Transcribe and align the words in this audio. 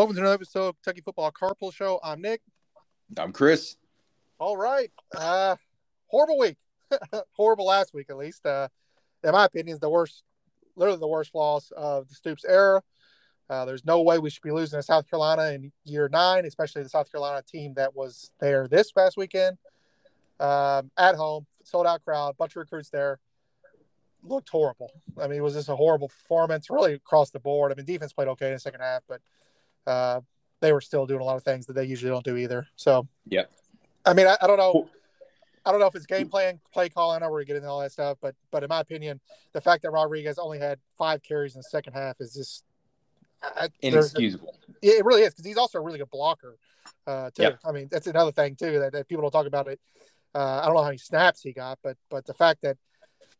Welcome 0.00 0.16
to 0.16 0.22
another 0.22 0.36
episode 0.36 0.68
of 0.68 0.76
Kentucky 0.76 1.02
Football 1.02 1.30
Carpool 1.30 1.74
Show. 1.74 2.00
I'm 2.02 2.22
Nick. 2.22 2.40
I'm 3.18 3.32
Chris. 3.34 3.76
All 4.38 4.56
right. 4.56 4.90
Uh, 5.14 5.56
horrible 6.06 6.38
week. 6.38 6.56
horrible 7.32 7.66
last 7.66 7.92
week, 7.92 8.06
at 8.08 8.16
least. 8.16 8.46
Uh, 8.46 8.68
in 9.22 9.32
my 9.32 9.44
opinion, 9.44 9.74
is 9.74 9.78
the 9.78 9.90
worst, 9.90 10.22
literally 10.74 10.98
the 10.98 11.06
worst 11.06 11.34
loss 11.34 11.70
of 11.76 12.08
the 12.08 12.14
Stoops 12.14 12.46
era. 12.48 12.82
Uh, 13.50 13.66
there's 13.66 13.84
no 13.84 14.00
way 14.00 14.18
we 14.18 14.30
should 14.30 14.40
be 14.40 14.50
losing 14.50 14.78
to 14.78 14.82
South 14.82 15.06
Carolina 15.06 15.52
in 15.52 15.70
year 15.84 16.08
nine, 16.10 16.46
especially 16.46 16.82
the 16.82 16.88
South 16.88 17.12
Carolina 17.12 17.42
team 17.46 17.74
that 17.74 17.94
was 17.94 18.30
there 18.40 18.66
this 18.68 18.92
past 18.92 19.18
weekend. 19.18 19.58
Um, 20.40 20.90
at 20.96 21.14
home, 21.16 21.46
sold 21.62 21.86
out 21.86 22.02
crowd, 22.02 22.38
bunch 22.38 22.52
of 22.52 22.60
recruits 22.60 22.88
there. 22.88 23.20
Looked 24.22 24.48
horrible. 24.48 24.92
I 25.20 25.26
mean, 25.26 25.40
it 25.40 25.42
was 25.42 25.52
just 25.52 25.68
a 25.68 25.76
horrible 25.76 26.08
performance, 26.08 26.70
really 26.70 26.94
across 26.94 27.32
the 27.32 27.38
board. 27.38 27.70
I 27.70 27.74
mean, 27.74 27.84
defense 27.84 28.14
played 28.14 28.28
okay 28.28 28.46
in 28.46 28.54
the 28.54 28.60
second 28.60 28.80
half, 28.80 29.02
but 29.06 29.20
uh, 29.86 30.20
they 30.60 30.72
were 30.72 30.80
still 30.80 31.06
doing 31.06 31.20
a 31.20 31.24
lot 31.24 31.36
of 31.36 31.42
things 31.42 31.66
that 31.66 31.74
they 31.74 31.84
usually 31.84 32.10
don't 32.10 32.24
do 32.24 32.36
either. 32.36 32.66
So, 32.76 33.08
yeah. 33.26 33.44
I 34.04 34.14
mean, 34.14 34.26
I, 34.26 34.36
I 34.40 34.46
don't 34.46 34.58
know. 34.58 34.88
I 35.64 35.72
don't 35.72 35.80
know 35.80 35.86
if 35.86 35.94
it's 35.94 36.06
game 36.06 36.28
plan, 36.28 36.58
play 36.72 36.88
calling. 36.88 37.16
I 37.22 37.26
know 37.26 37.30
we're 37.30 37.44
getting 37.44 37.66
all 37.66 37.80
that 37.80 37.92
stuff, 37.92 38.16
but 38.22 38.34
but 38.50 38.62
in 38.62 38.68
my 38.68 38.80
opinion, 38.80 39.20
the 39.52 39.60
fact 39.60 39.82
that 39.82 39.90
Rodriguez 39.90 40.38
only 40.38 40.58
had 40.58 40.78
five 40.96 41.22
carries 41.22 41.54
in 41.54 41.58
the 41.58 41.64
second 41.64 41.92
half 41.92 42.16
is 42.18 42.32
just 42.32 42.64
I, 43.42 43.68
inexcusable. 43.82 44.54
It 44.80 45.04
really 45.04 45.22
is 45.22 45.34
because 45.34 45.44
he's 45.44 45.58
also 45.58 45.78
a 45.78 45.82
really 45.82 45.98
good 45.98 46.10
blocker, 46.10 46.56
uh, 47.06 47.30
too. 47.34 47.50
I 47.62 47.72
mean, 47.72 47.88
that's 47.90 48.06
another 48.06 48.32
thing 48.32 48.56
too 48.56 48.78
that, 48.78 48.92
that 48.92 49.06
people 49.06 49.22
don't 49.22 49.30
talk 49.30 49.46
about 49.46 49.68
it. 49.68 49.78
Uh, 50.34 50.60
I 50.62 50.64
don't 50.64 50.74
know 50.74 50.80
how 50.80 50.88
many 50.88 50.98
snaps 50.98 51.42
he 51.42 51.52
got, 51.52 51.78
but 51.82 51.98
but 52.08 52.24
the 52.24 52.34
fact 52.34 52.62
that 52.62 52.78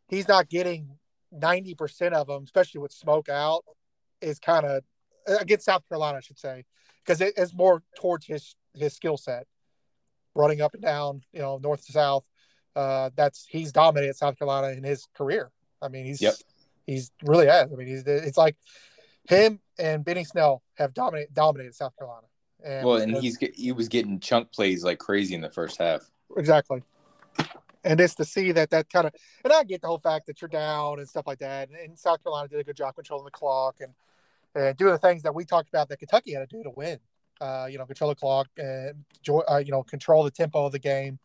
he's 0.07 0.27
not 0.27 0.47
getting 0.47 0.89
ninety 1.31 1.73
percent 1.73 2.13
of 2.13 2.27
them, 2.27 2.43
especially 2.43 2.81
with 2.81 2.91
smoke 2.91 3.29
out, 3.29 3.65
is 4.21 4.37
kind 4.39 4.65
of 4.65 4.83
against 5.27 5.65
South 5.65 5.87
Carolina, 5.87 6.17
I 6.17 6.21
should 6.21 6.39
say, 6.39 6.65
because 7.03 7.21
it 7.21 7.33
is 7.37 7.53
more 7.53 7.83
towards 7.97 8.25
his 8.25 8.55
his 8.73 8.93
skill 8.93 9.17
set, 9.17 9.47
running 10.35 10.61
up 10.61 10.73
and 10.73 10.81
down, 10.83 11.23
you 11.33 11.39
know, 11.41 11.57
north 11.57 11.85
to 11.85 11.91
south. 11.91 12.23
Uh, 12.75 13.09
that's 13.15 13.45
he's 13.49 13.71
dominated 13.71 14.15
South 14.15 14.37
Carolina 14.37 14.69
in 14.69 14.83
his 14.83 15.07
career. 15.15 15.51
I 15.81 15.89
mean, 15.89 16.05
he's 16.05 16.21
yep. 16.21 16.35
he's 16.85 17.11
really 17.23 17.47
has. 17.47 17.71
I 17.71 17.75
mean, 17.75 17.87
he's 17.87 18.03
it's 18.03 18.37
like 18.37 18.55
him 19.27 19.59
and 19.77 20.05
Benny 20.05 20.23
Snell 20.23 20.61
have 20.75 20.93
dominated 20.93 21.33
dominated 21.33 21.75
South 21.75 21.95
Carolina. 21.97 22.27
And 22.63 22.85
well, 22.85 22.97
and 22.97 23.17
he's 23.17 23.37
he 23.37 23.71
was 23.71 23.89
getting 23.89 24.19
chunk 24.19 24.51
plays 24.51 24.83
like 24.83 24.99
crazy 24.99 25.35
in 25.35 25.41
the 25.41 25.49
first 25.49 25.77
half. 25.77 26.01
Exactly. 26.37 26.83
And 27.83 27.99
it's 27.99 28.13
to 28.15 28.25
see 28.25 28.51
that 28.51 28.69
that 28.69 28.89
kind 28.91 29.07
of, 29.07 29.13
and 29.43 29.51
I 29.51 29.63
get 29.63 29.81
the 29.81 29.87
whole 29.87 29.99
fact 29.99 30.27
that 30.27 30.39
you're 30.39 30.49
down 30.49 30.99
and 30.99 31.09
stuff 31.09 31.25
like 31.25 31.39
that. 31.39 31.69
And, 31.69 31.77
and 31.77 31.97
South 31.97 32.23
Carolina 32.23 32.47
did 32.47 32.59
a 32.59 32.63
good 32.63 32.75
job 32.75 32.93
controlling 32.93 33.25
the 33.25 33.31
clock 33.31 33.77
and 33.79 33.93
and 34.55 34.77
doing 34.77 34.91
the 34.91 34.97
things 34.97 35.23
that 35.23 35.33
we 35.33 35.45
talked 35.45 35.69
about 35.69 35.89
that 35.89 35.97
Kentucky 35.97 36.33
had 36.33 36.49
to 36.49 36.57
do 36.57 36.63
to 36.63 36.71
win. 36.71 36.99
Uh, 37.39 37.67
you 37.69 37.77
know, 37.77 37.85
control 37.85 38.09
the 38.09 38.15
clock 38.15 38.47
and 38.57 39.03
uh, 39.49 39.57
you 39.57 39.71
know 39.71 39.81
control 39.81 40.23
the 40.23 40.31
tempo 40.31 40.65
of 40.65 40.71
the 40.71 40.79
game. 40.79 41.17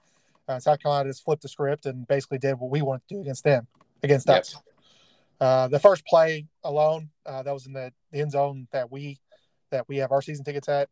Uh, 0.48 0.58
South 0.58 0.80
Carolina 0.80 1.10
just 1.10 1.24
flipped 1.24 1.42
the 1.42 1.48
script 1.48 1.86
and 1.86 2.06
basically 2.06 2.38
did 2.38 2.54
what 2.54 2.70
we 2.70 2.80
wanted 2.80 3.02
to 3.08 3.14
do 3.16 3.20
against 3.20 3.44
them, 3.44 3.66
against 4.02 4.28
yep. 4.28 4.40
us. 4.40 4.56
Uh, 5.40 5.68
the 5.68 5.78
first 5.78 6.06
play 6.06 6.46
alone, 6.64 7.10
uh, 7.26 7.42
that 7.42 7.52
was 7.52 7.66
in 7.66 7.72
the, 7.72 7.92
the 8.12 8.20
end 8.20 8.32
zone 8.32 8.66
that 8.72 8.90
we 8.90 9.18
that 9.70 9.86
we 9.88 9.98
have 9.98 10.12
our 10.12 10.22
season 10.22 10.44
tickets 10.44 10.68
at, 10.68 10.88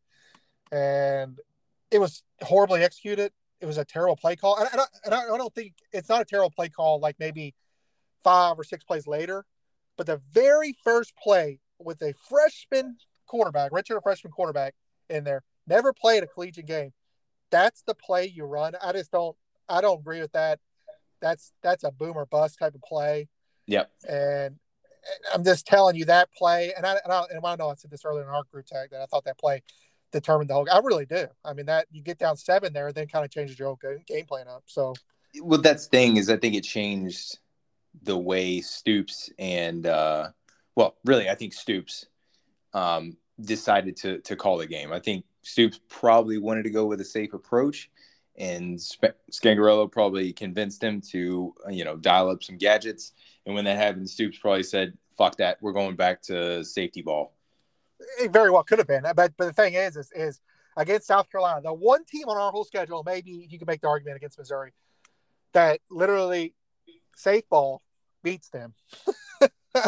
and 0.71 1.39
it 1.91 1.99
was 1.99 2.23
horribly 2.43 2.83
executed. 2.83 3.33
It 3.61 3.67
was 3.67 3.79
a 3.79 3.85
terrible 3.85 4.17
play 4.17 4.37
call, 4.37 4.59
and, 4.59 4.69
and, 4.73 4.81
I, 4.81 4.85
and 5.07 5.15
I 5.15 5.39
don't 5.39 5.55
think 5.55 5.73
it's 5.93 6.11
not 6.11 6.21
a 6.21 6.25
terrible 6.27 6.51
play 6.51 6.69
call 6.69 7.01
like 7.01 7.17
maybe 7.19 7.55
five 8.23 8.59
or 8.59 8.65
six 8.65 8.85
plays 8.85 9.07
later, 9.07 9.47
but 9.97 10.07
the 10.07 10.21
very 10.33 10.75
first 10.85 11.15
play 11.17 11.61
with 11.85 12.03
a 12.03 12.15
freshman 12.29 12.97
quarterback, 13.27 13.71
redshirt 13.71 14.03
freshman 14.03 14.33
quarterback 14.33 14.75
in 15.09 15.25
there, 15.25 15.43
never 15.67 15.93
played 15.93 16.23
a 16.23 16.27
collegiate 16.27 16.67
game. 16.67 16.93
That's 17.51 17.83
the 17.83 17.95
play 17.95 18.27
you 18.27 18.45
run. 18.45 18.75
I 18.83 18.93
just 18.93 19.13
don't. 19.13 19.37
I 19.69 19.81
don't 19.81 20.01
agree 20.01 20.21
with 20.21 20.33
that. 20.33 20.61
That's 21.21 21.53
that's 21.63 21.85
a 21.85 21.91
boomer 21.91 22.27
bust 22.27 22.59
type 22.59 22.75
of 22.75 22.83
play. 22.83 23.29
Yep. 23.67 23.91
And 24.09 24.57
I'm 25.33 25.45
just 25.45 25.67
telling 25.67 25.97
you 25.97 26.07
that 26.07 26.33
play, 26.33 26.73
and 26.77 26.87
I, 26.87 26.97
and 27.05 27.13
I, 27.13 27.25
and 27.31 27.45
I 27.45 27.57
know 27.57 27.71
I 27.71 27.75
said 27.75 27.91
this 27.91 28.05
earlier 28.05 28.23
in 28.23 28.29
our 28.29 28.43
group 28.51 28.67
tag 28.67 28.91
that 28.91 29.01
I 29.01 29.07
thought 29.07 29.25
that 29.25 29.39
play 29.39 29.63
determined 30.13 30.51
the 30.51 30.55
whole. 30.55 30.67
I 30.71 30.79
really 30.79 31.07
do. 31.07 31.27
I 31.45 31.53
mean 31.53 31.67
that 31.67 31.87
you 31.91 32.03
get 32.03 32.19
down 32.19 32.37
seven 32.37 32.73
there, 32.73 32.93
then 32.93 33.07
kind 33.07 33.25
of 33.25 33.31
changes 33.31 33.59
your 33.59 33.69
whole 33.69 33.79
game 34.07 34.27
plan 34.27 34.49
up. 34.49 34.65
So, 34.67 34.95
well, 35.43 35.61
that's 35.61 35.87
thing 35.87 36.17
is 36.17 36.31
I 36.31 36.37
think 36.37 36.55
it 36.55 36.65
changed 36.65 37.39
the 38.03 38.17
way 38.17 38.61
Stoops 38.61 39.31
and 39.39 39.87
uh, 39.87 40.29
well, 40.77 40.97
really, 41.05 41.29
I 41.29 41.35
think 41.35 41.53
Stoops 41.53 42.07
um, 42.73 43.17
decided 43.41 43.97
to 43.99 44.21
to 44.21 44.37
call 44.37 44.59
the 44.59 44.67
game. 44.67 44.93
I 44.93 45.01
think 45.01 45.25
Stoops 45.43 45.81
probably 45.89 46.39
wanted 46.39 46.65
to 46.65 46.71
go 46.71 46.87
with 46.87 47.01
a 47.01 47.05
safe 47.05 47.33
approach, 47.33 47.91
and 48.37 48.81
Sp- 48.81 49.19
Scangarello 49.31 49.91
probably 49.91 50.33
convinced 50.33 50.83
him 50.83 51.01
to 51.13 51.55
you 51.71 51.85
know 51.85 51.97
dial 51.97 52.31
up 52.31 52.43
some 52.43 52.59
gadgets. 52.59 53.13
And 53.47 53.55
when 53.55 53.65
that 53.67 53.77
happened, 53.77 54.09
Stoops 54.09 54.39
probably 54.39 54.63
said, 54.63 54.97
"Fuck 55.17 55.37
that, 55.37 55.59
we're 55.61 55.73
going 55.73 55.97
back 55.97 56.23
to 56.23 56.65
safety 56.65 57.03
ball." 57.03 57.35
It 58.21 58.33
very 58.33 58.51
well 58.51 58.65
could 58.65 58.79
have 58.79 58.89
been, 58.89 59.03
but 59.03 59.17
but 59.37 59.39
the 59.39 59.53
thing 59.53 59.75
is, 59.75 59.97
is, 59.97 60.11
is 60.15 60.41
against 60.77 61.07
South 61.07 61.31
Carolina, 61.31 61.63
the 61.63 61.73
one 61.73 62.05
team 62.05 62.29
on 62.29 62.37
our 62.37 62.51
whole 62.51 62.65
schedule, 62.65 63.03
maybe 63.05 63.47
you 63.49 63.59
can 63.59 63.67
make 63.67 63.81
the 63.81 63.89
argument 63.89 64.17
against 64.17 64.39
Missouri, 64.39 64.73
that 65.53 65.81
literally 65.91 66.55
safe 67.17 67.49
ball 67.49 67.83
beats 68.23 68.49
them. 68.49 68.75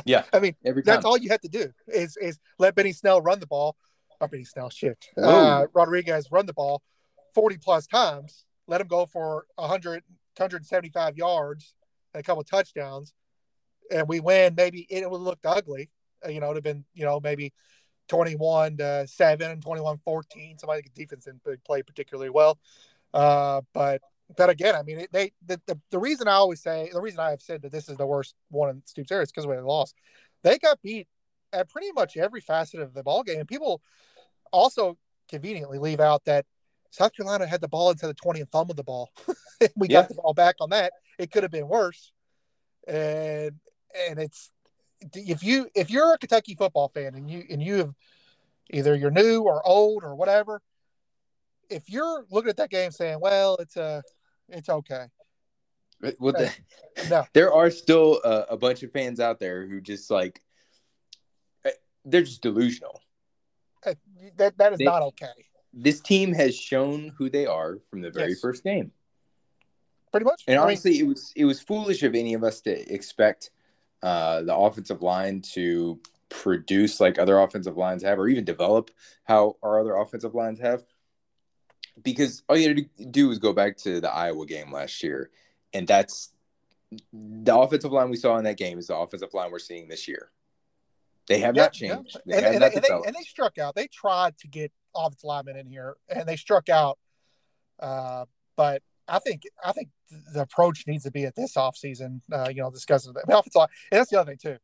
Yeah. 0.05 0.25
I 0.33 0.41
mean, 0.41 0.55
that's 0.85 1.05
all 1.05 1.17
you 1.17 1.31
have 1.31 1.41
to 1.43 1.49
do 1.49 1.73
is 1.89 2.17
is 2.21 2.39
let 2.59 2.75
Benny 2.75 2.93
Snell 2.93 3.21
run 3.21 3.41
the 3.41 3.47
ball. 3.47 3.77
Or 4.21 4.29
Benny 4.29 4.45
Snell, 4.45 4.71
shit. 4.71 5.07
Uh, 5.17 5.67
Rodriguez 5.75 6.29
run 6.31 6.47
the 6.47 6.55
ball 6.55 6.83
40 7.35 7.59
plus 7.59 7.87
times. 7.87 8.45
Let 8.67 8.81
him 8.81 8.87
go 8.87 9.07
for 9.07 9.47
100, 9.57 10.03
175 10.37 11.17
yards 11.17 11.75
and 12.15 12.21
a 12.21 12.25
couple 12.25 12.41
of 12.41 12.49
touchdowns. 12.49 13.13
And 13.91 14.09
we 14.09 14.21
win. 14.21 14.55
Maybe 14.57 14.87
it 14.89 15.09
would 15.09 15.21
look 15.21 15.39
ugly. 15.45 15.91
Uh, 16.25 16.31
you 16.31 16.41
know, 16.41 16.47
it 16.47 16.49
would 16.49 16.57
have 16.57 16.65
been, 16.65 16.85
you 16.95 17.05
know, 17.05 17.21
maybe 17.21 17.53
21 18.09 18.79
to 18.79 19.07
7 19.07 19.51
and 19.51 19.63
21 19.63 19.99
14. 20.05 20.59
Somebody 20.59 20.83
defense 20.95 21.27
didn't 21.27 21.65
play 21.65 21.83
particularly 21.83 22.31
well. 22.31 22.59
Uh, 23.13 23.61
but 23.73 24.01
but 24.35 24.51
again, 24.51 24.75
I 24.75 24.83
mean, 24.83 25.07
they 25.13 25.33
the, 25.45 25.61
the, 25.67 25.79
the 25.91 25.99
reason 25.99 26.27
I 26.27 26.33
always 26.33 26.61
say 26.61 26.91
the 26.93 27.01
reason 27.01 27.21
I 27.21 27.31
have 27.31 27.41
said 27.41 27.63
that 27.63 27.73
this 27.73 27.89
is 27.89 27.97
the 27.97 28.07
worst 28.07 28.35
one 28.51 28.71
in 28.71 28.83
Stoops 28.85 29.11
era 29.11 29.23
is 29.23 29.31
because 29.31 29.47
when 29.47 29.57
they 29.57 29.63
lost, 29.63 29.95
they 30.43 30.59
got 30.59 30.83
beat 30.83 31.07
at 31.53 31.71
pretty 31.71 31.93
much 31.93 32.17
every 32.17 32.41
facet 32.41 32.81
of 32.81 32.93
the 32.93 33.03
ball 33.03 33.23
game. 33.23 33.39
And 33.39 33.49
people 33.49 33.83
also 34.53 34.99
conveniently 35.29 35.79
leave 35.79 36.01
out 36.01 36.25
that 36.25 36.45
South 36.91 37.15
Carolina 37.15 37.47
had 37.47 37.61
the 37.61 37.69
ball 37.69 37.91
into 37.91 38.07
the 38.07 38.15
20 38.15 38.41
and 38.41 38.51
thumb 38.51 38.71
of 38.71 38.77
the 38.77 38.83
ball. 38.83 39.11
we 39.77 39.89
yeah. 39.89 40.01
got 40.01 40.09
the 40.09 40.15
ball 40.15 40.35
back 40.35 40.57
on 40.61 40.71
that. 40.71 40.93
It 41.19 41.31
could 41.31 41.43
have 41.45 41.53
been 41.53 41.69
worse. 41.69 42.13
And 42.89 43.53
and 44.09 44.19
it's 44.19 44.51
if 45.15 45.43
you 45.43 45.69
if 45.75 45.91
you're 45.91 46.15
a 46.15 46.19
Kentucky 46.19 46.57
football 46.57 46.89
fan 46.89 47.15
and 47.15 47.31
you 47.31 47.45
and 47.49 47.63
you 47.63 47.75
have 47.75 47.95
either 48.71 48.95
you're 48.95 49.11
new 49.11 49.43
or 49.43 49.67
old 49.67 50.03
or 50.03 50.15
whatever, 50.15 50.63
if 51.71 51.89
you're 51.89 52.25
looking 52.31 52.51
at 52.51 52.57
that 52.57 52.71
game 52.71 52.91
saying, 52.91 53.19
"Well, 53.21 53.57
it's 53.57 53.77
a 53.77 54.03
it's 54.49 54.69
okay. 54.69 55.07
Well, 56.19 56.33
the, 56.33 56.53
no. 57.11 57.25
there 57.33 57.53
are 57.53 57.71
still 57.71 58.21
a, 58.23 58.47
a, 58.51 58.57
bunch 58.57 58.83
of 58.83 58.93
fans 58.93 59.19
out 59.19 59.41
there 59.41 59.67
who 59.67 59.81
just 59.81 60.11
like 60.11 60.43
eh, 61.65 61.71
they're 62.05 62.23
just 62.23 62.43
delusional. 62.43 63.01
Uh, 63.85 63.95
that 64.37 64.59
that 64.59 64.73
is 64.75 64.79
they, 64.79 64.85
not 64.85 65.03
okay. 65.03 65.33
This 65.73 66.01
team 66.01 66.35
has 66.35 66.57
shown 66.57 67.13
who 67.17 67.31
they 67.31 67.47
are 67.47 67.79
from 67.91 68.03
the 68.03 68.11
very 68.11 68.31
yes. 68.31 68.41
first 68.41 68.63
game. 68.63 68.93
Pretty 70.13 70.25
much. 70.25 70.43
And 70.47 70.59
I 70.59 70.63
honestly, 70.63 70.93
mean, 70.93 71.01
it 71.01 71.09
was 71.09 71.33
it 71.35 71.45
was 71.45 71.61
foolish 71.61 72.03
of 72.03 72.15
any 72.15 72.35
of 72.35 72.45
us 72.45 72.61
to 72.63 72.93
expect 72.93 73.51
uh, 74.03 74.43
the 74.43 74.55
offensive 74.55 75.03
line 75.03 75.41
to 75.55 75.99
produce 76.29 77.01
like 77.01 77.19
other 77.19 77.39
offensive 77.39 77.77
lines 77.77 78.03
have, 78.03 78.19
or 78.19 78.29
even 78.29 78.45
develop 78.45 78.91
how 79.25 79.57
our 79.63 79.81
other 79.81 79.97
offensive 79.97 80.35
lines 80.35 80.61
have 80.61 80.85
because 82.03 82.43
all 82.49 82.57
you 82.57 82.69
had 82.69 82.77
to 82.99 83.05
do 83.07 83.29
was 83.29 83.39
go 83.39 83.53
back 83.53 83.77
to 83.79 84.01
the 84.01 84.13
Iowa 84.13 84.47
game 84.47 84.73
last 84.73 85.03
year, 85.03 85.31
and 85.73 85.87
that's 85.87 86.33
the 87.13 87.57
offensive 87.57 87.93
line 87.93 88.11
we 88.11 88.17
saw 88.17 88.37
in 88.39 88.45
that 88.45 88.57
game 88.57 88.79
is 88.79 88.89
the 88.89 88.97
offensive 88.97 89.35
line 89.35 89.51
we're 89.51 89.59
seeing 89.59 89.89
this 89.89 90.07
year. 90.07 90.31
They 91.27 91.41
have 91.41 91.57
yeah, 91.57 91.63
not 91.63 91.73
changed. 91.73 92.17
Yeah. 92.25 92.41
They 92.41 92.47
and, 92.47 92.55
and, 92.57 92.65
and, 92.65 92.85
they, 92.85 92.95
and, 93.07 93.17
they, 93.17 93.23
struck 93.23 93.59
out. 93.59 93.75
They 93.75 93.89
tried 93.89 94.39
to 94.39 94.49
get 94.49 94.71
offensive 94.95 95.25
linemen 95.25 95.57
in 95.57 95.67
here, 95.67 95.97
and 96.09 96.29
they 96.29 96.37
struck 96.37 96.69
out. 96.69 96.99
Uh, 97.81 98.27
but 98.57 98.83
I 99.09 99.19
think 99.19 99.43
I 99.65 99.73
think 99.73 99.89
the 100.33 100.43
approach 100.43 100.85
needs 100.87 101.05
to 101.05 101.11
be 101.11 101.25
at 101.25 101.35
this 101.35 101.55
offseason, 101.55 102.21
uh, 102.33 102.49
you 102.49 102.63
know, 102.63 102.71
discussing 102.71 103.13
the 103.13 103.21
offensive 103.23 103.57
line. 103.57 103.69
And 103.91 103.99
that's 103.99 104.11
the 104.11 104.21
other 104.21 104.31
thing 104.31 104.39
too 104.53 104.59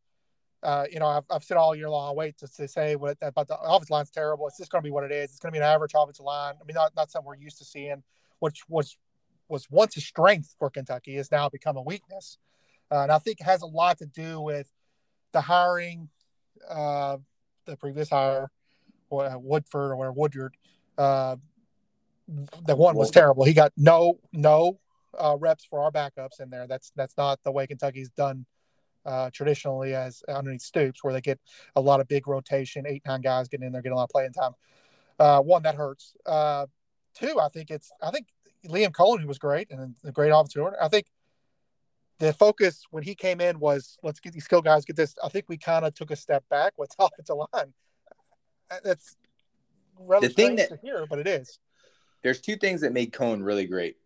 uh, 0.63 0.85
you 0.91 1.01
know, 1.01 1.07
I've, 1.07 1.25
I've 1.31 1.45
said 1.45 1.57
all 1.57 1.75
year 1.75 1.91
long, 1.91 2.11
I 2.11 2.13
wait 2.13 2.39
to, 2.39 2.47
to 2.47 2.69
say 2.69 2.95
what 2.95 3.19
about 3.21 3.49
the 3.49 3.59
offensive 3.59 3.91
line's 3.91 4.11
terrible. 4.11 4.47
It's 4.47 4.59
just 4.59 4.71
going 4.71 4.83
to 4.83 4.87
be 4.87 4.93
what 4.93 5.05
it 5.05 5.11
is. 5.11 5.31
It's 5.31 5.39
going 5.39 5.53
to 5.53 5.59
be 5.59 5.63
an 5.63 5.69
average 5.69 5.93
offensive 5.95 6.25
line. 6.25 6.55
I 6.61 6.65
mean, 6.65 6.75
not, 6.75 6.95
not 6.95 7.11
something 7.11 7.27
we're 7.27 7.37
used 7.37 7.59
to 7.59 7.65
seeing, 7.65 8.03
which 8.39 8.63
was 8.69 8.97
was 9.49 9.71
once 9.71 9.97
a 9.97 10.01
strength 10.01 10.55
for 10.59 10.71
Kentucky 10.71 11.17
is 11.17 11.31
now 11.31 11.49
become 11.49 11.77
a 11.77 11.83
weakness. 11.83 12.39
Uh, 12.91 13.03
and 13.03 13.13
I 13.13 13.19
think 13.19 13.41
it 13.41 13.45
has 13.45 13.61
a 13.63 13.67
lot 13.67 13.99
to 13.99 14.07
do 14.07 14.41
with 14.41 14.71
the 15.33 15.43
hiring, 15.43 16.09
uh, 16.71 17.19
the 17.67 17.77
previous 17.77 18.09
hire, 18.09 18.51
Woodford 19.11 19.93
or 19.93 20.13
Woodyard. 20.13 20.57
Uh, 20.97 21.37
the 22.67 22.77
one 22.77 22.97
was 22.97 23.11
terrible. 23.11 23.45
He 23.45 23.53
got 23.53 23.73
no 23.77 24.21
no 24.33 24.79
uh, 25.19 25.37
reps 25.39 25.65
for 25.65 25.83
our 25.83 25.91
backups 25.91 26.41
in 26.41 26.51
there. 26.51 26.67
That's 26.67 26.93
that's 26.97 27.17
not 27.19 27.41
the 27.43 27.51
way 27.51 27.67
Kentucky's 27.67 28.11
done 28.11 28.47
uh, 29.05 29.31
traditionally 29.33 29.95
as 29.95 30.23
underneath 30.29 30.63
Stoops, 30.63 31.03
where 31.03 31.13
they 31.13 31.21
get 31.21 31.41
a 31.77 31.81
lot 31.81 32.01
of 32.01 32.09
big 32.09 32.27
rotation, 32.29 32.87
eight 32.87 33.03
nine 33.07 33.21
guys 33.21 33.49
getting 33.49 33.67
in 33.67 33.73
there, 33.73 33.83
getting 33.83 33.95
a 33.95 33.97
lot 33.97 34.05
of 34.05 34.11
playing 34.11 34.33
time. 34.33 34.53
Uh, 35.19 35.41
one 35.41 35.63
that 35.63 35.75
hurts. 35.75 36.15
Uh, 36.27 36.67
two, 37.15 37.39
I 37.41 37.49
think 37.49 37.71
it's 37.71 37.91
I 38.03 38.11
think 38.11 38.27
Liam 38.67 38.93
who 39.21 39.27
was 39.27 39.39
great 39.39 39.71
and 39.71 39.95
a 40.05 40.13
great 40.13 40.31
offensive 40.31 40.63
order. 40.63 40.83
I 40.83 40.89
think 40.89 41.07
the 42.19 42.33
focus 42.33 42.85
when 42.91 43.03
he 43.03 43.15
came 43.15 43.41
in 43.41 43.59
was 43.59 43.99
let's 44.03 44.21
get 44.21 44.33
these 44.33 44.45
skill 44.45 44.63
guys 44.63 44.85
get 44.85 44.97
this. 44.97 45.15
I 45.23 45.29
think 45.29 45.47
we 45.49 45.57
kind 45.57 45.85
of 45.85 45.95
took 45.95 46.11
a 46.11 46.17
step 46.17 46.45
back 46.49 46.75
with 46.77 46.95
offensive 46.99 47.37
line. 47.53 47.73
That's 48.85 49.17
the 50.21 50.29
thing 50.29 50.57
that 50.57 50.79
hear, 50.83 51.07
but 51.07 51.19
it 51.19 51.27
is. 51.27 51.59
There's 52.23 52.41
two 52.41 52.57
things 52.57 52.81
that 52.83 52.93
made 52.93 53.13
Coen 53.13 53.45
really 53.45 53.67
great. 53.67 53.97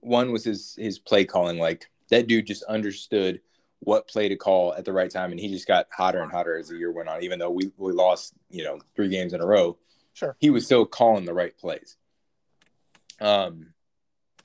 One 0.00 0.30
was 0.30 0.44
his 0.44 0.74
his 0.78 0.98
play 0.98 1.24
calling. 1.24 1.58
Like 1.58 1.90
that 2.10 2.26
dude 2.26 2.46
just 2.46 2.62
understood 2.64 3.40
what 3.80 4.08
play 4.08 4.28
to 4.28 4.36
call 4.36 4.74
at 4.74 4.84
the 4.84 4.92
right 4.92 5.10
time, 5.10 5.30
and 5.30 5.40
he 5.40 5.48
just 5.48 5.68
got 5.68 5.86
hotter 5.92 6.20
and 6.20 6.32
hotter 6.32 6.56
as 6.56 6.68
the 6.68 6.76
year 6.76 6.92
went 6.92 7.08
on. 7.08 7.22
Even 7.22 7.38
though 7.38 7.50
we 7.50 7.70
we 7.76 7.92
lost, 7.92 8.34
you 8.50 8.64
know, 8.64 8.78
three 8.94 9.08
games 9.08 9.32
in 9.32 9.40
a 9.40 9.46
row, 9.46 9.76
sure, 10.14 10.36
he 10.38 10.50
was 10.50 10.64
still 10.64 10.86
calling 10.86 11.24
the 11.24 11.34
right 11.34 11.56
plays. 11.56 11.96
Um, 13.20 13.72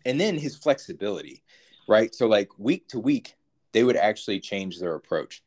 and 0.05 0.19
then 0.19 0.37
his 0.37 0.55
flexibility, 0.55 1.43
right? 1.87 2.13
So 2.13 2.27
like 2.27 2.49
week 2.57 2.87
to 2.89 2.99
week, 2.99 3.35
they 3.71 3.83
would 3.83 3.97
actually 3.97 4.39
change 4.39 4.79
their 4.79 4.95
approach. 4.95 5.43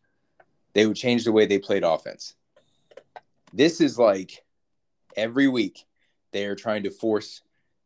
They 0.73 0.87
would 0.87 0.97
change 0.97 1.25
the 1.25 1.33
way 1.33 1.47
they 1.47 1.59
played 1.59 1.85
offense. 1.85 2.35
This 3.53 3.81
is 3.81 3.99
like 3.99 4.45
every 5.17 5.49
week 5.49 5.85
they 6.33 6.47
are 6.47 6.57
trying 6.57 6.83
to 6.85 6.91
force 6.91 7.43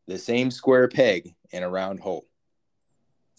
the 0.07 0.19
same 0.19 0.51
square 0.51 0.89
peg 0.89 1.35
in 1.51 1.63
a 1.63 1.69
round 1.69 2.01
hole. 2.01 2.28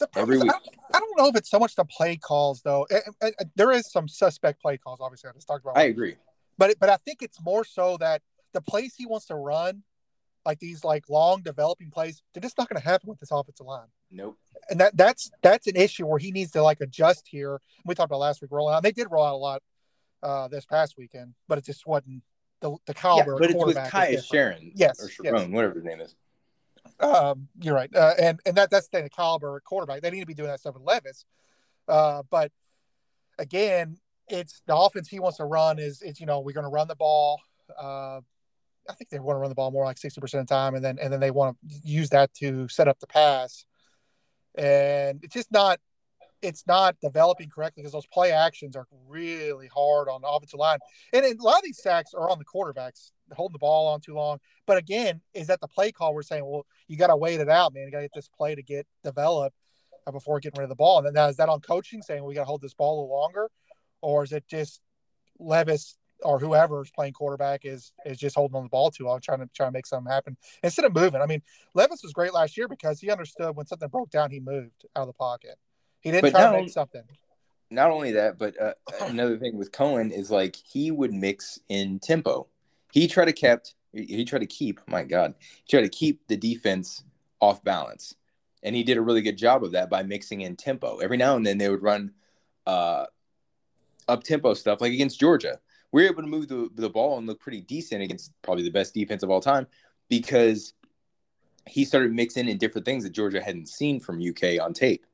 Every 0.16 0.38
week. 0.38 0.51
I 0.94 1.00
don't 1.00 1.18
know 1.18 1.28
if 1.28 1.36
it's 1.36 1.50
so 1.50 1.60
much 1.60 1.75
the 1.75 1.86
play 1.86 2.18
calls 2.18 2.62
though. 2.62 2.88
It, 2.90 3.04
it, 3.22 3.36
it, 3.40 3.50
there 3.56 3.72
is 3.72 3.92
some 3.92 4.07
suspect 4.07 4.62
play 4.62 4.78
calls, 4.78 5.00
obviously. 5.01 5.30
I 5.30 5.34
just 5.34 5.48
talked 5.48 5.63
about. 5.63 5.78
I 5.78 5.84
agree, 5.84 6.16
but 6.57 6.75
but 6.80 6.90
I 6.90 6.98
think 6.98 7.22
it's 7.22 7.42
more 7.42 7.63
so 7.63 7.98
that 7.98 8.22
the 8.54 8.62
plays 8.62 8.96
he 8.96 9.06
wants 9.06 9.28
to 9.28 9.36
run, 9.36 9.84
like 10.46 10.60
these 10.60 10.84
like 10.84 11.10
long 11.10 11.42
developing 11.42 11.92
plays, 11.92 12.22
they're 12.34 12.42
just 12.42 12.57
not 12.57 12.69
going 12.69 12.81
to 12.81 12.88
happen 12.88 13.10
with 13.10 13.19
this 13.19 13.31
offensive 13.31 13.66
line. 13.66 13.88
Nope. 14.12 14.38
And 14.69 14.80
that 14.80 14.96
that's 14.98 15.31
that's 15.42 15.68
an 15.68 15.75
issue 15.75 16.06
where 16.06 16.19
he 16.19 16.31
needs 16.31 16.52
to 16.52 16.63
like 16.63 16.81
adjust 16.81 17.28
here. 17.30 17.62
We 17.86 17.95
talked 17.95 18.10
about 18.10 18.19
last 18.19 18.42
week 18.42 18.52
rolling 18.52 18.75
out. 18.75 18.84
They 18.84 18.92
did 18.92 19.07
roll 19.12 19.25
out 19.25 19.34
a 19.34 19.38
lot 19.38 19.62
uh, 20.24 20.48
this 20.48 20.66
past 20.66 20.95
weekend, 20.98 21.34
but 21.48 21.57
it 21.57 21.66
just 21.66 21.86
wasn't 21.86 22.24
the 22.62 22.75
the 22.86 22.94
caliber. 22.94 23.34
Yeah, 23.34 23.38
but 23.40 23.50
it's 23.52 23.66
with 23.66 23.78
Kaiya 23.78 24.24
Sheron, 24.25 24.72
yes, 24.75 25.04
or 25.04 25.10
Sharon, 25.10 25.42
yes. 25.44 25.50
whatever 25.50 25.75
his 25.75 25.84
name 25.84 26.02
is. 26.02 26.16
Um, 27.00 27.48
you're 27.62 27.76
right, 27.76 27.94
uh, 27.96 28.14
and 28.20 28.40
and 28.46 28.56
that 28.58 28.70
that's 28.70 28.88
the, 28.90 29.02
the 29.02 29.10
caliber 29.10 29.60
quarterback. 29.62 30.02
They 30.02 30.12
need 30.12 30.20
to 30.20 30.26
be 30.26 30.34
doing 30.34 30.50
that 30.50 30.60
stuff 30.60 30.76
with 30.76 30.84
Levis. 30.84 31.26
Uh, 31.88 32.24
but 32.30 32.52
again, 33.38 33.98
it's 34.28 34.62
the 34.68 34.76
offense 34.76 35.08
he 35.08 35.20
wants 35.20 35.38
to 35.38 35.46
run 35.46 35.80
is 35.80 36.02
it's 36.02 36.20
you 36.20 36.26
know 36.26 36.40
we're 36.40 36.54
going 36.54 36.66
to 36.66 36.70
run 36.70 36.88
the 36.88 36.96
ball. 36.96 37.40
Uh, 37.81 38.22
I 38.90 38.94
think 38.94 39.10
they 39.10 39.20
want 39.20 39.38
to 39.38 39.40
run 39.40 39.50
the 39.50 39.56
ball 39.56 39.72
more 39.72 39.86
like 39.86 39.98
sixty 39.98 40.20
percent 40.22 40.42
of 40.42 40.48
the 40.48 40.54
time, 40.54 40.76
and 40.76 40.84
then 40.84 40.98
and 41.00 41.12
then 41.12 41.20
they 41.20 41.31
want 41.31 41.58
to 41.58 41.76
use 41.84 42.10
that 42.10 42.34
to 42.36 42.68
set 42.68 42.88
up 42.88 43.00
the 43.00 43.08
pass. 43.08 43.66
And 44.56 45.24
it's 45.24 45.34
just 45.34 45.52
not 45.52 45.80
it's 46.41 46.65
not 46.68 46.95
developing 47.01 47.50
correctly 47.50 47.83
because 47.83 47.94
those 47.94 48.07
play 48.07 48.31
actions 48.31 48.75
are 48.75 48.88
really 49.07 49.68
hard 49.68 50.07
on 50.09 50.21
the 50.21 50.27
offensive 50.27 50.59
line. 50.59 50.80
And, 51.13 51.25
a 51.25 51.44
lot 51.44 51.57
of 51.57 51.63
these 51.63 51.81
sacks 51.81 52.13
are 52.13 52.30
on 52.30 52.39
the 52.39 52.45
quarterbacks 52.45 53.12
holding 53.33 53.53
the 53.53 53.59
ball 53.59 53.88
on 53.88 54.01
too 54.01 54.13
long. 54.13 54.39
But 54.65 54.77
again, 54.77 55.21
is 55.33 55.47
that 55.47 55.62
the 55.62 55.68
play 55.68 55.91
call? 55.91 56.13
We're 56.13 56.24
saying, 56.24 56.45
well, 56.45 56.65
you 56.88 56.97
got 56.97 57.07
to 57.07 57.15
wait 57.15 57.39
it 57.39 57.50
out, 57.50 57.74
man. 57.74 57.86
You 57.86 57.91
got 57.91 58.00
to 58.00 58.06
get 58.06 58.13
this 58.13 58.30
play 58.30 58.56
to 58.56 58.63
get 58.63 58.88
developed 59.03 59.56
uh, 60.07 60.12
before 60.12 60.39
getting 60.39 60.59
rid 60.59 60.65
of 60.65 60.69
the 60.69 60.75
ball. 60.75 61.06
And 61.06 61.15
then 61.15 61.30
is 61.30 61.38
that 61.38 61.50
on 61.50 61.62
coaching 61.62 62.01
saying 62.01 62.24
we 62.24 62.33
got 62.33 62.42
to 62.42 62.45
hold 62.45 62.62
this 62.62 62.74
ball 62.74 63.00
a 63.00 63.01
little 63.01 63.15
longer, 63.15 63.50
or 64.01 64.24
is 64.24 64.31
it 64.31 64.45
just 64.47 64.81
Levis 65.39 65.97
or 66.24 66.38
whoever 66.39 66.83
is 66.83 66.92
playing 66.92 67.13
quarterback 67.13 67.62
is 67.63 67.94
is 68.06 68.18
just 68.18 68.35
holding 68.35 68.56
on 68.56 68.63
the 68.63 68.69
ball 68.69 68.92
too 68.92 69.06
long, 69.06 69.21
trying 69.21 69.39
to 69.39 69.50
try 69.56 69.65
to 69.65 69.71
make 69.71 69.85
something 69.85 70.12
happen 70.12 70.38
instead 70.63 70.85
of 70.85 70.94
moving? 70.94 71.21
I 71.21 71.25
mean, 71.25 71.42
Levis 71.75 72.01
was 72.03 72.13
great 72.13 72.33
last 72.33 72.57
year 72.57 72.68
because 72.68 73.00
he 73.00 73.09
understood 73.09 73.56
when 73.56 73.65
something 73.65 73.89
broke 73.89 74.09
down, 74.09 74.31
he 74.31 74.39
moved 74.39 74.85
out 74.95 75.01
of 75.01 75.07
the 75.07 75.13
pocket. 75.13 75.57
He 76.01 76.12
didn't 76.12 76.22
but 76.24 76.31
try 76.31 76.46
to 76.46 76.51
make 76.51 76.69
something. 76.69 77.04
Not 77.72 77.92
only 77.92 78.13
that, 78.13 78.40
but 78.40 78.60
uh, 78.60 78.74
another 79.01 79.38
thing 79.38 79.57
with 79.57 79.72
Coen 79.72 80.12
is 80.12 80.31
like 80.31 80.56
he 80.56 80.92
would 80.92 81.13
mix 81.13 81.60
in 81.69 82.00
tempo. 82.00 82.48
He 82.92 83.07
tried 83.07 83.25
to 83.25 83.34
kept 83.34 83.75
he 83.92 84.24
tried 84.24 84.40
to 84.40 84.46
keep 84.46 84.80
my 84.88 85.04
God, 85.04 85.34
he 85.40 85.69
tried 85.69 85.84
to 85.84 85.90
keep 85.90 86.28
the 86.28 86.38
defense 86.38 87.04
off 87.40 87.63
balance, 87.63 88.16
and 88.63 88.75
he 88.75 88.84
did 88.84 88.98
a 88.98 89.01
really 89.01 89.22
good 89.22 89.38
job 89.38 89.63
of 89.63 89.72
that 89.72 89.90
by 89.90 90.04
mixing 90.04 90.42
in 90.42 90.56
tempo. 90.56 90.98
Every 90.98 91.18
now 91.18 91.36
and 91.36 91.46
then 91.46 91.57
they 91.57 91.69
would 91.69 91.84
run 91.84 92.12
uh, 92.66 93.06
up 94.07 94.24
tempo 94.24 94.54
stuff, 94.54 94.81
like 94.81 94.94
against 94.94 95.19
Georgia. 95.19 95.60
We 95.92 96.04
were 96.04 96.10
able 96.10 96.22
to 96.22 96.28
move 96.28 96.48
the, 96.48 96.69
the 96.75 96.90
ball 96.90 97.18
and 97.18 97.25
look 97.25 97.40
pretty 97.40 97.62
decent 97.62 98.04
against 98.04 98.31
probably 98.44 98.63
the 98.63 98.69
best 98.69 98.94
defense 98.94 99.24
of 99.24 99.31
all 99.31 99.42
time 99.42 99.66
because 100.07 100.74
he 101.66 101.84
started 101.84 102.13
mixing 102.13 102.48
in 102.48 102.57
different 102.57 102.86
things 102.86 103.04
that 103.04 103.12
Georgia 103.12 103.42
hadn't 103.42 103.69
seen 103.69 104.00
from 104.00 104.22
UK 104.22 104.62
on 104.62 104.74
tape. 104.74 105.06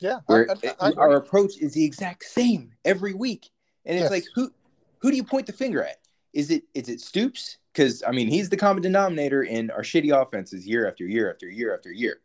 Yeah, 0.00 0.20
where 0.26 0.50
I, 0.50 0.54
I, 0.80 0.90
I 0.90 0.92
our 0.94 1.16
approach 1.16 1.58
is 1.58 1.74
the 1.74 1.84
exact 1.84 2.24
same 2.24 2.72
every 2.84 3.14
week, 3.14 3.50
and 3.84 3.96
it's 3.96 4.04
yes. 4.04 4.10
like 4.10 4.24
who 4.34 4.50
who 4.98 5.10
do 5.10 5.16
you 5.16 5.24
point 5.24 5.46
the 5.46 5.52
finger 5.52 5.84
at? 5.84 5.98
Is 6.32 6.50
it 6.50 6.64
is 6.74 6.88
it 6.88 7.00
Stoops? 7.00 7.58
Because 7.72 8.02
I 8.06 8.10
mean, 8.10 8.28
he's 8.28 8.48
the 8.48 8.56
common 8.56 8.82
denominator 8.82 9.42
in 9.42 9.70
our 9.70 9.82
shitty 9.82 10.10
offenses 10.10 10.66
year 10.66 10.88
after 10.88 11.04
year 11.04 11.30
after 11.30 11.48
year 11.48 11.74
after 11.74 11.92
year. 11.92 12.20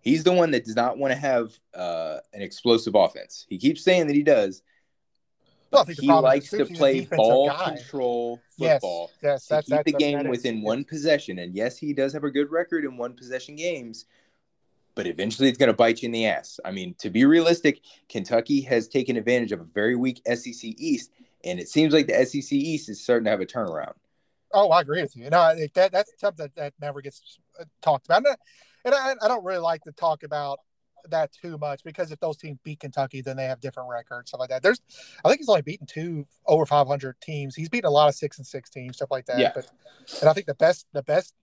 He's 0.00 0.24
the 0.24 0.32
one 0.32 0.50
that 0.52 0.64
does 0.64 0.74
not 0.76 0.98
want 0.98 1.12
to 1.12 1.18
have 1.18 1.52
uh, 1.74 2.18
an 2.32 2.42
explosive 2.42 2.94
offense. 2.94 3.46
He 3.48 3.58
keeps 3.58 3.84
saying 3.84 4.08
that 4.08 4.16
he 4.16 4.22
does. 4.22 4.62
Well, 5.70 5.84
he 5.84 6.06
likes 6.06 6.50
to 6.50 6.66
play 6.66 7.06
ball 7.06 7.50
control 7.50 8.40
football. 8.58 9.10
Yes, 9.22 9.22
yes, 9.22 9.46
that's, 9.46 9.66
keep 9.66 9.76
that's, 9.76 9.84
the 9.86 9.92
game 9.92 10.28
within 10.28 10.58
is, 10.58 10.64
one 10.64 10.78
yes. 10.78 10.86
possession. 10.88 11.38
And 11.38 11.54
yes, 11.54 11.78
he 11.78 11.94
does 11.94 12.12
have 12.12 12.24
a 12.24 12.30
good 12.30 12.50
record 12.50 12.84
in 12.84 12.96
one 12.96 13.14
possession 13.14 13.56
games, 13.56 14.04
but 14.94 15.06
eventually 15.06 15.48
it's 15.48 15.58
going 15.58 15.68
to 15.68 15.74
bite 15.76 16.02
you 16.02 16.06
in 16.06 16.12
the 16.12 16.26
ass. 16.26 16.60
I 16.64 16.70
mean, 16.70 16.94
to 16.98 17.10
be 17.10 17.24
realistic, 17.24 17.80
Kentucky 18.08 18.60
has 18.62 18.88
taken 18.88 19.16
advantage 19.16 19.52
of 19.52 19.60
a 19.60 19.64
very 19.64 19.96
weak 19.96 20.20
SEC 20.26 20.62
East, 20.62 21.12
and 21.44 21.58
it 21.58 21.68
seems 21.68 21.92
like 21.92 22.06
the 22.06 22.24
SEC 22.24 22.52
East 22.52 22.88
is 22.88 23.02
starting 23.02 23.24
to 23.24 23.30
have 23.30 23.40
a 23.40 23.46
turnaround. 23.46 23.94
Oh, 24.52 24.70
I 24.70 24.82
agree 24.82 25.02
with 25.02 25.16
you. 25.16 25.30
No, 25.30 25.54
that 25.74 25.92
that's 25.92 26.12
something 26.18 26.44
that, 26.44 26.54
that 26.56 26.74
never 26.80 27.00
gets 27.00 27.38
uh, 27.58 27.64
talked 27.80 28.06
about, 28.06 28.24
and 28.84 28.94
I, 28.94 29.14
I 29.22 29.28
don't 29.28 29.44
really 29.44 29.60
like 29.60 29.82
to 29.84 29.92
talk 29.92 30.22
about 30.22 30.58
that 31.10 31.32
too 31.32 31.58
much 31.58 31.82
because 31.84 32.12
if 32.12 32.20
those 32.20 32.36
teams 32.36 32.58
beat 32.62 32.80
Kentucky, 32.80 33.20
then 33.22 33.36
they 33.36 33.46
have 33.46 33.60
different 33.60 33.88
records, 33.88 34.30
stuff 34.30 34.40
like 34.40 34.50
that. 34.50 34.62
There's, 34.62 34.80
I 35.24 35.28
think 35.28 35.40
he's 35.40 35.48
only 35.48 35.62
beaten 35.62 35.86
two 35.86 36.26
over 36.46 36.66
500 36.66 37.20
teams. 37.20 37.54
He's 37.54 37.68
beaten 37.68 37.88
a 37.88 37.90
lot 37.90 38.08
of 38.08 38.14
six 38.14 38.38
and 38.38 38.46
six 38.46 38.70
teams, 38.70 38.96
stuff 38.96 39.10
like 39.10 39.26
that. 39.26 39.38
Yeah. 39.38 39.52
But, 39.54 39.70
and 40.20 40.28
I 40.28 40.32
think 40.32 40.46
the 40.46 40.54
best, 40.54 40.86
the 40.92 41.02
best 41.02 41.34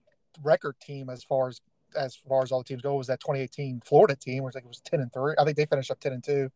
record 0.42 0.76
team 0.80 1.10
as 1.10 1.22
far 1.22 1.48
as 1.48 1.60
as 1.96 2.16
far 2.16 2.42
as 2.42 2.52
all 2.52 2.58
the 2.58 2.64
teams 2.64 2.82
go 2.82 2.94
was 2.94 3.06
that 3.08 3.20
2018 3.20 3.82
Florida 3.84 4.16
team, 4.16 4.44
which 4.44 4.54
I 4.54 4.58
think 4.58 4.66
it 4.66 4.68
was 4.68 4.80
10 4.80 5.00
and 5.00 5.12
three. 5.12 5.34
I 5.38 5.44
think 5.44 5.56
they 5.56 5.66
finished 5.66 5.90
up 5.90 6.00
10 6.00 6.12
and 6.12 6.24
two, 6.24 6.50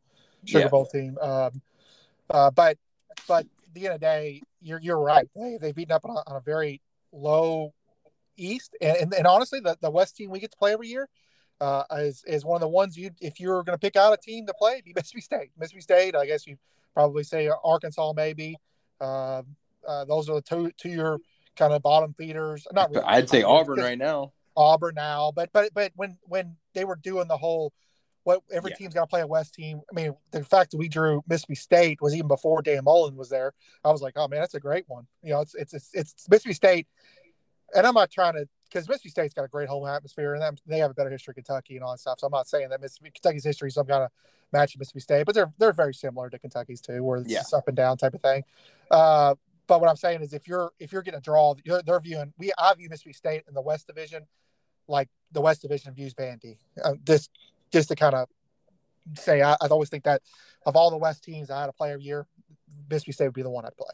Sugar 0.45 0.65
yeah. 0.65 0.69
Bowl 0.69 0.87
team. 0.87 1.17
Um, 1.21 1.63
uh, 2.31 2.51
but 2.51 2.79
but 3.29 3.45
at 3.45 3.75
the 3.75 3.87
end 3.87 3.95
of 3.95 4.01
the 4.01 4.07
day, 4.07 4.43
you're 4.63 4.81
you're 4.81 5.01
right. 5.01 5.29
They 5.35 5.59
they've 5.61 5.75
beaten 5.75 5.93
up 5.93 6.05
on 6.05 6.17
a, 6.17 6.23
on 6.27 6.37
a 6.37 6.41
very 6.41 6.81
low 7.13 7.73
East, 8.37 8.77
and, 8.81 8.97
and, 8.97 9.15
and 9.15 9.27
honestly, 9.27 9.61
the, 9.61 9.77
the 9.81 9.91
West 9.91 10.17
team 10.17 10.31
we 10.31 10.41
get 10.41 10.51
to 10.51 10.57
play 10.57 10.73
every 10.73 10.89
year 10.89 11.09
uh, 11.61 11.85
is 11.99 12.25
is 12.27 12.45
one 12.45 12.57
of 12.57 12.61
the 12.61 12.69
ones 12.69 12.97
you 12.97 13.11
if 13.21 13.41
you're 13.41 13.63
going 13.63 13.77
to 13.77 13.81
pick 13.81 13.97
out 13.97 14.13
a 14.13 14.17
team 14.17 14.47
to 14.47 14.55
play, 14.55 14.81
be 14.85 14.93
Mississippi 14.97 15.21
State. 15.21 15.51
Mississippi 15.59 15.81
State, 15.83 16.17
I 16.17 16.27
guess 16.27 16.47
you 16.47 16.57
probably 16.95 17.25
say 17.25 17.51
Arkansas 17.63 18.13
maybe. 18.15 18.57
Uh, 19.01 19.43
uh, 19.87 20.05
those 20.05 20.29
are 20.29 20.37
the 20.37 20.43
two 20.43 20.71
two 20.77 20.89
your 20.89 21.19
kind 21.57 21.73
of 21.73 21.83
bottom 21.83 22.15
feeders. 22.15 22.67
Not 22.73 22.91
really. 22.91 23.05
I'd 23.05 23.29
say 23.29 23.43
Auburn 23.43 23.79
right 23.79 23.99
now. 23.99 24.33
Auburn 24.57 24.95
now, 24.95 25.33
but 25.35 25.51
but 25.53 25.73
but 25.75 25.93
when 25.97 26.19
when 26.23 26.57
they 26.75 26.85
were 26.85 26.97
doing 26.97 27.29
the 27.29 27.37
whole 27.37 27.73
what 28.25 28.41
every 28.51 28.71
yeah. 28.71 28.77
team's 28.77 28.95
got 28.95 29.03
to 29.03 29.07
play 29.07 29.21
a 29.21 29.27
West 29.27 29.55
team. 29.55 29.83
I 29.91 29.95
mean, 29.95 30.15
the 30.33 30.43
fact 30.43 30.71
that 30.71 30.79
we 30.79 30.89
drew 30.89 31.23
Mississippi 31.29 31.55
State 31.55 32.01
was 32.01 32.15
even 32.15 32.27
before 32.27 32.63
Dan 32.63 32.85
Mullen 32.85 33.17
was 33.17 33.29
there. 33.29 33.53
I 33.85 33.93
was 33.93 34.01
like, 34.01 34.15
oh 34.17 34.29
man, 34.29 34.41
that's 34.41 34.55
a 34.55 34.61
great 34.61 34.85
one. 34.89 35.07
You 35.23 35.35
know, 35.35 35.41
it's 35.43 35.55
it's 35.55 35.75
it's, 35.75 35.91
it's 35.93 36.29
Mississippi 36.29 36.55
State, 36.55 36.87
and 37.77 37.87
I'm 37.87 37.95
not 37.95 38.11
trying 38.11 38.33
to 38.35 38.49
because 38.65 38.89
Mississippi 38.89 39.11
State's 39.11 39.35
got 39.35 39.45
a 39.45 39.49
great 39.49 39.69
home 39.69 39.87
atmosphere 39.87 40.35
and 40.35 40.59
they 40.67 40.79
have 40.79 40.91
a 40.91 40.95
better 40.95 41.11
history 41.11 41.33
of 41.33 41.37
Kentucky 41.37 41.77
and 41.77 41.85
all 41.85 41.93
that 41.93 42.01
stuff. 42.01 42.19
So 42.19 42.27
I'm 42.27 42.33
not 42.33 42.49
saying 42.49 42.71
that 42.71 42.81
Mississippi 42.81 43.13
Kentucky's 43.15 43.45
history 43.45 43.69
is 43.69 43.75
some 43.75 43.87
kind 43.87 44.05
of 44.05 44.11
match 44.53 44.77
Mississippi 44.77 45.01
State, 45.01 45.27
but 45.27 45.35
they're 45.35 45.53
they're 45.59 45.73
very 45.73 45.95
similar 45.95 46.31
to 46.31 46.39
Kentucky's 46.39 46.81
too, 46.81 47.05
where 47.05 47.19
it's 47.19 47.31
yeah. 47.31 47.43
up 47.53 47.69
and 47.69 47.77
down 47.77 47.99
type 47.99 48.15
of 48.15 48.23
thing. 48.23 48.43
Uh, 48.91 49.35
but 49.67 49.81
what 49.81 49.89
I'm 49.89 49.97
saying 49.97 50.23
is, 50.23 50.33
if 50.33 50.49
you're 50.49 50.71
if 50.79 50.93
you're 50.93 51.03
getting 51.03 51.19
a 51.19 51.23
draw, 51.23 51.55
they're 51.85 52.01
viewing 52.01 52.33
we 52.39 52.53
I 52.59 52.73
view 52.75 52.89
Mississippi 52.89 53.13
State 53.13 53.45
in 53.49 53.55
the 53.55 53.63
West 53.63 53.87
Division 53.87 54.27
like 54.89 55.09
the 55.33 55.41
West 55.41 55.63
Division 55.63 55.95
views 55.95 56.15
Vandy. 56.15 56.59
Uh, 56.83 56.95
just 57.05 57.31
just 57.73 57.89
to 57.89 57.97
kind 57.97 58.15
of 58.15 58.29
say, 59.17 59.43
I, 59.43 59.57
would 59.61 59.73
always 59.73 59.89
think 59.89 60.05
that 60.05 60.23
of 60.67 60.77
all 60.77 60.91
the 60.91 60.97
West 60.97 61.25
teams 61.25 61.51
I 61.51 61.61
had 61.61 61.69
a 61.69 61.73
player 61.73 61.99
year, 61.99 62.27
Mississippi 62.89 63.13
State 63.13 63.27
would 63.27 63.35
be 63.35 63.43
the 63.43 63.51
one 63.51 63.65
I'd 63.65 63.77
play. 63.77 63.89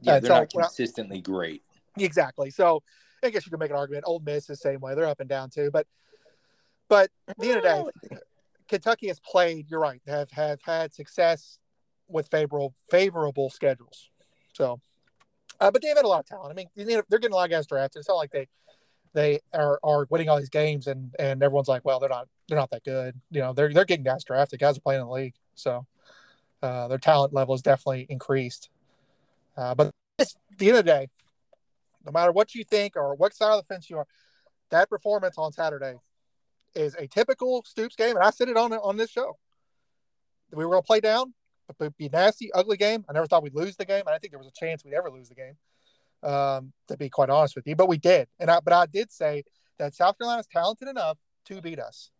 Yeah, 0.00 0.16
And 0.16 0.24
they're 0.24 0.30
so 0.30 0.34
not 0.34 0.42
I- 0.56 0.62
consistently 0.62 1.20
great. 1.20 1.62
Exactly. 1.98 2.50
So 2.50 2.82
I 3.22 3.30
guess 3.30 3.46
you 3.46 3.50
could 3.50 3.60
make 3.60 3.70
an 3.70 3.76
argument. 3.76 4.04
Ole 4.06 4.20
Miss 4.20 4.44
is 4.44 4.46
the 4.46 4.56
same 4.56 4.80
way; 4.80 4.94
they're 4.94 5.06
up 5.06 5.20
and 5.20 5.28
down 5.28 5.50
too. 5.50 5.70
But 5.72 5.86
but 6.88 7.10
at 7.28 7.38
the 7.38 7.48
end 7.48 7.58
of 7.58 7.62
the 7.62 7.92
day, 8.10 8.16
Kentucky 8.68 9.08
has 9.08 9.20
played. 9.20 9.70
You're 9.70 9.80
right. 9.80 10.02
Have 10.06 10.30
have 10.32 10.60
had 10.62 10.92
success 10.92 11.58
with 12.08 12.28
favorable 12.28 12.74
favorable 12.90 13.48
schedules. 13.50 14.10
So, 14.52 14.80
uh, 15.60 15.70
but 15.70 15.82
they've 15.82 15.96
had 15.96 16.04
a 16.04 16.08
lot 16.08 16.20
of 16.20 16.26
talent. 16.26 16.52
I 16.52 16.54
mean, 16.54 16.86
they're 16.86 17.02
getting 17.18 17.32
a 17.32 17.36
lot 17.36 17.44
of 17.44 17.50
guys 17.50 17.66
drafted. 17.66 18.00
It's 18.00 18.08
not 18.08 18.16
like 18.16 18.30
they 18.30 18.48
they 19.14 19.40
are, 19.54 19.78
are 19.82 20.06
winning 20.10 20.28
all 20.28 20.38
these 20.38 20.50
games 20.50 20.86
and 20.86 21.14
and 21.18 21.42
everyone's 21.42 21.68
like, 21.68 21.84
well, 21.84 22.00
they're 22.00 22.08
not 22.08 22.28
they're 22.48 22.58
not 22.58 22.70
that 22.70 22.84
good. 22.84 23.18
You 23.30 23.40
know, 23.40 23.52
they're 23.52 23.72
they're 23.72 23.84
getting 23.84 24.04
guys 24.04 24.24
drafted. 24.24 24.60
Guys 24.60 24.76
are 24.76 24.80
playing 24.80 25.00
in 25.00 25.06
the 25.06 25.12
league, 25.12 25.34
so 25.54 25.86
uh, 26.62 26.88
their 26.88 26.98
talent 26.98 27.32
level 27.32 27.54
is 27.54 27.62
definitely 27.62 28.06
increased. 28.08 28.68
Uh, 29.56 29.74
but 29.74 29.90
at 30.18 30.34
the 30.58 30.68
end 30.68 30.78
of 30.78 30.84
the 30.84 30.90
day, 30.90 31.08
no 32.04 32.12
matter 32.12 32.32
what 32.32 32.54
you 32.54 32.64
think 32.64 32.96
or 32.96 33.14
what 33.14 33.34
side 33.34 33.52
of 33.52 33.58
the 33.58 33.74
fence 33.74 33.88
you 33.88 33.96
are, 33.98 34.06
that 34.70 34.90
performance 34.90 35.38
on 35.38 35.52
Saturday 35.52 35.94
is 36.74 36.94
a 36.96 37.06
typical 37.06 37.62
Stoops 37.64 37.96
game, 37.96 38.16
and 38.16 38.24
I 38.24 38.30
said 38.30 38.48
it 38.48 38.56
on 38.56 38.72
on 38.72 38.96
this 38.96 39.10
show. 39.10 39.38
We 40.50 40.64
were 40.64 40.72
going 40.72 40.82
to 40.82 40.86
play 40.86 41.00
down, 41.00 41.34
but 41.66 41.76
it'd 41.80 41.96
be 41.96 42.08
nasty, 42.08 42.52
ugly 42.52 42.76
game. 42.76 43.04
I 43.08 43.12
never 43.12 43.26
thought 43.26 43.42
we'd 43.42 43.54
lose 43.54 43.76
the 43.76 43.84
game. 43.84 44.02
I 44.06 44.10
didn't 44.10 44.22
think 44.22 44.32
there 44.32 44.38
was 44.38 44.48
a 44.48 44.52
chance 44.52 44.84
we'd 44.84 44.94
ever 44.94 45.10
lose 45.10 45.28
the 45.28 45.34
game. 45.34 45.56
Um, 46.24 46.72
to 46.88 46.96
be 46.96 47.10
quite 47.10 47.28
honest 47.28 47.54
with 47.54 47.66
you, 47.66 47.76
but 47.76 47.86
we 47.86 47.98
did, 47.98 48.28
and 48.40 48.50
I 48.50 48.60
but 48.60 48.72
I 48.72 48.86
did 48.86 49.12
say 49.12 49.44
that 49.78 49.94
South 49.94 50.16
Carolina's 50.18 50.46
talented 50.46 50.88
enough 50.88 51.18
to 51.46 51.60
beat 51.60 51.78
us, 51.78 52.10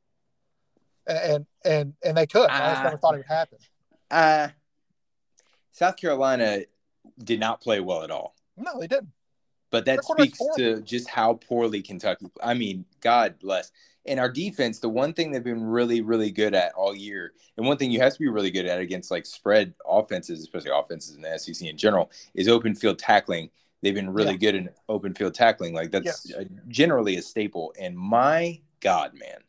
and 1.07 1.47
and 1.65 1.95
and 2.05 2.17
they 2.17 2.27
could. 2.27 2.51
I 2.51 2.73
just 2.73 2.85
never 2.85 2.99
thought 2.99 3.15
it 3.15 3.19
would 3.19 3.27
happen. 3.27 3.59
Uh, 4.11 4.49
South 5.73 5.97
Carolina 5.97 6.61
did 7.23 7.41
not 7.41 7.61
play 7.61 7.81
well 7.81 8.03
at 8.03 8.11
all. 8.11 8.35
No, 8.57 8.79
they 8.79 8.87
didn't. 8.87 9.11
But 9.71 9.87
that 9.87 10.05
speaks 10.05 10.39
to 10.57 10.81
just 10.83 11.09
how 11.09 11.35
poorly 11.35 11.83
Kentucky. 11.83 12.27
I 12.41 12.55
mean, 12.55 12.85
God 13.01 13.41
bless. 13.41 13.73
And 14.07 14.21
our 14.21 14.29
defense, 14.29 14.79
the 14.79 14.89
one 14.89 15.13
thing 15.13 15.33
they've 15.33 15.43
been 15.43 15.65
really, 15.65 16.01
really 16.01 16.31
good 16.31 16.55
at 16.55 16.73
all 16.75 16.95
year, 16.95 17.33
and 17.57 17.67
one 17.67 17.77
thing 17.77 17.91
you 17.91 18.01
have 18.01 18.13
to 18.13 18.19
be 18.21 18.29
really 18.29 18.53
good 18.53 18.67
at 18.67 18.79
against 18.79 19.11
like 19.11 19.27
spread 19.27 19.75
offenses, 19.85 20.41
especially 20.41 20.71
offenses 20.73 21.17
in 21.17 21.23
the 21.23 21.39
SEC 21.39 21.67
in 21.67 21.77
general, 21.77 22.13
is 22.35 22.47
open 22.47 22.75
field 22.75 23.01
tackling. 23.01 23.51
They've 23.85 23.95
been 23.95 24.09
really 24.11 24.31
Yeah. 24.33 24.37
good 24.39 24.55
in 24.55 24.71
open 24.89 25.15
field 25.15 25.35
tackling. 25.35 25.75
Like 25.75 25.91
that's 25.91 26.27
Yes. 26.27 26.33
uh, 26.35 26.45
generally 26.69 27.17
a 27.17 27.23
staple. 27.23 27.75
And 27.79 27.95
my 27.97 28.59
God, 28.81 29.13
man, 29.13 29.43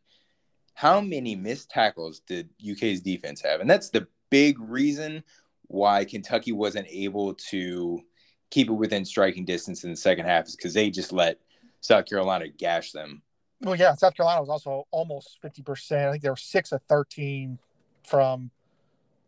how 0.73 0.99
many 0.99 1.37
missed 1.37 1.69
tackles 1.69 2.19
did 2.19 2.49
UK's 2.61 2.99
defense 2.99 3.41
have? 3.41 3.61
And 3.61 3.69
that's 3.69 3.89
the 3.89 4.07
big 4.29 4.59
reason 4.59 5.23
why 5.67 6.03
Kentucky 6.03 6.51
wasn't 6.51 6.85
able 6.89 7.33
to 7.35 8.01
keep 8.49 8.67
it 8.67 8.73
within 8.73 9.05
striking 9.05 9.45
distance 9.45 9.85
in 9.85 9.89
the 9.91 9.95
second 9.95 10.25
half 10.25 10.47
is 10.47 10.55
because 10.57 10.73
they 10.73 10.89
just 10.89 11.13
let 11.13 11.39
South 11.79 12.05
Carolina 12.05 12.49
gash 12.49 12.91
them. 12.91 13.21
Well, 13.61 13.77
yeah, 13.77 13.93
South 13.95 14.15
Carolina 14.15 14.41
was 14.41 14.49
also 14.49 14.85
almost 14.91 15.39
fifty 15.41 15.61
percent. 15.63 16.09
I 16.09 16.11
think 16.11 16.23
they 16.23 16.29
were 16.29 16.35
six 16.35 16.73
of 16.73 16.81
thirteen 16.89 17.57
from 18.03 18.51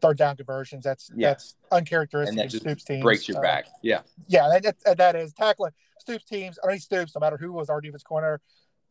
third 0.01 0.17
down 0.17 0.35
conversions. 0.35 0.83
That's 0.83 1.09
Yeah. 1.15 1.29
that's 1.29 1.55
uncharacteristic 1.71 2.29
And 2.29 2.39
that 2.39 2.53
of 2.53 2.61
Stoops 2.61 2.83
teams. 2.83 3.03
Breaks 3.03 3.27
your 3.27 3.39
Uh, 3.39 3.41
back. 3.41 3.67
Yeah. 3.81 4.01
Yeah, 4.27 4.47
that, 4.49 4.75
that, 4.83 4.97
that 4.97 5.15
is 5.15 5.33
tackling 5.33 5.73
Stoops 5.99 6.25
teams. 6.25 6.59
I 6.63 6.67
mean, 6.67 6.79
Stoops, 6.79 7.15
no 7.15 7.19
matter 7.19 7.37
who 7.37 7.51
was 7.51 7.69
our 7.69 7.81
defense 7.81 8.03
corner, 8.03 8.41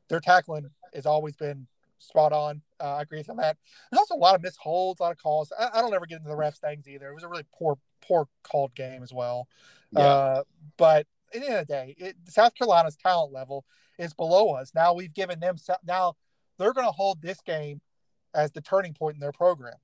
their 0.08 0.20
tackling 0.20 0.70
has 0.94 1.06
always 1.06 1.36
been 1.36 1.66
spot 1.98 2.32
on. 2.32 2.62
Uh, 2.80 2.96
I 2.96 3.02
agree 3.02 3.24
on 3.28 3.36
that. 3.38 3.56
There's 3.90 3.98
also 3.98 4.14
a 4.14 4.16
lot 4.16 4.34
of 4.34 4.42
missed 4.42 4.58
holds, 4.58 5.00
a 5.00 5.04
lot 5.04 5.12
of 5.12 5.18
calls. 5.18 5.52
I, 5.58 5.70
I 5.74 5.80
don't 5.80 5.94
ever 5.94 6.06
get 6.06 6.18
into 6.18 6.28
the 6.28 6.36
refs 6.36 6.58
things 6.58 6.86
either. 6.88 7.08
It 7.08 7.14
was 7.14 7.22
a 7.22 7.28
really 7.28 7.46
poor, 7.56 7.78
poor 8.02 8.28
called 8.42 8.74
game 8.74 9.02
as 9.02 9.12
well. 9.12 9.48
Yeah. 9.92 10.00
Uh, 10.00 10.42
but 10.76 11.06
at 11.34 11.40
the 11.40 11.46
end 11.46 11.56
of 11.56 11.66
the 11.66 11.72
day, 11.72 11.94
it, 11.98 12.16
South 12.28 12.54
Carolina's 12.54 12.96
talent 12.96 13.32
level 13.32 13.64
is 13.98 14.12
below 14.12 14.50
us. 14.50 14.72
Now 14.74 14.92
we've 14.92 15.14
given 15.14 15.40
them. 15.40 15.56
Now 15.84 16.16
they're 16.58 16.72
going 16.74 16.86
to 16.86 16.92
hold 16.92 17.22
this 17.22 17.40
game 17.40 17.80
as 18.34 18.52
the 18.52 18.60
turning 18.60 18.92
point 18.92 19.14
in 19.14 19.20
their 19.20 19.32
program. 19.32 19.74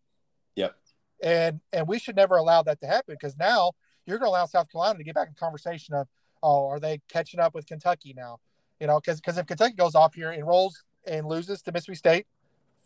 And 1.22 1.60
and 1.72 1.86
we 1.86 1.98
should 1.98 2.16
never 2.16 2.36
allow 2.36 2.62
that 2.62 2.80
to 2.80 2.86
happen 2.86 3.14
because 3.14 3.36
now 3.38 3.72
you're 4.06 4.18
going 4.18 4.28
to 4.28 4.32
allow 4.32 4.46
South 4.46 4.70
Carolina 4.70 4.98
to 4.98 5.04
get 5.04 5.14
back 5.14 5.28
in 5.28 5.34
conversation 5.34 5.94
of, 5.94 6.08
oh, 6.42 6.66
are 6.66 6.80
they 6.80 7.00
catching 7.08 7.38
up 7.38 7.54
with 7.54 7.66
Kentucky 7.66 8.12
now? 8.16 8.40
You 8.80 8.88
know, 8.88 8.98
because 8.98 9.20
because 9.20 9.38
if 9.38 9.46
Kentucky 9.46 9.74
goes 9.74 9.94
off 9.94 10.14
here 10.14 10.30
and 10.30 10.46
rolls 10.46 10.82
and 11.06 11.26
loses 11.26 11.62
to 11.62 11.72
Mississippi 11.72 11.96
State, 11.96 12.26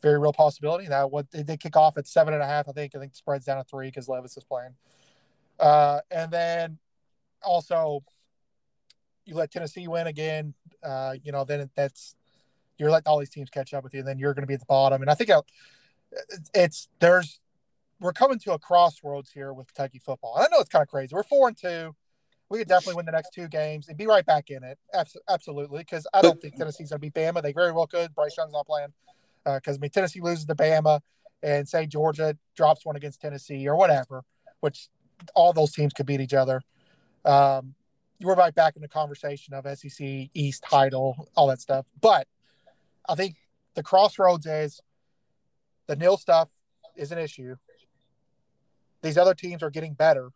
very 0.02 0.18
real 0.18 0.32
possibility. 0.32 0.86
That 0.86 1.10
what 1.10 1.30
they, 1.30 1.56
kick 1.56 1.76
off 1.76 1.96
at 1.96 2.06
seven 2.06 2.34
and 2.34 2.42
a 2.42 2.46
half. 2.46 2.68
I 2.68 2.72
think 2.72 2.94
I 2.94 2.98
think 2.98 3.14
spread's 3.14 3.46
down 3.46 3.56
to 3.56 3.64
three 3.64 3.88
because 3.88 4.08
Levis 4.08 4.36
is 4.36 4.44
playing. 4.44 4.74
Uh, 5.58 6.00
and 6.10 6.30
then 6.30 6.78
also 7.42 8.04
you 9.24 9.34
let 9.34 9.50
Tennessee 9.50 9.88
win 9.88 10.06
again. 10.06 10.54
Uh, 10.82 11.14
you 11.24 11.32
know, 11.32 11.44
then 11.44 11.70
that's 11.74 12.14
you're 12.78 12.90
letting 12.90 13.08
all 13.08 13.18
these 13.18 13.30
teams 13.30 13.48
catch 13.48 13.72
up 13.72 13.82
with 13.82 13.94
you. 13.94 14.00
And 14.00 14.08
then 14.08 14.18
you're 14.18 14.34
going 14.34 14.42
to 14.42 14.46
be 14.46 14.54
at 14.54 14.60
the 14.60 14.66
bottom. 14.66 15.00
And 15.00 15.10
I 15.10 15.14
think 15.14 15.30
it's 16.54 16.88
there's 17.00 17.40
we're 18.00 18.12
coming 18.12 18.38
to 18.40 18.52
a 18.52 18.58
crossroads 18.58 19.30
here 19.30 19.52
with 19.52 19.72
Kentucky 19.72 19.98
football. 19.98 20.36
And 20.36 20.44
I 20.44 20.48
know 20.50 20.60
it's 20.60 20.68
kind 20.68 20.82
of 20.82 20.88
crazy. 20.88 21.14
We're 21.14 21.22
four 21.22 21.48
and 21.48 21.56
two. 21.56 21.94
We 22.48 22.58
could 22.58 22.68
definitely 22.68 22.96
win 22.96 23.06
the 23.06 23.12
next 23.12 23.30
two 23.34 23.48
games 23.48 23.88
and 23.88 23.98
be 23.98 24.06
right 24.06 24.24
back 24.24 24.50
in 24.50 24.62
it. 24.62 24.78
Absolutely, 25.28 25.80
because 25.80 26.06
I 26.14 26.22
don't 26.22 26.40
think 26.40 26.56
Tennessee's 26.56 26.90
going 26.90 27.00
to 27.00 27.10
beat 27.10 27.14
Bama. 27.14 27.42
They 27.42 27.52
very 27.52 27.72
well 27.72 27.88
could. 27.88 28.14
Bryce 28.14 28.36
Young's 28.36 28.52
not 28.52 28.66
playing 28.66 28.92
because 29.44 29.76
I 29.76 29.80
mean 29.80 29.90
Tennessee 29.90 30.20
loses 30.20 30.44
to 30.46 30.54
Bama, 30.54 31.00
and 31.42 31.68
say 31.68 31.86
Georgia 31.86 32.36
drops 32.56 32.84
one 32.84 32.96
against 32.96 33.20
Tennessee 33.20 33.68
or 33.68 33.76
whatever, 33.76 34.22
which 34.60 34.88
all 35.34 35.52
those 35.52 35.72
teams 35.72 35.92
could 35.92 36.06
beat 36.06 36.20
each 36.20 36.34
other. 36.34 36.62
Um, 37.24 37.74
you 38.18 38.26
were 38.26 38.34
right 38.34 38.54
back 38.54 38.76
in 38.76 38.82
the 38.82 38.88
conversation 38.88 39.54
of 39.54 39.66
SEC 39.78 40.30
East 40.34 40.64
title, 40.68 41.28
all 41.36 41.48
that 41.48 41.60
stuff. 41.60 41.86
But 42.00 42.26
I 43.08 43.14
think 43.14 43.36
the 43.74 43.82
crossroads 43.82 44.46
is 44.46 44.80
the 45.86 45.96
nil 45.96 46.16
stuff 46.16 46.48
is 46.94 47.12
an 47.12 47.18
issue. 47.18 47.56
These 49.06 49.18
other 49.18 49.34
teams 49.34 49.62
are 49.62 49.70
getting 49.70 49.94
better. 49.94 50.30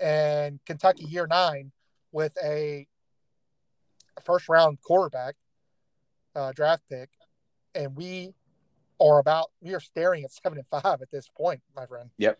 And 0.00 0.58
Kentucky 0.66 1.04
year 1.04 1.28
nine 1.28 1.70
with 2.10 2.36
a 2.42 2.88
first 4.20 4.48
round 4.48 4.78
quarterback 4.82 5.36
uh, 6.34 6.50
draft 6.52 6.82
pick, 6.90 7.10
and 7.74 7.94
we 7.94 8.34
are 9.00 9.20
about 9.20 9.52
we 9.60 9.74
are 9.74 9.80
staring 9.80 10.24
at 10.24 10.32
seven 10.32 10.58
and 10.58 10.82
five 10.82 11.00
at 11.00 11.10
this 11.12 11.28
point, 11.28 11.62
my 11.76 11.86
friend. 11.86 12.10
Yep. 12.18 12.38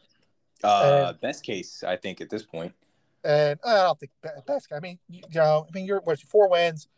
Uh, 0.65 1.07
And- 1.11 1.21
best 1.21 1.45
case, 1.45 1.85
I 1.85 1.97
think, 1.97 2.21
at 2.21 2.29
this 2.29 2.43
point. 2.43 2.73
And 3.23 3.59
uh, 3.65 3.69
I 3.69 3.83
don't 3.85 3.99
think 4.01 4.13
be- 4.23 4.29
best. 4.47 4.73
I 4.73 4.81
mean, 4.81 4.99
you 5.09 5.23
know, 5.35 5.67
I 5.67 5.71
mean, 5.73 5.87
you're 5.87 6.01
what's 6.01 6.23
your 6.23 6.29
four 6.29 6.51
wins. 6.51 6.89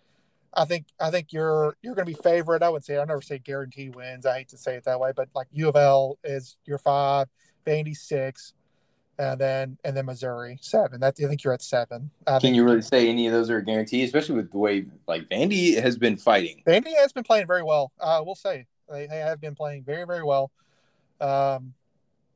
I 0.54 0.64
think 0.64 0.86
I 0.98 1.10
think 1.10 1.32
you're 1.32 1.76
you're 1.82 1.94
going 1.94 2.06
to 2.06 2.12
be 2.16 2.20
favorite. 2.22 2.62
I 2.62 2.70
would 2.70 2.84
say 2.84 2.98
I 2.98 3.04
never 3.04 3.20
say 3.20 3.38
guarantee 3.38 3.90
wins. 3.90 4.24
I 4.24 4.38
hate 4.38 4.48
to 4.48 4.56
say 4.56 4.74
it 4.76 4.84
that 4.84 4.98
way, 4.98 5.12
but 5.14 5.28
like 5.34 5.48
U 5.52 5.68
of 5.68 5.76
L 5.76 6.18
is 6.24 6.56
your 6.64 6.78
five, 6.78 7.28
Vandy 7.66 7.96
six, 7.96 8.54
and 9.18 9.40
then 9.40 9.78
and 9.84 9.96
then 9.96 10.06
Missouri 10.06 10.58
seven. 10.60 11.00
That 11.00 11.14
I 11.22 11.26
think 11.26 11.42
you're 11.44 11.52
at 11.52 11.62
seven. 11.62 12.10
I 12.26 12.32
Can 12.32 12.40
think 12.40 12.56
you 12.56 12.64
really 12.64 12.82
say 12.82 13.08
any 13.08 13.26
of 13.26 13.32
those 13.32 13.50
are 13.50 13.58
a 13.58 13.64
guarantee, 13.64 14.04
especially 14.04 14.36
with 14.36 14.50
the 14.52 14.58
way 14.58 14.86
like 15.06 15.28
Vandy 15.28 15.80
has 15.80 15.98
been 15.98 16.16
fighting? 16.16 16.62
Vandy 16.66 16.94
has 16.96 17.12
been 17.12 17.24
playing 17.24 17.46
very 17.46 17.62
well. 17.62 17.92
Uh, 18.00 18.22
we'll 18.24 18.34
say 18.34 18.66
they, 18.90 19.06
they 19.06 19.18
have 19.18 19.40
been 19.40 19.54
playing 19.54 19.84
very 19.84 20.04
very 20.06 20.22
well. 20.22 20.50
Um, 21.20 21.74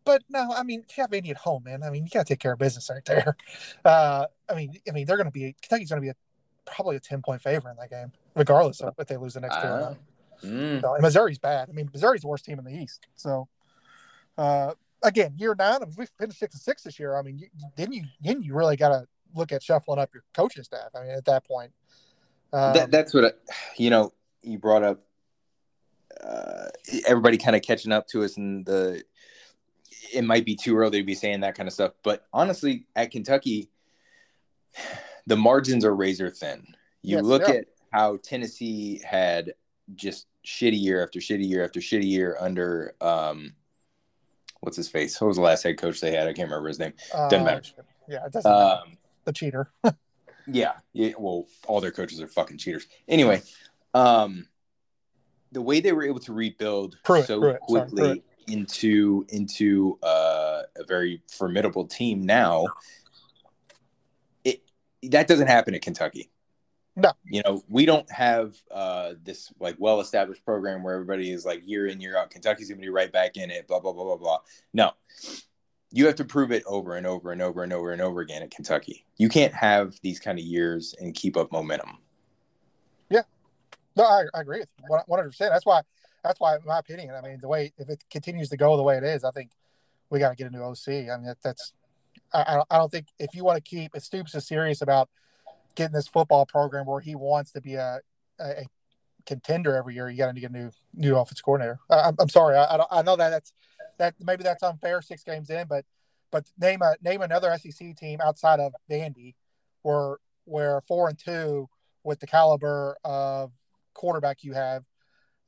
but 0.04 0.22
no, 0.30 0.52
I 0.56 0.62
mean, 0.62 0.84
you 0.96 1.02
have 1.02 1.10
Vandy 1.10 1.30
at 1.30 1.37
home, 1.37 1.64
man. 1.64 1.82
I 1.82 1.90
mean, 1.90 2.04
you 2.04 2.10
got 2.10 2.26
to 2.26 2.32
take 2.34 2.40
care 2.40 2.52
of 2.52 2.58
business 2.58 2.90
right 2.90 3.04
there. 3.04 3.37
Uh, 3.84 4.26
I 4.49 4.54
mean, 4.54 4.78
I 4.88 4.92
mean, 4.92 5.06
they're 5.06 5.16
going 5.16 5.26
to 5.26 5.32
be 5.32 5.54
Kentucky's 5.62 5.90
going 5.90 6.02
to 6.02 6.04
be 6.04 6.08
a, 6.10 6.14
probably 6.66 6.96
a 6.96 7.00
ten 7.00 7.22
point 7.22 7.40
favorite 7.40 7.72
in 7.72 7.76
that 7.78 7.90
game, 7.90 8.12
regardless 8.34 8.80
of 8.80 8.94
if 8.99 9.06
they 9.06 9.16
lose 9.16 9.34
the 9.34 9.40
next 9.40 9.56
two. 9.56 9.62
Uh, 9.62 9.94
mm, 10.44 10.80
So, 10.80 10.94
and 10.94 11.02
Missouri's 11.02 11.38
bad. 11.38 11.68
I 11.68 11.72
mean, 11.72 11.88
Missouri's 11.92 12.22
the 12.22 12.28
worst 12.28 12.44
team 12.44 12.58
in 12.58 12.64
the 12.64 12.75
East. 12.75 13.06
So, 13.16 13.49
uh, 14.37 14.72
again, 15.02 15.35
year 15.37 15.54
nine, 15.59 15.83
if 15.83 15.97
we 15.97 16.07
finished 16.19 16.38
six 16.38 16.54
and 16.54 16.62
six 16.62 16.83
this 16.83 16.99
year, 16.99 17.16
I 17.16 17.23
mean, 17.23 17.38
you, 17.38 17.49
didn't 17.76 17.95
you? 17.95 18.04
Didn't 18.23 18.45
you 18.45 18.54
really 18.54 18.76
got 18.76 18.90
to 18.90 19.07
look 19.35 19.52
at 19.52 19.62
shuffling 19.62 19.99
up 19.99 20.11
your 20.14 20.25
coaching 20.35 20.64
staff? 20.64 20.90
I 20.95 21.02
mean, 21.02 21.11
at 21.11 21.25
that 21.26 21.47
point, 21.47 21.73
um, 22.52 22.75
that, 22.75 22.90
that's 22.90 23.14
what 23.14 23.25
I, 23.25 23.30
you 23.76 23.90
know. 23.90 24.12
You 24.42 24.59
brought 24.59 24.83
up 24.83 25.02
uh, 26.23 26.69
everybody 27.07 27.37
kind 27.37 27.54
of 27.54 27.62
catching 27.62 27.92
up 27.92 28.07
to 28.09 28.25
us, 28.25 28.37
and 28.37 28.64
the 28.64 29.02
it 30.12 30.25
might 30.25 30.45
be 30.45 30.57
too 30.57 30.76
early 30.76 31.00
to 31.00 31.04
be 31.04 31.14
saying 31.14 31.40
that 31.40 31.54
kind 31.54 31.69
of 31.69 31.73
stuff. 31.73 31.92
But 32.02 32.25
honestly, 32.33 32.87
at 32.97 33.11
Kentucky, 33.11 33.71
the 35.26 35.37
margins 35.37 35.85
are 35.85 35.95
razor 35.95 36.30
thin. 36.30 36.66
You 37.02 37.16
Yes, 37.16 37.25
look 37.25 37.49
yeah. 37.49 37.54
at 37.54 37.64
how 37.92 38.19
Tennessee 38.23 39.00
had 39.04 39.54
just 39.95 40.26
shitty 40.47 40.80
year 40.80 41.02
after 41.02 41.19
shitty 41.19 41.49
year 41.49 41.64
after 41.64 41.80
shitty 41.80 42.09
year 42.09 42.37
under 42.40 42.95
um, 43.00 43.52
what's 44.61 44.76
his 44.76 44.88
face? 44.88 45.17
Who 45.19 45.26
was 45.26 45.37
the 45.37 45.43
last 45.43 45.62
head 45.62 45.79
coach 45.79 46.00
they 46.00 46.12
had? 46.12 46.29
I 46.29 46.33
can't 46.33 46.49
remember 46.49 46.69
his 46.69 46.79
name. 46.79 46.93
doesn't 47.12 47.45
matter. 47.45 47.62
Uh, 47.79 47.83
Yeah, 48.09 48.26
it 48.26 48.33
doesn't 48.33 48.50
matter. 48.50 48.81
Um, 48.87 48.97
The 49.25 49.33
cheater. 49.33 49.73
Yeah, 50.52 50.73
yeah. 50.95 51.12
Well, 51.17 51.47
all 51.69 51.81
their 51.81 51.93
coaches 51.93 52.21
are 52.21 52.26
fucking 52.26 52.59
cheaters. 52.59 52.87
Anyway, 53.07 53.43
um, 53.95 54.49
the 55.52 55.62
way 55.62 55.81
they 55.81 55.93
were 55.93 56.02
able 56.02 56.19
to 56.21 56.33
rebuild 56.33 56.97
Pruitt, 57.05 57.26
so 57.26 57.38
Pruitt, 57.38 57.61
quickly 57.61 58.02
Pruitt. 58.02 58.25
into 58.49 59.25
into 59.29 59.99
uh, 60.02 60.62
a 60.76 60.85
very 60.88 61.23
formidable 61.31 61.87
team 61.87 62.23
now, 62.23 62.67
it 64.45 64.62
that 65.05 65.29
doesn't 65.29 65.47
happen 65.47 65.75
at 65.75 65.83
Kentucky. 65.83 66.31
No. 66.97 67.12
You 67.25 67.42
know, 67.44 67.62
we 67.68 67.87
don't 67.87 68.11
have 68.11 68.56
uh, 68.70 69.14
this 69.23 69.52
like 69.61 69.76
well 69.78 70.00
established 70.00 70.44
program 70.44 70.82
where 70.82 70.94
everybody 70.94 71.30
is 71.30 71.44
like 71.44 71.62
year 71.64 71.87
in, 71.87 72.00
year 72.00 72.18
out. 72.18 72.30
Kentucky's 72.30 72.68
going 72.68 72.80
to 72.80 72.85
be 72.85 72.90
right 72.90 73.12
back 73.12 73.37
in 73.37 73.50
it, 73.50 73.68
blah, 73.68 73.80
blah, 73.80 73.92
blah, 73.92 74.04
blah, 74.04 74.16
blah. 74.16 74.38
No. 74.73 74.92
You 75.92 76.06
have 76.06 76.16
to 76.16 76.25
prove 76.25 76.52
it 76.52 76.62
over 76.66 76.97
and 76.97 77.06
over 77.06 77.32
and 77.32 77.42
over 77.42 77.62
and 77.62 77.73
over 77.73 77.92
and 77.92 78.02
over 78.02 78.20
again 78.20 78.42
at 78.42 78.50
Kentucky. 78.50 79.04
You 79.16 79.28
can't 79.28 79.54
have 79.54 79.99
these 80.02 80.20
kind 80.20 80.38
of 80.38 80.44
years 80.44 80.94
and 81.00 81.14
keep 81.14 81.37
up 81.37 81.50
momentum. 81.52 81.99
Yeah. 83.09 83.23
No, 83.97 84.04
I, 84.04 84.25
I 84.35 84.40
agree 84.40 84.61
with 84.61 84.70
you 84.78 84.97
100%. 85.09 85.38
That's 85.38 85.66
why, 85.66 85.82
that's 86.23 86.38
why, 86.38 86.56
in 86.56 86.62
my 86.64 86.78
opinion, 86.78 87.14
I 87.14 87.26
mean, 87.26 87.38
the 87.40 87.49
way, 87.49 87.73
if 87.78 87.88
it 87.88 88.04
continues 88.11 88.50
to 88.50 88.56
go 88.56 88.76
the 88.76 88.82
way 88.82 88.97
it 88.99 89.04
is, 89.04 89.25
I 89.25 89.30
think 89.30 89.50
we 90.11 90.18
got 90.18 90.30
to 90.30 90.37
get 90.37 90.49
a 90.49 90.50
new 90.50 90.62
OC. 90.62 90.88
I 90.88 91.16
mean, 91.16 91.26
that, 91.26 91.38
that's, 91.42 91.73
I, 92.32 92.62
I 92.70 92.78
don't 92.78 92.90
think 92.90 93.06
if 93.18 93.35
you 93.35 93.44
want 93.44 93.56
to 93.56 93.68
keep, 93.68 93.92
if 93.94 94.04
Stoops 94.04 94.35
is 94.35 94.47
serious 94.47 94.82
about 94.82 95.09
getting 95.75 95.95
this 95.95 96.09
football 96.09 96.47
program 96.47 96.87
where 96.87 97.00
he 97.00 97.15
wants 97.15 97.53
to 97.53 97.61
be 97.61 97.75
a, 97.75 98.00
a, 98.39 98.65
contender 99.27 99.77
every 99.77 99.95
year, 99.95 100.09
you 100.09 100.17
got 100.17 100.35
to 100.35 100.41
get 100.41 100.50
a 100.50 100.53
new 100.53 100.71
new 100.95 101.17
offense 101.17 101.41
coordinator. 101.41 101.79
I, 101.89 102.09
am 102.09 102.17
I'm 102.19 102.29
sorry, 102.29 102.57
I, 102.57 102.85
I 102.91 103.03
know 103.03 103.17
that 103.17 103.31
that's 103.31 103.53
that 103.99 104.15
maybe 104.21 104.43
that's 104.43 104.62
unfair 104.62 105.03
six 105.03 105.23
games 105.23 105.50
in, 105.50 105.67
but 105.69 105.85
but 106.31 106.47
name 106.59 106.83
a 106.83 106.97
name 107.03 107.23
another 107.23 107.57
SEC 107.59 107.97
team 107.97 108.21
outside 108.23 108.61
of 108.61 108.75
Vandy 108.91 109.35
where 109.83 110.17
where 110.45 110.81
four 110.83 111.09
and 111.09 111.19
two 111.19 111.69
with 112.03 112.21
the 112.21 112.27
caliber 112.27 112.97
of 113.05 113.53
quarterback 113.95 114.43
you 114.43 114.55
have 114.55 114.85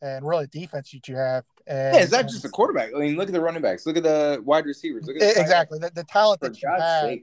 and 0.02 0.26
really 0.26 0.46
defense 0.48 0.90
that 0.90 1.08
you 1.08 1.16
have. 1.16 1.44
And, 1.66 1.94
yeah, 1.94 2.02
it's 2.02 2.12
not 2.12 2.28
just 2.28 2.42
the 2.42 2.48
quarterback. 2.48 2.90
I 2.94 2.98
mean, 2.98 3.16
look 3.16 3.28
at 3.28 3.32
the 3.32 3.40
running 3.40 3.62
backs. 3.62 3.86
Look 3.86 3.96
at 3.96 4.02
the 4.02 4.42
wide 4.44 4.66
receivers. 4.66 5.06
Look 5.06 5.16
at 5.16 5.34
the 5.34 5.40
exactly 5.40 5.78
the, 5.78 5.90
the 5.94 6.04
talent 6.04 6.40
that 6.40 6.60
you 6.60 6.68
God's 6.68 6.82
have. 6.82 7.18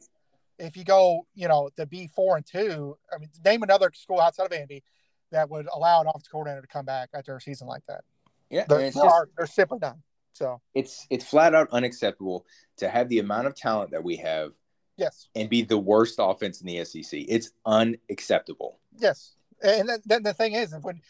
If 0.60 0.76
you 0.76 0.84
go, 0.84 1.26
you 1.34 1.48
know, 1.48 1.70
to 1.78 1.86
be 1.86 2.08
four 2.08 2.38
and 2.38 2.46
two, 2.46 2.98
I 3.14 3.18
mean, 3.18 3.30
name 3.44 3.64
another 3.64 3.92
school 3.94 4.20
outside 4.20 4.46
of 4.46 4.52
Vandy 4.52 4.84
that 5.32 5.50
would 5.50 5.68
allow 5.74 6.02
an 6.02 6.08
offensive 6.08 6.32
coordinator 6.32 6.62
to 6.62 6.68
come 6.68 6.86
back 6.86 7.10
after 7.14 7.36
a 7.36 7.42
season 7.42 7.68
like 7.68 7.84
that. 7.88 8.02
Yeah, 8.50 8.66
they're, 8.68 8.92
just, 8.92 8.98
are, 8.98 9.30
they're 9.38 9.48
simply 9.48 9.80
done. 9.80 10.02
So 10.34 10.62
it's 10.74 11.06
it's 11.10 11.26
flat 11.26 11.54
out 11.54 11.70
unacceptable 11.72 12.46
to 12.78 12.90
have 12.90 13.10
the 13.10 13.20
amount 13.20 13.48
of 13.48 13.56
talent 13.56 13.92
that 13.92 14.04
we 14.04 14.18
have. 14.18 14.52
Yes. 14.98 15.30
And 15.34 15.50
be 15.50 15.62
the 15.62 15.78
worst 15.78 16.16
offense 16.20 16.62
in 16.62 16.68
the 16.68 16.84
SEC. 16.84 17.24
It's 17.28 17.52
unacceptable. 17.66 18.80
Yes. 18.98 19.36
And 19.62 19.90
then, 20.06 20.24
the 20.24 20.34
thing 20.34 20.54
is, 20.54 20.76
when 20.82 21.02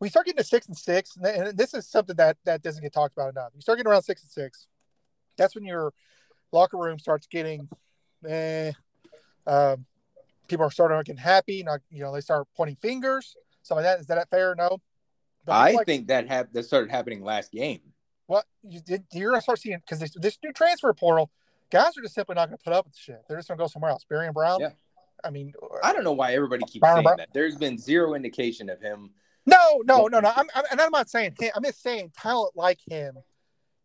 we 0.00 0.08
start 0.08 0.26
getting 0.26 0.38
to 0.38 0.44
six 0.44 0.66
and 0.68 0.76
six, 0.76 1.16
and 1.16 1.56
this 1.56 1.74
is 1.74 1.88
something 1.88 2.16
that 2.16 2.38
that 2.44 2.62
doesn't 2.62 2.82
get 2.82 2.92
talked 2.92 3.16
about 3.16 3.30
enough. 3.30 3.50
You 3.54 3.60
start 3.60 3.78
getting 3.78 3.90
around 3.90 4.02
six 4.02 4.22
and 4.22 4.30
six, 4.30 4.66
that's 5.36 5.54
when 5.54 5.64
your 5.64 5.92
locker 6.52 6.76
room 6.76 6.98
starts 6.98 7.26
getting, 7.26 7.68
eh, 8.26 8.72
um, 9.46 9.86
people 10.48 10.66
are 10.66 10.70
starting 10.70 10.96
getting 10.98 11.16
happy. 11.16 11.62
Not 11.62 11.80
you 11.90 12.02
know 12.02 12.12
they 12.12 12.20
start 12.20 12.46
pointing 12.56 12.76
fingers. 12.76 13.36
Some 13.62 13.78
of 13.78 13.84
that 13.84 14.00
is 14.00 14.06
that 14.06 14.28
fair? 14.30 14.54
No. 14.56 14.78
But 15.44 15.52
I 15.52 15.72
like, 15.72 15.86
think 15.86 16.08
that 16.08 16.28
have 16.28 16.52
that 16.52 16.64
started 16.64 16.90
happening 16.90 17.22
last 17.22 17.52
game. 17.52 17.80
What 18.26 18.44
you 18.68 18.80
did? 18.80 19.04
You're 19.12 19.30
gonna 19.30 19.42
start 19.42 19.60
seeing 19.60 19.78
because 19.78 20.00
this, 20.00 20.12
this, 20.14 20.38
new 20.42 20.52
transfer 20.52 20.92
portal, 20.92 21.30
guys 21.70 21.96
are 21.96 22.02
just 22.02 22.14
simply 22.14 22.34
not 22.34 22.46
gonna 22.46 22.58
put 22.58 22.72
up 22.72 22.86
with 22.86 22.94
the 22.94 23.00
shit. 23.00 23.22
They're 23.28 23.38
just 23.38 23.48
gonna 23.48 23.58
go 23.58 23.68
somewhere 23.68 23.90
else. 23.90 24.04
Barion 24.10 24.32
Brown. 24.34 24.60
Yeah. 24.60 24.70
I 25.24 25.30
mean, 25.30 25.52
I 25.82 25.92
don't 25.92 26.04
know 26.04 26.12
why 26.12 26.34
everybody 26.34 26.64
keeps 26.64 26.82
Barion 26.82 26.94
saying 26.94 27.04
Brown. 27.04 27.16
that. 27.18 27.28
There's 27.32 27.56
been 27.56 27.78
zero 27.78 28.14
indication 28.14 28.68
of 28.68 28.80
him. 28.80 29.10
No, 29.46 29.82
no, 29.84 30.08
no, 30.08 30.18
no. 30.18 30.32
I'm, 30.34 30.46
I'm, 30.56 30.64
and 30.72 30.80
I'm 30.80 30.90
not 30.90 31.08
saying 31.08 31.36
him. 31.38 31.52
I'm 31.54 31.62
just 31.62 31.80
saying 31.80 32.10
talent 32.16 32.56
like 32.56 32.80
him 32.84 33.16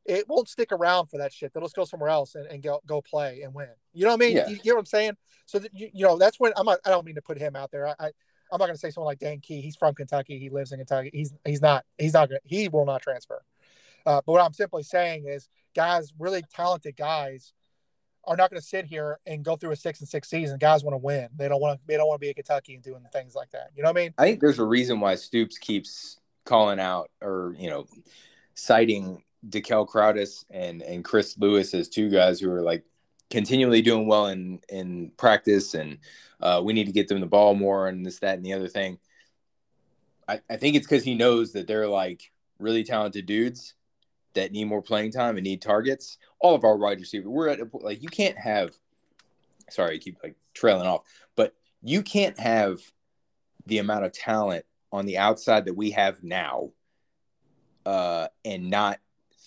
it 0.05 0.27
won't 0.27 0.49
stick 0.49 0.71
around 0.71 1.07
for 1.07 1.17
that 1.19 1.31
shit. 1.33 1.53
They'll 1.53 1.63
just 1.63 1.75
go 1.75 1.85
somewhere 1.85 2.09
else 2.09 2.35
and, 2.35 2.47
and 2.47 2.63
go 2.63 2.81
go 2.85 3.01
play 3.01 3.41
and 3.43 3.53
win. 3.53 3.69
You 3.93 4.05
know 4.05 4.11
what 4.11 4.21
I 4.21 4.25
mean? 4.25 4.35
Yeah. 4.35 4.47
You, 4.47 4.57
you 4.63 4.71
know 4.71 4.75
what 4.75 4.81
I'm 4.81 4.85
saying? 4.85 5.17
So 5.45 5.59
that 5.59 5.73
you, 5.73 5.89
you 5.93 6.05
know 6.05 6.17
that's 6.17 6.39
when 6.39 6.53
I'm 6.57 6.65
not. 6.65 6.79
I 6.85 6.89
don't 6.89 7.05
mean 7.05 7.15
to 7.15 7.21
put 7.21 7.37
him 7.37 7.55
out 7.55 7.71
there. 7.71 7.87
I, 7.87 7.95
I 7.99 8.11
I'm 8.51 8.57
not 8.59 8.65
going 8.65 8.73
to 8.73 8.79
say 8.79 8.91
someone 8.91 9.09
like 9.09 9.19
Dane 9.19 9.39
Key. 9.39 9.61
He's 9.61 9.75
from 9.77 9.95
Kentucky. 9.95 10.37
He 10.37 10.49
lives 10.49 10.71
in 10.71 10.79
Kentucky. 10.79 11.09
He's 11.13 11.33
he's 11.45 11.61
not 11.61 11.85
he's 11.97 12.13
not 12.13 12.29
gonna, 12.29 12.39
he 12.43 12.67
will 12.67 12.85
not 12.85 13.01
transfer. 13.01 13.41
Uh, 14.05 14.21
but 14.25 14.31
what 14.33 14.41
I'm 14.41 14.53
simply 14.53 14.83
saying 14.83 15.25
is, 15.27 15.47
guys, 15.75 16.11
really 16.17 16.43
talented 16.53 16.97
guys, 16.97 17.53
are 18.25 18.35
not 18.35 18.49
going 18.49 18.59
to 18.59 18.65
sit 18.65 18.85
here 18.85 19.19
and 19.25 19.43
go 19.43 19.55
through 19.55 19.71
a 19.71 19.75
six 19.75 19.99
and 19.99 20.09
six 20.09 20.29
season. 20.29 20.57
Guys 20.57 20.83
want 20.83 20.93
to 20.93 20.97
win. 20.97 21.29
They 21.35 21.47
don't 21.47 21.61
want 21.61 21.79
to. 21.79 21.87
They 21.87 21.97
don't 21.97 22.07
want 22.07 22.19
to 22.19 22.25
be 22.25 22.29
a 22.29 22.33
Kentucky 22.33 22.73
and 22.73 22.83
doing 22.83 23.03
things 23.13 23.35
like 23.35 23.51
that. 23.51 23.69
You 23.75 23.83
know 23.83 23.89
what 23.89 23.97
I 23.97 24.01
mean? 24.01 24.13
I 24.17 24.23
think 24.23 24.41
there's 24.41 24.59
a 24.59 24.65
reason 24.65 24.99
why 24.99 25.15
Stoops 25.15 25.57
keeps 25.57 26.19
calling 26.45 26.79
out 26.79 27.09
or 27.21 27.55
you 27.57 27.69
know 27.69 27.85
citing 28.55 29.23
Dekel 29.49 29.87
Crowdus 29.87 30.45
and 30.49 30.81
and 30.81 31.03
Chris 31.03 31.37
Lewis 31.37 31.73
as 31.73 31.89
two 31.89 32.09
guys 32.09 32.39
who 32.39 32.51
are 32.51 32.61
like 32.61 32.83
continually 33.29 33.81
doing 33.81 34.07
well 34.07 34.27
in 34.27 34.59
in 34.69 35.11
practice, 35.17 35.73
and 35.73 35.97
uh, 36.41 36.61
we 36.63 36.73
need 36.73 36.85
to 36.85 36.91
get 36.91 37.07
them 37.07 37.19
the 37.19 37.25
ball 37.25 37.55
more 37.55 37.87
and 37.87 38.05
this, 38.05 38.19
that, 38.19 38.35
and 38.35 38.45
the 38.45 38.53
other 38.53 38.67
thing. 38.67 38.99
I, 40.27 40.41
I 40.49 40.57
think 40.57 40.75
it's 40.75 40.85
because 40.85 41.03
he 41.03 41.15
knows 41.15 41.53
that 41.53 41.67
they're 41.67 41.87
like 41.87 42.31
really 42.59 42.83
talented 42.83 43.25
dudes 43.25 43.73
that 44.33 44.51
need 44.51 44.65
more 44.65 44.81
playing 44.81 45.11
time 45.11 45.37
and 45.37 45.43
need 45.43 45.61
targets. 45.61 46.17
All 46.39 46.55
of 46.55 46.63
our 46.63 46.77
wide 46.77 46.99
receivers, 46.99 47.27
we're 47.27 47.49
at 47.49 47.59
a, 47.59 47.67
like 47.73 48.03
you 48.03 48.09
can't 48.09 48.37
have. 48.37 48.71
Sorry, 49.69 49.95
I 49.95 49.97
keep 49.97 50.17
like 50.23 50.35
trailing 50.53 50.87
off, 50.87 51.01
but 51.35 51.55
you 51.81 52.03
can't 52.03 52.39
have 52.39 52.79
the 53.65 53.79
amount 53.79 54.05
of 54.05 54.11
talent 54.11 54.65
on 54.91 55.05
the 55.05 55.17
outside 55.17 55.65
that 55.65 55.75
we 55.75 55.91
have 55.91 56.23
now, 56.23 56.71
uh, 57.85 58.27
and 58.43 58.69
not 58.69 58.99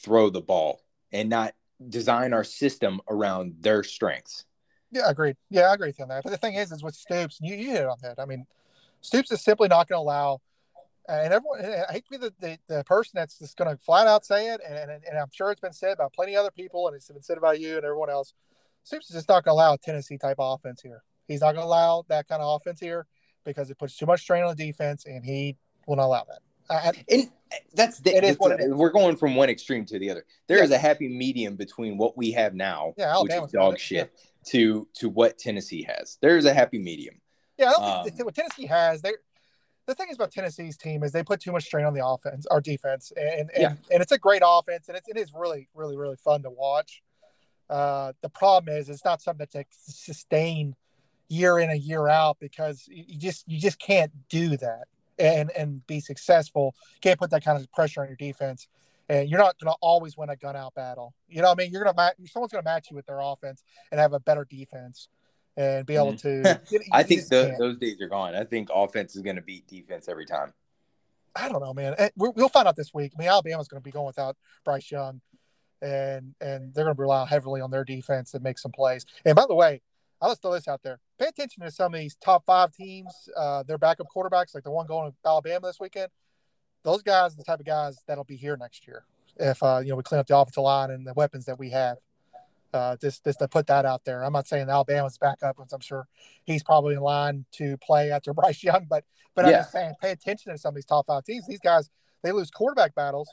throw 0.04 0.30
the 0.30 0.40
ball 0.40 0.82
and 1.12 1.28
not 1.28 1.54
design 1.88 2.32
our 2.32 2.44
system 2.44 3.00
around 3.08 3.54
their 3.60 3.82
strengths. 3.82 4.44
Yeah, 4.90 5.08
agreed. 5.08 5.36
Yeah, 5.50 5.62
I 5.62 5.74
agree 5.74 5.88
with 5.88 5.98
you 5.98 6.04
on 6.04 6.10
that. 6.10 6.22
But 6.22 6.30
the 6.30 6.38
thing 6.38 6.54
is, 6.54 6.70
is 6.70 6.82
with 6.82 6.94
Stoops, 6.94 7.38
you, 7.40 7.56
you 7.56 7.70
hit 7.70 7.86
on 7.86 7.98
that. 8.02 8.20
I 8.20 8.26
mean, 8.26 8.46
Stoops 9.00 9.32
is 9.32 9.42
simply 9.42 9.68
not 9.68 9.88
going 9.88 9.98
to 9.98 10.02
allow, 10.02 10.40
and 11.08 11.32
everyone, 11.32 11.64
I 11.64 11.92
hate 11.92 12.04
to 12.04 12.10
be 12.10 12.16
the, 12.18 12.32
the, 12.38 12.58
the 12.68 12.84
person 12.84 13.12
that's 13.14 13.38
just 13.38 13.56
going 13.56 13.70
to 13.70 13.82
flat 13.82 14.06
out 14.06 14.24
say 14.24 14.52
it, 14.52 14.60
and, 14.66 14.76
and, 14.78 14.90
and 14.90 15.18
I'm 15.18 15.30
sure 15.32 15.50
it's 15.50 15.60
been 15.60 15.72
said 15.72 15.98
by 15.98 16.06
plenty 16.14 16.34
of 16.36 16.40
other 16.40 16.50
people, 16.50 16.86
and 16.86 16.94
it's 16.94 17.08
been 17.08 17.22
said 17.22 17.38
about 17.38 17.60
you 17.60 17.76
and 17.76 17.84
everyone 17.84 18.10
else. 18.10 18.34
Stoops 18.84 19.10
is 19.10 19.16
just 19.16 19.28
not 19.28 19.44
going 19.44 19.56
to 19.56 19.60
allow 19.60 19.76
Tennessee 19.76 20.18
type 20.18 20.36
offense 20.38 20.80
here. 20.82 21.02
He's 21.26 21.40
not 21.40 21.52
going 21.54 21.64
to 21.64 21.68
allow 21.68 22.04
that 22.08 22.28
kind 22.28 22.42
of 22.42 22.60
offense 22.60 22.80
here 22.80 23.06
because 23.44 23.70
it 23.70 23.78
puts 23.78 23.96
too 23.96 24.06
much 24.06 24.20
strain 24.20 24.44
on 24.44 24.54
the 24.54 24.66
defense, 24.66 25.06
and 25.06 25.24
he 25.24 25.56
will 25.86 25.96
not 25.96 26.06
allow 26.06 26.24
that. 26.28 26.40
I, 26.70 26.92
and 27.10 27.30
that's 27.74 28.00
the, 28.00 28.16
it 28.16 28.24
is 28.24 28.36
what 28.38 28.52
it 28.52 28.60
is. 28.60 28.72
we're 28.72 28.90
going 28.90 29.16
from 29.16 29.34
one 29.36 29.50
extreme 29.50 29.84
to 29.86 29.98
the 29.98 30.10
other. 30.10 30.24
There 30.46 30.62
is 30.62 30.70
a 30.70 30.78
happy 30.78 31.08
medium 31.08 31.56
between 31.56 31.98
what 31.98 32.16
we 32.16 32.32
have 32.32 32.54
now, 32.54 32.94
yeah, 32.96 33.20
which 33.20 33.32
is 33.32 33.52
dog 33.52 33.78
shit, 33.78 34.12
yeah. 34.14 34.50
to 34.52 34.88
to 34.94 35.08
what 35.08 35.38
Tennessee 35.38 35.82
has. 35.82 36.18
There 36.20 36.36
is 36.36 36.44
a 36.46 36.54
happy 36.54 36.78
medium. 36.78 37.20
Yeah, 37.58 37.68
I 37.68 37.72
don't 37.72 37.84
um, 37.84 38.04
think 38.04 38.24
what 38.24 38.34
Tennessee 38.34 38.66
has. 38.66 39.02
They 39.02 39.12
the 39.86 39.94
thing 39.94 40.08
is 40.08 40.16
about 40.16 40.32
Tennessee's 40.32 40.76
team 40.76 41.02
is 41.02 41.12
they 41.12 41.22
put 41.22 41.40
too 41.40 41.52
much 41.52 41.64
strain 41.64 41.84
on 41.84 41.92
the 41.92 42.04
offense, 42.04 42.46
our 42.46 42.60
defense, 42.60 43.12
and 43.16 43.50
and, 43.50 43.50
yeah. 43.56 43.74
and 43.92 44.02
it's 44.02 44.12
a 44.12 44.18
great 44.18 44.42
offense, 44.44 44.88
and 44.88 44.96
it's, 44.96 45.08
it 45.08 45.16
is 45.16 45.32
really 45.34 45.68
really 45.74 45.96
really 45.96 46.16
fun 46.16 46.42
to 46.42 46.50
watch. 46.50 47.02
Uh, 47.68 48.12
the 48.22 48.28
problem 48.28 48.74
is 48.74 48.88
it's 48.88 49.04
not 49.04 49.22
something 49.22 49.46
to 49.52 49.64
sustain 49.70 50.74
year 51.28 51.58
in 51.58 51.70
a 51.70 51.74
year 51.74 52.08
out 52.08 52.38
because 52.38 52.84
you 52.88 53.18
just 53.18 53.48
you 53.48 53.60
just 53.60 53.78
can't 53.78 54.12
do 54.28 54.56
that 54.56 54.84
and 55.18 55.50
and 55.52 55.86
be 55.86 56.00
successful. 56.00 56.74
You 56.94 57.00
can't 57.00 57.18
put 57.18 57.30
that 57.30 57.44
kind 57.44 57.58
of 57.58 57.70
pressure 57.72 58.02
on 58.02 58.08
your 58.08 58.16
defense, 58.16 58.68
and 59.08 59.28
you're 59.28 59.38
not 59.38 59.58
going 59.58 59.72
to 59.72 59.78
always 59.80 60.16
win 60.16 60.30
a 60.30 60.36
gun 60.36 60.56
out 60.56 60.74
battle. 60.74 61.14
You 61.28 61.42
know, 61.42 61.48
what 61.48 61.58
I 61.58 61.62
mean, 61.62 61.72
you're 61.72 61.84
going 61.84 61.94
to. 61.94 62.12
Someone's 62.26 62.52
going 62.52 62.62
to 62.62 62.68
match 62.68 62.88
you 62.90 62.96
with 62.96 63.06
their 63.06 63.20
offense 63.20 63.62
and 63.90 64.00
have 64.00 64.12
a 64.12 64.20
better 64.20 64.44
defense 64.44 65.08
and 65.56 65.86
be 65.86 65.94
able 65.94 66.14
mm-hmm. 66.14 66.42
to. 66.42 66.84
I 66.92 67.02
think 67.02 67.26
the, 67.28 67.54
those 67.58 67.78
days 67.78 68.00
are 68.00 68.08
gone. 68.08 68.34
I 68.34 68.44
think 68.44 68.68
offense 68.74 69.16
is 69.16 69.22
going 69.22 69.36
to 69.36 69.42
beat 69.42 69.66
defense 69.66 70.08
every 70.08 70.26
time. 70.26 70.52
I 71.36 71.48
don't 71.48 71.60
know, 71.60 71.74
man. 71.74 71.96
We'll 72.16 72.48
find 72.48 72.68
out 72.68 72.76
this 72.76 72.94
week. 72.94 73.12
I 73.16 73.20
mean, 73.20 73.28
Alabama's 73.28 73.66
going 73.66 73.80
to 73.80 73.84
be 73.84 73.90
going 73.90 74.06
without 74.06 74.36
Bryce 74.64 74.90
Young, 74.90 75.20
and 75.82 76.34
and 76.40 76.72
they're 76.72 76.84
going 76.84 76.96
to 76.96 77.02
rely 77.02 77.26
heavily 77.26 77.60
on 77.60 77.70
their 77.70 77.84
defense 77.84 78.34
and 78.34 78.42
make 78.42 78.58
some 78.58 78.70
plays. 78.70 79.04
And 79.24 79.34
by 79.34 79.46
the 79.48 79.54
way, 79.54 79.80
I'll 80.24 80.30
just 80.30 80.40
throw 80.40 80.52
this 80.52 80.68
out 80.68 80.82
there. 80.82 81.00
Pay 81.18 81.26
attention 81.26 81.62
to 81.64 81.70
some 81.70 81.92
of 81.92 82.00
these 82.00 82.16
top 82.16 82.46
five 82.46 82.72
teams, 82.72 83.28
uh, 83.36 83.62
their 83.64 83.76
backup 83.76 84.06
quarterbacks, 84.14 84.54
like 84.54 84.64
the 84.64 84.70
one 84.70 84.86
going 84.86 85.12
to 85.12 85.16
Alabama 85.22 85.66
this 85.66 85.78
weekend. 85.78 86.08
Those 86.82 87.02
guys 87.02 87.34
are 87.34 87.36
the 87.36 87.44
type 87.44 87.60
of 87.60 87.66
guys 87.66 87.98
that'll 88.06 88.24
be 88.24 88.36
here 88.36 88.56
next 88.56 88.86
year 88.86 89.04
if 89.36 89.62
uh, 89.62 89.80
you 89.82 89.90
know 89.90 89.96
we 89.96 90.02
clean 90.02 90.18
up 90.18 90.26
the 90.26 90.34
offensive 90.34 90.62
line 90.62 90.90
and 90.90 91.06
the 91.06 91.12
weapons 91.12 91.44
that 91.44 91.58
we 91.58 91.68
have. 91.70 91.98
Uh, 92.72 92.96
just 92.96 93.22
just 93.22 93.38
to 93.40 93.48
put 93.48 93.66
that 93.66 93.84
out 93.84 94.02
there. 94.06 94.24
I'm 94.24 94.32
not 94.32 94.48
saying 94.48 94.70
Alabama's 94.70 95.18
backup, 95.18 95.56
because 95.56 95.74
I'm 95.74 95.80
sure 95.80 96.08
he's 96.44 96.62
probably 96.62 96.94
in 96.94 97.00
line 97.00 97.44
to 97.52 97.76
play 97.76 98.10
after 98.10 98.32
Bryce 98.34 98.64
Young, 98.64 98.86
but 98.88 99.04
but 99.34 99.44
yeah. 99.44 99.50
I'm 99.50 99.58
just 99.58 99.72
saying 99.72 99.92
pay 100.00 100.12
attention 100.12 100.52
to 100.52 100.58
some 100.58 100.70
of 100.70 100.76
these 100.76 100.86
top 100.86 101.06
five 101.06 101.24
teams. 101.24 101.46
These 101.46 101.60
guys 101.60 101.90
they 102.22 102.32
lose 102.32 102.50
quarterback 102.50 102.94
battles. 102.94 103.28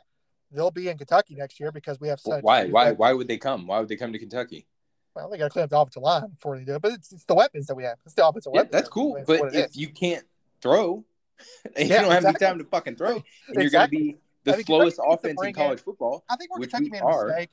They'll 0.51 0.71
be 0.71 0.89
in 0.89 0.97
Kentucky 0.97 1.35
next 1.35 1.57
year 1.57 1.71
because 1.71 2.01
we 2.01 2.09
have 2.09 2.19
such. 2.19 2.43
Why? 2.43 2.67
Why? 2.67 2.91
Why 2.91 3.13
would 3.13 3.29
they 3.29 3.37
come? 3.37 3.65
Why 3.65 3.79
would 3.79 3.87
they 3.87 3.95
come 3.95 4.11
to 4.11 4.19
Kentucky? 4.19 4.67
Well, 5.15 5.29
they 5.29 5.37
got 5.37 5.45
to 5.45 5.49
clean 5.49 5.63
up 5.63 5.69
the 5.69 5.79
offensive 5.79 6.03
line 6.03 6.29
before 6.29 6.57
they 6.57 6.63
do 6.63 6.75
it. 6.75 6.81
But 6.81 6.93
it's, 6.93 7.11
it's 7.11 7.25
the 7.25 7.35
weapons 7.35 7.67
that 7.67 7.75
we 7.75 7.83
have. 7.83 7.97
It's 8.05 8.13
the 8.13 8.27
offensive 8.27 8.51
yeah, 8.53 8.61
weapons. 8.61 8.73
That's 8.73 8.89
cool. 8.89 9.21
but 9.25 9.53
if 9.53 9.71
is. 9.71 9.77
you 9.77 9.89
can't 9.89 10.25
throw, 10.61 11.03
and 11.75 11.89
yeah, 11.89 11.95
you 11.95 12.01
don't 12.01 12.11
have 12.11 12.25
any 12.25 12.33
time 12.35 12.57
to 12.59 12.65
fucking 12.65 12.95
throw, 12.95 13.15
and 13.15 13.23
exactly. 13.57 13.61
you're 13.61 13.71
going 13.71 13.85
to 13.85 13.89
be 13.89 14.17
the 14.43 14.53
I 14.53 14.57
mean, 14.57 14.65
slowest 14.65 14.99
offense 15.03 15.39
in 15.43 15.53
college 15.53 15.79
in, 15.79 15.83
football. 15.83 16.23
I 16.29 16.35
think 16.35 16.51
where 16.51 16.61
Kentucky 16.61 16.89
made 16.89 17.01
a 17.01 17.25
mistake 17.25 17.49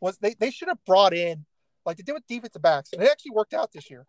was 0.00 0.18
they, 0.18 0.34
they 0.34 0.50
should 0.50 0.68
have 0.68 0.84
brought 0.84 1.14
in 1.14 1.44
like 1.84 1.96
they 1.96 2.02
did 2.02 2.12
with 2.12 2.26
defensive 2.26 2.62
backs, 2.62 2.92
and 2.92 3.02
it 3.02 3.08
actually 3.10 3.32
worked 3.32 3.54
out 3.54 3.72
this 3.72 3.90
year. 3.90 4.06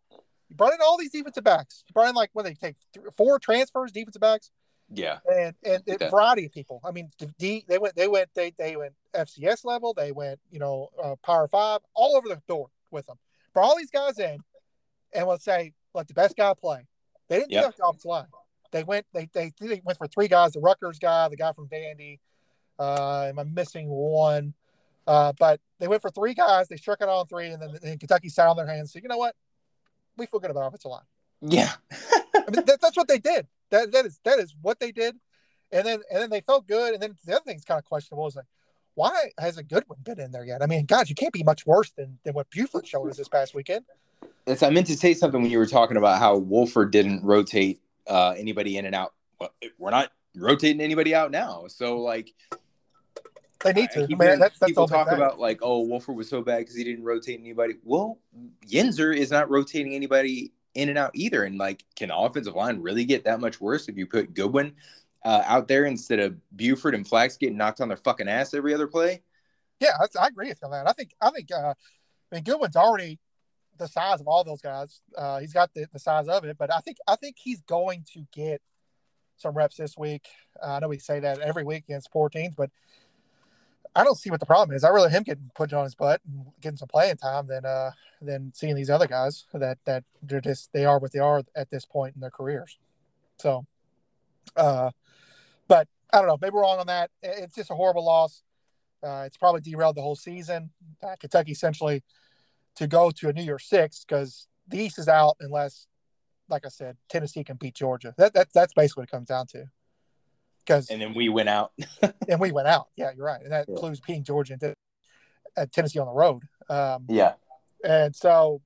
You 0.49 0.55
brought 0.55 0.73
in 0.73 0.79
all 0.81 0.97
these 0.97 1.11
defensive 1.11 1.43
backs. 1.43 1.83
You 1.87 1.93
brought 1.93 2.09
in 2.09 2.15
like 2.15 2.29
what 2.33 2.45
they 2.45 2.53
take 2.53 2.75
three, 2.93 3.09
four 3.17 3.39
transfers, 3.39 3.91
defensive 3.91 4.21
backs. 4.21 4.51
Yeah, 4.89 5.19
and 5.31 5.55
and 5.63 5.83
a 5.87 6.09
variety 6.09 6.45
of 6.45 6.51
people. 6.51 6.81
I 6.83 6.91
mean, 6.91 7.09
D, 7.39 7.65
they 7.67 7.77
went 7.77 7.95
they 7.95 8.07
went 8.07 8.29
they 8.35 8.53
they 8.57 8.75
went 8.75 8.93
FCS 9.15 9.65
level. 9.65 9.93
They 9.93 10.11
went 10.11 10.39
you 10.51 10.59
know 10.59 10.89
uh, 11.01 11.15
Power 11.23 11.47
Five 11.47 11.79
all 11.95 12.15
over 12.15 12.27
the 12.27 12.41
door 12.47 12.69
with 12.93 13.07
them. 13.07 13.17
Brought 13.53 13.65
all 13.65 13.77
these 13.77 13.91
guys 13.91 14.19
in, 14.19 14.37
and 15.13 15.27
let's 15.27 15.43
say 15.43 15.73
let 15.93 16.07
the 16.07 16.13
best 16.13 16.35
guy 16.35 16.53
play. 16.53 16.87
They 17.29 17.39
didn't 17.39 17.51
yep. 17.51 17.63
do 17.63 17.67
that 17.67 17.77
the 17.77 17.85
offensive 17.85 18.05
line. 18.05 18.25
They 18.71 18.83
went 18.83 19.05
they, 19.13 19.29
they 19.33 19.51
they 19.59 19.81
went 19.83 19.97
for 19.97 20.07
three 20.07 20.27
guys: 20.27 20.53
the 20.53 20.59
Rutgers 20.59 20.99
guy, 20.99 21.27
the 21.29 21.37
guy 21.37 21.53
from 21.53 21.67
Vandy. 21.67 22.19
Uh, 22.79 23.27
am 23.29 23.39
I 23.39 23.43
missing 23.43 23.87
one? 23.89 24.53
Uh, 25.05 25.33
but 25.37 25.59
they 25.79 25.87
went 25.87 26.01
for 26.01 26.09
three 26.09 26.33
guys. 26.33 26.67
They 26.67 26.77
struck 26.77 27.01
it 27.01 27.09
on 27.09 27.27
three, 27.27 27.47
and 27.47 27.61
then 27.61 27.75
and 27.83 27.99
Kentucky 27.99 28.29
sat 28.29 28.47
on 28.47 28.55
their 28.55 28.67
hands. 28.67 28.93
So 28.93 28.99
you 29.01 29.07
know 29.07 29.17
what? 29.17 29.35
We 30.17 30.25
feel 30.25 30.39
good 30.39 30.51
about 30.51 30.67
offensive 30.67 30.91
line. 30.91 31.01
Yeah, 31.41 31.71
I 31.91 32.51
mean, 32.51 32.65
that, 32.65 32.79
that's 32.81 32.97
what 32.97 33.07
they 33.07 33.19
did. 33.19 33.47
That 33.69 33.91
that 33.91 34.05
is 34.05 34.19
that 34.23 34.39
is 34.39 34.55
what 34.61 34.79
they 34.79 34.91
did. 34.91 35.15
And 35.71 35.85
then 35.85 36.01
and 36.11 36.21
then 36.21 36.29
they 36.29 36.41
felt 36.41 36.67
good. 36.67 36.93
And 36.93 37.01
then 37.01 37.15
the 37.25 37.33
other 37.33 37.43
thing 37.43 37.55
thing's 37.55 37.65
kind 37.65 37.79
of 37.79 37.85
questionable 37.85 38.27
is 38.27 38.35
like, 38.35 38.45
why 38.95 39.31
hasn't 39.37 39.69
Goodwin 39.69 39.99
been 40.03 40.19
in 40.19 40.31
there 40.31 40.45
yet? 40.45 40.61
I 40.61 40.67
mean, 40.67 40.85
God, 40.85 41.09
you 41.09 41.15
can't 41.15 41.33
be 41.33 41.43
much 41.43 41.65
worse 41.65 41.91
than 41.91 42.19
than 42.23 42.33
what 42.33 42.49
Buford 42.49 42.87
showed 42.87 43.09
us 43.09 43.17
this 43.17 43.27
past 43.29 43.55
weekend. 43.55 43.85
Yes, 44.47 44.63
I 44.63 44.69
meant 44.69 44.87
to 44.87 44.97
say 44.97 45.13
something 45.13 45.41
when 45.41 45.51
you 45.51 45.57
were 45.57 45.65
talking 45.65 45.97
about 45.97 46.19
how 46.19 46.37
Wolford 46.37 46.91
didn't 46.91 47.23
rotate 47.23 47.81
uh, 48.07 48.33
anybody 48.37 48.77
in 48.77 48.85
and 48.85 48.95
out. 48.95 49.13
Well, 49.39 49.53
we're 49.77 49.91
not 49.91 50.11
rotating 50.35 50.81
anybody 50.81 51.15
out 51.15 51.31
now, 51.31 51.65
so 51.67 51.99
like 51.99 52.33
they 53.63 53.73
need 53.73 53.91
to. 53.91 54.03
I 54.03 54.07
mean, 54.07 54.17
that's, 54.17 54.59
that's 54.59 54.59
people 54.59 54.87
talk 54.87 55.11
about 55.11 55.39
like, 55.39 55.59
oh, 55.61 55.81
Wolford 55.81 56.15
was 56.15 56.29
so 56.29 56.41
bad 56.41 56.59
because 56.59 56.75
he 56.75 56.83
didn't 56.83 57.03
rotate 57.03 57.39
anybody. 57.39 57.75
Well, 57.83 58.19
Yenser 58.67 59.15
is 59.15 59.31
not 59.31 59.49
rotating 59.49 59.93
anybody 59.93 60.51
in 60.75 60.89
and 60.89 60.97
out 60.97 61.11
either. 61.13 61.43
And 61.43 61.57
like, 61.57 61.83
can 61.95 62.11
offensive 62.11 62.55
line 62.55 62.81
really 62.81 63.05
get 63.05 63.23
that 63.25 63.39
much 63.39 63.61
worse 63.61 63.87
if 63.87 63.97
you 63.97 64.05
put 64.05 64.33
Goodwin 64.33 64.73
uh, 65.25 65.43
out 65.45 65.67
there 65.67 65.85
instead 65.85 66.19
of 66.19 66.35
Buford 66.55 66.95
and 66.95 67.07
Flax 67.07 67.37
getting 67.37 67.57
knocked 67.57 67.81
on 67.81 67.87
their 67.87 67.97
fucking 67.97 68.27
ass 68.27 68.53
every 68.53 68.73
other 68.73 68.87
play? 68.87 69.21
Yeah, 69.79 69.91
I 70.19 70.27
agree 70.27 70.49
with 70.49 70.59
you 70.61 70.65
on 70.67 70.71
that. 70.71 70.87
I 70.87 70.93
think 70.93 71.13
I 71.21 71.29
think 71.31 71.51
uh, 71.51 71.73
I 72.31 72.35
mean 72.35 72.43
Goodwin's 72.43 72.75
already 72.75 73.19
the 73.77 73.87
size 73.87 74.21
of 74.21 74.27
all 74.27 74.43
those 74.43 74.61
guys. 74.61 75.01
Uh, 75.17 75.39
he's 75.39 75.53
got 75.53 75.73
the, 75.73 75.87
the 75.91 75.99
size 75.99 76.27
of 76.27 76.43
it, 76.45 76.57
but 76.57 76.73
I 76.73 76.79
think 76.79 76.97
I 77.07 77.15
think 77.15 77.37
he's 77.37 77.61
going 77.61 78.05
to 78.13 78.25
get 78.33 78.61
some 79.37 79.55
reps 79.55 79.75
this 79.75 79.97
week. 79.97 80.25
Uh, 80.61 80.73
I 80.73 80.79
know 80.79 80.87
we 80.87 80.99
say 80.99 81.19
that 81.19 81.39
every 81.39 81.63
week 81.63 81.83
against 81.87 82.11
poor 82.11 82.29
teams, 82.29 82.55
but 82.55 82.69
I 83.95 84.03
don't 84.03 84.17
see 84.17 84.29
what 84.29 84.39
the 84.39 84.45
problem 84.45 84.75
is. 84.75 84.83
I 84.83 84.89
really 84.89 85.09
him 85.09 85.23
getting 85.23 85.51
put 85.53 85.73
on 85.73 85.83
his 85.83 85.95
butt 85.95 86.21
and 86.25 86.47
getting 86.61 86.77
some 86.77 86.87
playing 86.87 87.17
time 87.17 87.47
than 87.47 87.65
uh 87.65 87.91
than 88.21 88.51
seeing 88.55 88.75
these 88.75 88.89
other 88.89 89.07
guys 89.07 89.45
that 89.53 89.77
that 89.85 90.03
they're 90.21 90.41
just 90.41 90.71
they 90.73 90.85
are 90.85 90.99
what 90.99 91.11
they 91.11 91.19
are 91.19 91.43
at 91.55 91.69
this 91.69 91.85
point 91.85 92.15
in 92.15 92.21
their 92.21 92.31
careers. 92.31 92.77
So, 93.39 93.65
uh, 94.55 94.91
but 95.73 95.87
I 96.13 96.19
don't 96.19 96.27
know. 96.27 96.37
Maybe 96.39 96.53
we're 96.53 96.61
wrong 96.61 96.77
on 96.77 96.85
that. 96.85 97.09
It's 97.23 97.55
just 97.55 97.71
a 97.71 97.73
horrible 97.73 98.05
loss. 98.05 98.43
Uh, 99.01 99.23
it's 99.25 99.37
probably 99.37 99.61
derailed 99.61 99.95
the 99.95 100.03
whole 100.03 100.15
season. 100.15 100.69
Uh, 101.01 101.15
Kentucky 101.19 101.51
essentially 101.51 102.03
to 102.75 102.85
go 102.85 103.09
to 103.09 103.29
a 103.29 103.33
New 103.33 103.41
Year's 103.41 103.65
Six 103.65 104.05
because 104.07 104.47
the 104.67 104.77
East 104.77 104.99
is 104.99 105.07
out 105.07 105.35
unless, 105.39 105.87
like 106.47 106.63
I 106.63 106.69
said, 106.69 106.97
Tennessee 107.09 107.43
can 107.43 107.57
beat 107.57 107.73
Georgia. 107.73 108.13
That, 108.19 108.35
that 108.35 108.49
that's 108.53 108.73
basically 108.75 109.01
what 109.01 109.09
it 109.09 109.11
comes 109.11 109.27
down 109.27 109.47
to. 109.47 109.65
Because 110.59 110.91
and 110.91 111.01
then 111.01 111.15
we 111.15 111.27
went 111.27 111.49
out. 111.49 111.71
and 112.29 112.39
we 112.39 112.51
went 112.51 112.67
out. 112.67 112.89
Yeah, 112.95 113.09
you're 113.15 113.25
right, 113.25 113.41
and 113.41 113.51
that 113.51 113.65
yeah. 113.67 113.73
includes 113.73 113.99
beating 113.99 114.23
Georgia 114.23 114.53
and 114.61 114.75
at 115.57 115.71
Tennessee 115.71 115.97
on 115.97 116.05
the 116.05 116.13
road. 116.13 116.43
Um, 116.69 117.05
yeah, 117.09 117.33
and 117.83 118.15
so, 118.15 118.61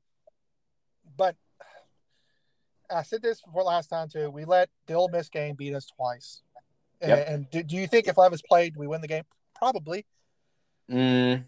but 1.15 1.38
I 2.91 3.04
said 3.04 3.22
this 3.22 3.39
before 3.41 3.63
last 3.63 3.88
time 3.88 4.10
too. 4.10 4.30
We 4.30 4.43
let 4.43 4.70
the 4.88 4.96
Ole 4.96 5.08
Miss 5.08 5.30
game 5.30 5.56
beat 5.56 5.74
us 5.74 5.86
twice. 5.86 6.41
And, 7.01 7.10
yep. 7.10 7.25
and 7.29 7.49
do, 7.51 7.63
do, 7.63 7.75
you 7.75 7.88
think 7.88 8.07
if 8.07 8.17
Levis 8.17 8.41
played, 8.41 8.75
we 8.75 8.88
win 8.88 9.01
the 9.01 9.07
game? 9.07 9.23
Probably. 9.55 10.05
Mm. 10.89 11.43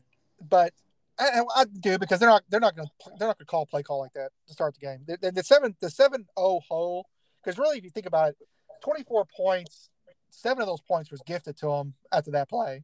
But 0.48 0.74
I, 1.20 1.42
I, 1.56 1.66
do 1.66 1.98
because 1.98 2.20
they're 2.20 2.30
not 2.30 2.44
they're 2.50 2.60
not 2.60 2.76
going 2.76 2.88
to 2.88 3.10
they're 3.18 3.28
not 3.28 3.38
going 3.38 3.46
to 3.46 3.50
call 3.50 3.66
play 3.66 3.84
call 3.84 4.00
like 4.00 4.14
that 4.14 4.32
to 4.48 4.54
start 4.54 4.74
the 4.74 4.80
game. 4.80 5.00
The, 5.06 5.32
the 5.32 5.44
seven 5.44 5.76
the 5.82 5.90
seven 5.90 6.26
zero 6.38 6.62
hole 6.68 7.08
because 7.44 7.58
really 7.58 7.78
if 7.78 7.84
you 7.84 7.90
think 7.90 8.06
about 8.06 8.30
it, 8.30 8.38
twenty 8.82 9.04
four 9.04 9.26
points, 9.26 9.90
seven 10.30 10.62
of 10.62 10.68
those 10.68 10.82
points 10.82 11.12
was 11.12 11.22
gifted 11.26 11.58
to 11.58 11.68
them 11.68 11.94
after 12.12 12.32
that 12.32 12.48
play. 12.48 12.84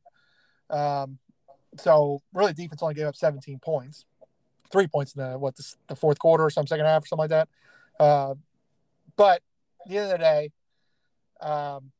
Um, 0.69 1.19
so 1.77 2.21
really 2.33 2.53
defense 2.53 2.81
only 2.81 2.95
gave 2.95 3.05
up 3.05 3.15
seventeen 3.15 3.59
points, 3.59 4.05
three 4.71 4.87
points 4.87 5.15
in 5.15 5.23
the 5.23 5.37
what 5.37 5.55
the, 5.55 5.73
the 5.87 5.95
fourth 5.95 6.19
quarter 6.19 6.43
or 6.43 6.49
some 6.49 6.67
second 6.67 6.85
half 6.85 7.03
or 7.03 7.07
something 7.07 7.29
like 7.29 7.29
that. 7.29 7.49
Uh, 7.99 8.35
but 9.15 9.41
at 9.85 9.89
the 9.89 9.97
end 9.97 10.11
of 10.11 10.11
the 10.11 10.17
day, 10.17 10.51
um, 11.39 11.91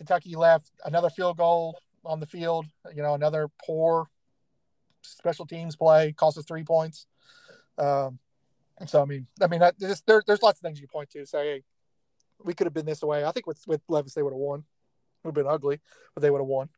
Kentucky 0.00 0.34
left 0.34 0.70
another 0.86 1.10
field 1.10 1.36
goal 1.36 1.78
on 2.06 2.20
the 2.20 2.26
field. 2.26 2.64
You 2.94 3.02
know, 3.02 3.12
another 3.12 3.50
poor 3.66 4.08
special 5.02 5.44
teams 5.44 5.76
play 5.76 6.12
cost 6.12 6.38
us 6.38 6.46
three 6.46 6.64
points. 6.64 7.06
Um, 7.76 8.18
so 8.86 9.02
I 9.02 9.04
mean, 9.04 9.26
I 9.42 9.46
mean, 9.46 9.60
that, 9.60 9.78
there's, 9.78 10.00
there, 10.06 10.22
there's 10.26 10.42
lots 10.42 10.58
of 10.58 10.62
things 10.62 10.80
you 10.80 10.86
point 10.86 11.10
to. 11.10 11.26
Say, 11.26 11.44
hey, 11.44 11.62
we 12.42 12.54
could 12.54 12.66
have 12.66 12.72
been 12.72 12.86
this 12.86 13.02
way. 13.02 13.26
I 13.26 13.30
think 13.30 13.46
with 13.46 13.62
with 13.66 13.82
Levis, 13.88 14.14
they 14.14 14.22
would 14.22 14.32
have 14.32 14.38
won. 14.38 14.60
It 14.60 14.64
would 15.26 15.36
have 15.36 15.44
been 15.44 15.52
ugly, 15.52 15.80
but 16.14 16.22
they 16.22 16.30
would 16.30 16.40
have 16.40 16.46
won. 16.46 16.70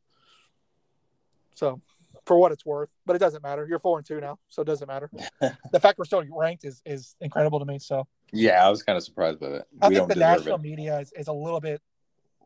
So, 1.54 1.80
for 2.26 2.36
what 2.36 2.50
it's 2.50 2.66
worth, 2.66 2.88
but 3.06 3.14
it 3.14 3.20
doesn't 3.20 3.44
matter. 3.44 3.64
You're 3.68 3.78
four 3.78 3.98
and 3.98 4.06
two 4.06 4.20
now, 4.20 4.40
so 4.48 4.62
it 4.62 4.64
doesn't 4.64 4.88
matter. 4.88 5.12
the 5.70 5.78
fact 5.78 5.96
we're 5.96 6.06
still 6.06 6.24
ranked 6.36 6.64
is 6.64 6.82
is 6.84 7.14
incredible 7.20 7.60
to 7.60 7.66
me. 7.66 7.78
So, 7.78 8.08
yeah, 8.32 8.66
I 8.66 8.68
was 8.68 8.82
kind 8.82 8.96
of 8.96 9.04
surprised 9.04 9.38
by 9.38 9.50
that. 9.50 9.66
I 9.80 9.90
think 9.90 10.08
the 10.08 10.16
national 10.16 10.56
it. 10.56 10.62
media 10.62 10.98
is, 10.98 11.12
is 11.12 11.28
a 11.28 11.32
little 11.32 11.60
bit 11.60 11.80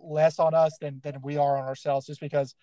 less 0.03 0.39
on 0.39 0.55
us 0.55 0.77
than 0.79 1.01
than 1.03 1.21
we 1.23 1.37
are 1.37 1.57
on 1.57 1.65
ourselves, 1.65 2.07
just 2.07 2.21
because 2.21 2.55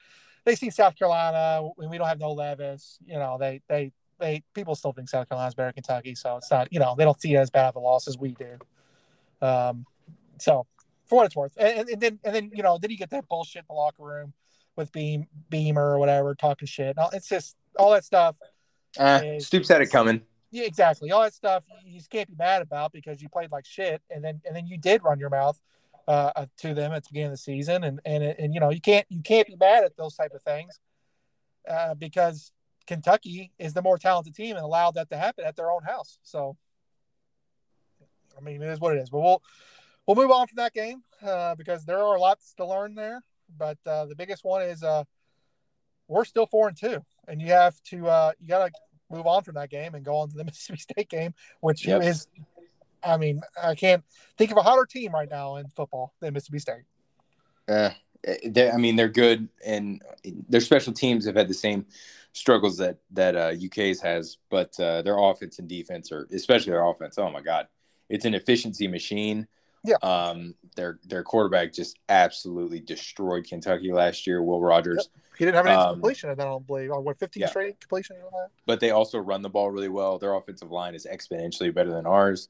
they 0.45 0.55
see 0.55 0.69
South 0.69 0.95
Carolina 0.95 1.67
and 1.77 1.89
we 1.89 1.97
don't 1.97 2.07
have 2.07 2.19
no 2.19 2.31
Levis. 2.31 2.97
You 3.05 3.15
know, 3.15 3.37
they 3.39 3.61
they 3.67 3.91
they 4.19 4.43
people 4.53 4.75
still 4.75 4.93
think 4.93 5.09
South 5.09 5.27
Carolina's 5.29 5.55
better 5.55 5.67
than 5.67 5.75
Kentucky, 5.75 6.15
so 6.15 6.37
it's 6.37 6.51
not 6.51 6.71
you 6.71 6.79
know 6.79 6.95
they 6.97 7.03
don't 7.03 7.19
see 7.19 7.33
it 7.33 7.37
as 7.37 7.49
bad 7.49 7.69
of 7.69 7.75
a 7.75 7.79
loss 7.79 8.07
as 8.07 8.17
we 8.17 8.35
do. 8.35 8.57
Um, 9.45 9.85
so 10.39 10.65
for 11.07 11.17
what 11.17 11.25
it's 11.25 11.35
worth, 11.35 11.53
and, 11.57 11.89
and 11.89 12.01
then 12.01 12.19
and 12.23 12.35
then 12.35 12.51
you 12.53 12.63
know 12.63 12.77
then 12.77 12.91
you 12.91 12.97
get 12.97 13.09
that 13.11 13.27
bullshit 13.27 13.61
in 13.61 13.65
the 13.69 13.73
locker 13.73 14.03
room 14.03 14.33
with 14.75 14.91
Beam 14.91 15.27
Beamer 15.49 15.91
or 15.93 15.99
whatever 15.99 16.35
talking 16.35 16.67
shit. 16.67 16.95
It's 17.13 17.29
just 17.29 17.55
all 17.77 17.91
that 17.91 18.03
stuff. 18.03 18.37
Uh, 18.97 19.21
is, 19.23 19.47
Stoops 19.47 19.69
had 19.69 19.81
it 19.81 19.87
coming. 19.87 20.21
Yeah, 20.51 20.65
exactly. 20.65 21.11
All 21.11 21.23
that 21.23 21.33
stuff 21.33 21.63
you 21.83 21.97
just 21.97 22.09
can't 22.09 22.27
be 22.27 22.35
mad 22.35 22.61
about 22.61 22.91
because 22.91 23.21
you 23.21 23.29
played 23.29 23.51
like 23.51 23.65
shit, 23.65 24.01
and 24.09 24.23
then 24.23 24.41
and 24.45 24.55
then 24.55 24.67
you 24.67 24.77
did 24.77 25.03
run 25.03 25.19
your 25.19 25.29
mouth 25.29 25.59
uh, 26.07 26.31
uh, 26.35 26.45
to 26.57 26.73
them 26.73 26.91
at 26.91 27.03
the 27.03 27.09
beginning 27.11 27.27
of 27.27 27.33
the 27.33 27.37
season, 27.37 27.83
and 27.83 27.99
and 28.05 28.23
and 28.23 28.53
you 28.53 28.59
know 28.59 28.69
you 28.69 28.81
can't 28.81 29.05
you 29.09 29.21
can't 29.21 29.47
be 29.47 29.55
mad 29.55 29.83
at 29.83 29.95
those 29.97 30.15
type 30.15 30.31
of 30.33 30.41
things 30.41 30.79
uh, 31.69 31.93
because 31.95 32.51
Kentucky 32.87 33.51
is 33.57 33.73
the 33.73 33.81
more 33.81 33.97
talented 33.97 34.35
team 34.35 34.55
and 34.55 34.65
allowed 34.65 34.95
that 34.95 35.09
to 35.09 35.17
happen 35.17 35.45
at 35.45 35.55
their 35.55 35.71
own 35.71 35.83
house. 35.83 36.19
So, 36.23 36.57
I 38.37 38.41
mean, 38.41 38.61
it 38.61 38.69
is 38.69 38.79
what 38.79 38.95
it 38.95 38.99
is. 38.99 39.09
But 39.09 39.21
we'll 39.21 39.41
we'll 40.05 40.15
move 40.15 40.31
on 40.31 40.47
from 40.47 40.57
that 40.57 40.73
game 40.73 41.03
uh, 41.21 41.55
because 41.55 41.85
there 41.85 41.99
are 41.99 42.19
lots 42.19 42.53
to 42.55 42.65
learn 42.65 42.95
there. 42.95 43.21
But 43.57 43.77
uh, 43.85 44.05
the 44.05 44.15
biggest 44.15 44.43
one 44.43 44.63
is 44.63 44.83
uh, 44.83 45.03
we're 46.07 46.25
still 46.25 46.47
four 46.47 46.67
and 46.67 46.77
two, 46.77 47.03
and 47.27 47.41
you 47.41 47.47
have 47.47 47.81
to 47.89 48.07
uh, 48.07 48.31
you 48.39 48.47
got 48.47 48.67
to 48.67 48.73
move 49.09 49.27
on 49.27 49.43
from 49.43 49.55
that 49.55 49.69
game 49.69 49.95
and 49.95 50.03
go 50.03 50.17
on 50.17 50.29
to 50.29 50.35
the 50.35 50.43
Mississippi 50.45 50.79
State 50.79 51.09
game, 51.09 51.33
which 51.61 51.87
yep. 51.87 52.01
is 52.01 52.27
I 53.05 53.17
mean, 53.17 53.41
I 53.61 53.75
can't 53.75 54.03
think 54.37 54.51
of 54.51 54.57
a 54.57 54.61
hotter 54.61 54.85
team 54.85 55.13
right 55.13 55.29
now 55.29 55.57
in 55.57 55.67
football 55.67 56.13
than 56.19 56.33
Mississippi 56.33 56.59
State. 56.59 56.83
Uh, 57.67 57.91
I 58.27 58.77
mean, 58.77 58.95
they're 58.95 59.09
good, 59.09 59.49
and 59.65 60.01
their 60.49 60.61
special 60.61 60.93
teams 60.93 61.25
have 61.25 61.35
had 61.35 61.47
the 61.47 61.53
same 61.53 61.85
struggles 62.33 62.77
that 62.77 62.97
that 63.11 63.35
uh, 63.35 63.53
UK's 63.65 64.01
has, 64.01 64.37
but 64.49 64.77
uh, 64.79 65.01
their 65.01 65.17
offense 65.17 65.59
and 65.59 65.67
defense, 65.67 66.11
or 66.11 66.27
especially 66.33 66.71
their 66.71 66.85
offense, 66.85 67.17
oh 67.17 67.29
my 67.29 67.41
god, 67.41 67.67
it's 68.09 68.25
an 68.25 68.33
efficiency 68.33 68.87
machine. 68.87 69.47
Yeah. 69.85 69.95
Um, 70.01 70.55
their 70.75 70.99
their 71.05 71.23
quarterback 71.23 71.73
just 71.73 71.99
absolutely 72.07 72.79
destroyed 72.79 73.45
Kentucky 73.45 73.91
last 73.91 74.25
year. 74.25 74.41
Will 74.41 74.61
Rogers. 74.61 75.09
Yep. 75.13 75.23
He 75.37 75.45
didn't 75.45 75.57
have 75.57 75.65
any 75.65 75.75
um, 75.75 75.93
completion, 75.95 76.29
I 76.29 76.35
don't 76.35 76.65
believe. 76.65 76.91
On 76.91 77.03
what 77.03 77.17
fifteen 77.17 77.41
yeah. 77.41 77.49
straight 77.49 77.79
completion? 77.81 78.15
But 78.65 78.79
they 78.79 78.91
also 78.91 79.19
run 79.19 79.41
the 79.41 79.49
ball 79.49 79.69
really 79.71 79.89
well. 79.89 80.17
Their 80.17 80.33
offensive 80.35 80.71
line 80.71 80.95
is 80.95 81.05
exponentially 81.11 81.73
better 81.73 81.91
than 81.91 82.05
ours. 82.05 82.49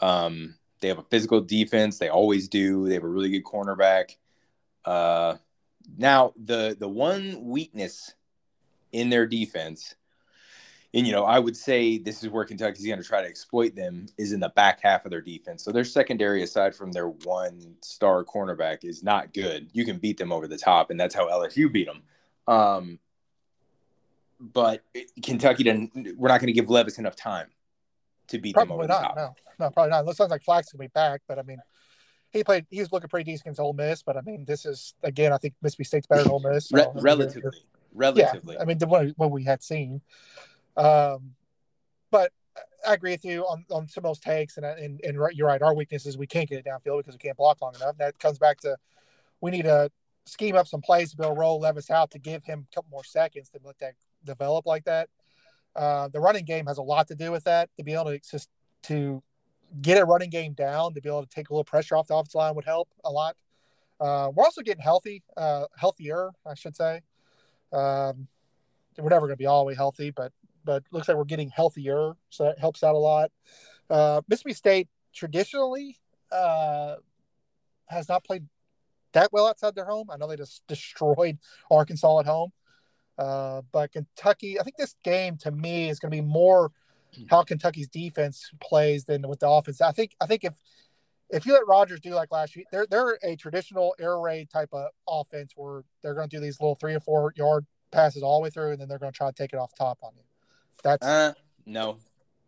Um, 0.00 0.54
they 0.80 0.88
have 0.88 0.98
a 0.98 1.04
physical 1.04 1.40
defense. 1.40 1.98
They 1.98 2.08
always 2.08 2.48
do. 2.48 2.86
They 2.86 2.94
have 2.94 3.04
a 3.04 3.08
really 3.08 3.30
good 3.30 3.44
cornerback. 3.44 4.16
Uh, 4.84 5.36
now, 5.96 6.32
the 6.42 6.76
the 6.78 6.88
one 6.88 7.44
weakness 7.44 8.14
in 8.92 9.10
their 9.10 9.26
defense, 9.26 9.94
and 10.94 11.06
you 11.06 11.12
know, 11.12 11.24
I 11.24 11.38
would 11.38 11.56
say 11.56 11.98
this 11.98 12.22
is 12.22 12.28
where 12.28 12.44
Kentucky's 12.44 12.86
going 12.86 13.00
to 13.00 13.04
try 13.04 13.22
to 13.22 13.28
exploit 13.28 13.74
them, 13.74 14.06
is 14.18 14.32
in 14.32 14.40
the 14.40 14.50
back 14.50 14.80
half 14.82 15.04
of 15.04 15.10
their 15.10 15.20
defense. 15.20 15.64
So 15.64 15.72
their 15.72 15.84
secondary, 15.84 16.42
aside 16.42 16.74
from 16.74 16.92
their 16.92 17.08
one 17.08 17.74
star 17.82 18.24
cornerback, 18.24 18.84
is 18.84 19.02
not 19.02 19.32
good. 19.32 19.68
You 19.72 19.84
can 19.84 19.98
beat 19.98 20.18
them 20.18 20.32
over 20.32 20.46
the 20.46 20.58
top, 20.58 20.90
and 20.90 21.00
that's 21.00 21.14
how 21.14 21.28
LSU 21.28 21.72
beat 21.72 21.86
them. 21.86 22.02
Um, 22.46 22.98
but 24.38 24.84
Kentucky 25.22 25.64
didn't. 25.64 26.16
We're 26.16 26.28
not 26.28 26.40
going 26.40 26.48
to 26.48 26.52
give 26.52 26.70
Levis 26.70 26.98
enough 26.98 27.16
time 27.16 27.48
to 28.28 28.38
beat 28.38 28.54
probably 28.54 28.86
them 28.86 28.92
over 28.92 29.02
not. 29.02 29.14
the 29.14 29.20
top. 29.20 29.36
No, 29.58 29.66
no, 29.66 29.70
probably 29.70 29.90
not. 29.90 30.08
It 30.08 30.16
sounds 30.16 30.30
like 30.30 30.42
Flax 30.42 30.72
gonna 30.72 30.84
be 30.84 30.88
back, 30.88 31.22
but 31.26 31.38
I 31.38 31.42
mean, 31.42 31.58
he 32.30 32.44
played. 32.44 32.66
He 32.70 32.80
was 32.80 32.92
looking 32.92 33.08
pretty 33.08 33.30
decent 33.30 33.46
against 33.46 33.60
Ole 33.60 33.72
Miss, 33.72 34.02
but 34.02 34.16
I 34.16 34.20
mean, 34.20 34.44
this 34.44 34.66
is 34.66 34.94
again. 35.02 35.32
I 35.32 35.38
think 35.38 35.54
Mississippi 35.62 35.84
State's 35.84 36.06
better 36.06 36.22
than 36.22 36.32
Ole 36.32 36.40
Miss. 36.40 36.68
So, 36.68 36.76
Re- 36.76 37.00
relatively, 37.00 37.58
relatively. 37.94 38.54
Yeah, 38.54 38.62
I 38.62 38.64
mean, 38.64 38.78
the 38.78 38.86
one 38.86 39.14
what 39.16 39.30
we 39.30 39.44
had 39.44 39.62
seen. 39.62 40.00
Um, 40.76 41.34
but 42.10 42.32
I 42.86 42.94
agree 42.94 43.12
with 43.12 43.24
you 43.24 43.42
on, 43.42 43.64
on 43.70 43.88
some 43.88 44.04
of 44.04 44.10
those 44.10 44.20
takes, 44.20 44.56
and, 44.56 44.66
and 44.66 45.00
and 45.02 45.18
you're 45.34 45.46
right. 45.46 45.62
Our 45.62 45.74
weakness 45.74 46.06
is 46.06 46.16
we 46.16 46.26
can't 46.26 46.48
get 46.48 46.58
it 46.58 46.66
downfield 46.66 46.98
because 46.98 47.14
we 47.14 47.18
can't 47.18 47.36
block 47.36 47.60
long 47.60 47.74
enough. 47.74 47.96
That 47.98 48.18
comes 48.18 48.38
back 48.38 48.58
to 48.60 48.76
we 49.40 49.50
need 49.50 49.62
to 49.62 49.90
scheme 50.26 50.56
up 50.56 50.68
some 50.68 50.82
plays 50.82 51.10
to 51.10 51.16
be 51.16 51.24
able 51.24 51.34
to 51.34 51.40
roll 51.40 51.60
Levis 51.60 51.90
out 51.90 52.10
to 52.10 52.18
give 52.18 52.44
him 52.44 52.66
a 52.70 52.74
couple 52.74 52.90
more 52.90 53.04
seconds 53.04 53.48
to 53.50 53.58
let 53.64 53.78
that 53.78 53.94
develop 54.24 54.66
like 54.66 54.84
that. 54.84 55.08
Uh, 55.76 56.08
the 56.08 56.20
running 56.20 56.44
game 56.44 56.66
has 56.66 56.78
a 56.78 56.82
lot 56.82 57.08
to 57.08 57.14
do 57.14 57.30
with 57.30 57.44
that. 57.44 57.70
To 57.76 57.84
be 57.84 57.94
able 57.94 58.06
to 58.06 58.18
just 58.18 58.48
to 58.84 59.22
get 59.82 59.98
a 60.00 60.04
running 60.04 60.30
game 60.30 60.54
down, 60.54 60.94
to 60.94 61.00
be 61.00 61.08
able 61.08 61.22
to 61.22 61.28
take 61.28 61.50
a 61.50 61.52
little 61.52 61.64
pressure 61.64 61.96
off 61.96 62.06
the 62.06 62.14
offensive 62.14 62.34
line 62.34 62.54
would 62.54 62.64
help 62.64 62.88
a 63.04 63.10
lot. 63.10 63.36
Uh, 64.00 64.30
we're 64.34 64.44
also 64.44 64.62
getting 64.62 64.82
healthy, 64.82 65.22
uh, 65.36 65.64
healthier, 65.76 66.30
I 66.46 66.54
should 66.54 66.76
say. 66.76 67.02
Um, 67.72 68.28
we're 68.96 69.10
never 69.10 69.26
going 69.26 69.32
to 69.32 69.36
be 69.36 69.46
all 69.46 69.62
the 69.62 69.66
way 69.66 69.74
healthy, 69.74 70.10
but 70.10 70.32
but 70.64 70.82
looks 70.92 71.08
like 71.08 71.16
we're 71.16 71.24
getting 71.24 71.48
healthier, 71.48 72.12
so 72.30 72.44
that 72.44 72.58
helps 72.58 72.82
out 72.82 72.94
a 72.94 72.98
lot. 72.98 73.30
Uh, 73.88 74.20
Mississippi 74.28 74.54
State 74.54 74.88
traditionally 75.14 75.96
uh, 76.30 76.96
has 77.86 78.08
not 78.08 78.24
played 78.24 78.44
that 79.12 79.32
well 79.32 79.46
outside 79.46 79.74
their 79.74 79.86
home. 79.86 80.08
I 80.10 80.16
know 80.16 80.28
they 80.28 80.36
just 80.36 80.62
destroyed 80.66 81.38
Arkansas 81.70 82.20
at 82.20 82.26
home, 82.26 82.52
uh, 83.18 83.62
but 83.72 83.92
Kentucky. 83.92 84.58
I 84.58 84.62
think 84.62 84.76
this 84.76 84.94
game 85.02 85.36
to 85.38 85.50
me 85.50 85.88
is 85.88 85.98
going 85.98 86.10
to 86.10 86.16
be 86.16 86.22
more 86.22 86.70
how 87.30 87.42
Kentucky's 87.42 87.88
defense 87.88 88.50
plays 88.60 89.04
than 89.04 89.26
with 89.26 89.40
the 89.40 89.48
offense. 89.48 89.80
I 89.80 89.92
think 89.92 90.14
I 90.20 90.26
think 90.26 90.44
if 90.44 90.54
if 91.30 91.44
you 91.44 91.52
let 91.52 91.66
Rogers 91.66 92.00
do 92.00 92.10
like 92.10 92.30
last 92.30 92.56
year, 92.56 92.64
they're 92.70 92.86
they're 92.88 93.18
a 93.22 93.36
traditional 93.36 93.94
air 93.98 94.18
raid 94.18 94.50
type 94.50 94.70
of 94.72 94.88
offense 95.08 95.52
where 95.56 95.82
they're 96.02 96.14
going 96.14 96.28
to 96.28 96.36
do 96.36 96.40
these 96.40 96.60
little 96.60 96.74
three 96.74 96.94
or 96.94 97.00
four 97.00 97.32
yard 97.36 97.66
passes 97.90 98.22
all 98.22 98.38
the 98.38 98.44
way 98.44 98.50
through, 98.50 98.72
and 98.72 98.80
then 98.80 98.88
they're 98.88 98.98
going 98.98 99.12
to 99.12 99.16
try 99.16 99.28
to 99.28 99.34
take 99.34 99.52
it 99.52 99.56
off 99.56 99.74
top 99.74 99.98
on 100.02 100.12
you. 100.16 100.22
That's 100.84 101.06
uh, 101.06 101.32
no, 101.66 101.98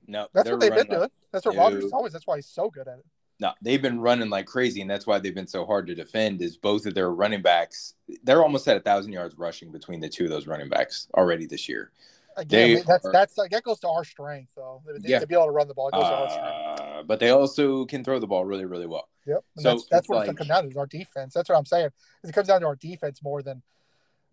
no. 0.06 0.28
that's 0.33 0.48
what 0.48 0.61
they've 0.61 0.74
been 0.74 0.87
doing. 0.87 1.11
That's 1.33 1.44
what. 1.44 1.56
Rogers 1.56 1.85
is 1.85 1.92
always. 1.92 2.12
That's 2.12 2.26
why 2.26 2.37
he's 2.37 2.46
so 2.46 2.70
good 2.70 2.87
at 2.87 2.98
it. 2.98 3.04
No, 3.40 3.53
they've 3.62 3.81
been 3.81 4.00
running 4.00 4.29
like 4.29 4.46
crazy, 4.46 4.83
and 4.83 4.90
that's 4.90 5.07
why 5.07 5.18
they've 5.18 5.35
been 5.35 5.46
so 5.46 5.64
hard 5.64 5.87
to 5.87 5.94
defend. 5.94 6.42
Is 6.42 6.57
both 6.57 6.87
of 6.87 6.94
their 6.94 7.11
running 7.11 7.42
backs? 7.42 7.94
They're 8.22 8.42
almost 8.42 8.68
at 8.68 8.76
a 8.76 8.81
thousand 8.81 9.12
yards 9.12 9.37
rushing 9.38 9.72
between 9.72 10.00
the 10.00 10.09
two 10.09 10.24
of 10.24 10.31
those 10.31 10.46
running 10.46 10.68
backs 10.68 11.09
already 11.14 11.46
this 11.46 11.68
year. 11.68 11.90
Again, 12.37 12.74
mean, 12.74 12.85
that's 12.87 13.05
are, 13.05 13.12
that's 13.12 13.38
like 13.38 13.50
that 13.50 13.64
goes 13.64 13.81
to 13.81 13.88
our 13.88 14.05
strength, 14.05 14.53
though. 14.55 14.83
Yeah. 15.00 15.18
To 15.18 15.26
be 15.26 15.35
able 15.35 15.46
to 15.46 15.50
run 15.50 15.68
the 15.68 15.74
ball, 15.74 15.88
it 15.88 15.92
goes 15.92 16.05
uh, 16.05 16.11
to 16.11 16.16
our 16.16 16.76
strength. 16.76 17.09
But 17.09 17.18
they 17.18 17.31
also 17.31 17.87
can 17.87 18.05
throw 18.05 18.18
the 18.18 18.26
ball 18.26 18.44
really, 18.44 18.66
really 18.66 18.87
well. 18.87 19.09
Yep. 19.26 19.44
And 19.57 19.62
so 19.62 19.70
that's, 19.70 19.87
that's 19.87 20.09
what 20.09 20.18
like, 20.18 20.29
it's 20.29 20.38
comes 20.38 20.48
down 20.48 20.62
to 20.64 20.68
is 20.70 20.76
our 20.76 20.87
defense. 20.87 21.35
That's 21.35 21.48
what 21.48 21.57
I'm 21.57 21.64
saying. 21.64 21.90
It 22.22 22.33
comes 22.33 22.48
down 22.48 22.61
to 22.61 22.66
our 22.66 22.76
defense 22.76 23.22
more 23.22 23.42
than 23.42 23.62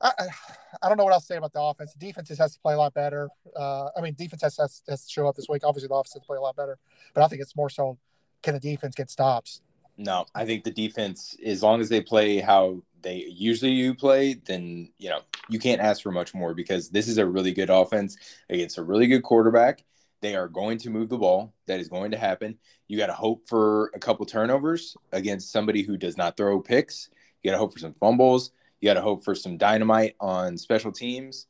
I, 0.02 0.12
I 0.82 0.90
don't 0.90 0.98
know 0.98 1.06
what 1.06 1.14
else 1.14 1.24
to 1.24 1.34
say 1.34 1.38
about 1.38 1.54
the 1.54 1.62
offense. 1.62 1.94
The 1.94 2.06
defense 2.06 2.30
has 2.30 2.54
to 2.54 2.60
play 2.60 2.74
a 2.74 2.78
lot 2.78 2.94
better. 2.94 3.30
Uh, 3.56 3.90
I 3.98 4.02
mean, 4.02 4.14
defense 4.14 4.42
has, 4.44 4.58
has, 4.58 4.84
has, 4.88 5.06
to 5.06 5.12
show 5.12 5.28
up 5.28 5.36
this 5.36 5.48
week. 5.50 5.64
Obviously, 5.66 5.88
the 5.88 5.96
offense 5.96 6.14
has 6.14 6.22
to 6.22 6.28
play 6.28 6.38
a 6.38 6.42
lot 6.42 6.56
better, 6.56 6.78
but 7.14 7.24
I 7.24 7.28
think 7.28 7.42
it's 7.42 7.56
more 7.56 7.70
so 7.70 7.98
can 8.44 8.54
the 8.54 8.60
defense 8.60 8.96
get 8.96 9.10
stops? 9.10 9.62
No, 9.98 10.26
I 10.36 10.46
think 10.46 10.64
the 10.64 10.72
defense, 10.72 11.36
as 11.44 11.64
long 11.64 11.82
as 11.82 11.90
they 11.90 12.02
play 12.02 12.40
how 12.40 12.82
they 13.02 13.26
usually 13.28 13.72
you 13.72 13.96
play, 13.96 14.36
then 14.46 14.90
you 14.98 15.10
know 15.10 15.22
you 15.50 15.60
can't 15.60 15.82
ask 15.82 16.04
for 16.04 16.12
much 16.12 16.34
more 16.34 16.54
because 16.54 16.90
this 16.90 17.08
is 17.08 17.18
a 17.18 17.26
really 17.26 17.52
good 17.52 17.70
offense 17.70 18.18
against 18.50 18.78
a 18.78 18.84
really 18.84 19.08
good 19.08 19.24
quarterback. 19.24 19.84
They 20.22 20.36
are 20.36 20.48
going 20.48 20.78
to 20.80 20.90
move 20.90 21.10
the 21.10 21.18
ball. 21.18 21.54
That 21.68 21.80
is 21.80 21.90
going 21.90 22.12
to 22.12 22.18
happen. 22.18 22.58
You 22.88 22.98
got 22.98 23.08
to 23.08 23.14
hope 23.14 23.48
for 23.48 23.92
a 23.94 24.00
couple 24.00 24.26
turnovers 24.26 24.96
against 25.12 25.52
somebody 25.52 25.84
who 25.84 25.98
does 25.98 26.18
not 26.18 26.38
throw 26.38 26.60
picks. 26.60 27.10
You 27.42 27.52
got 27.52 27.56
to 27.56 27.60
hope 27.60 27.74
for 27.74 27.80
some 27.80 27.94
fumbles. 28.00 28.52
You 28.82 28.90
got 28.90 28.96
to 28.96 29.02
hope 29.02 29.24
for 29.24 29.36
some 29.36 29.58
dynamite 29.58 30.16
on 30.20 30.58
special 30.58 30.92
teams. 30.92 31.48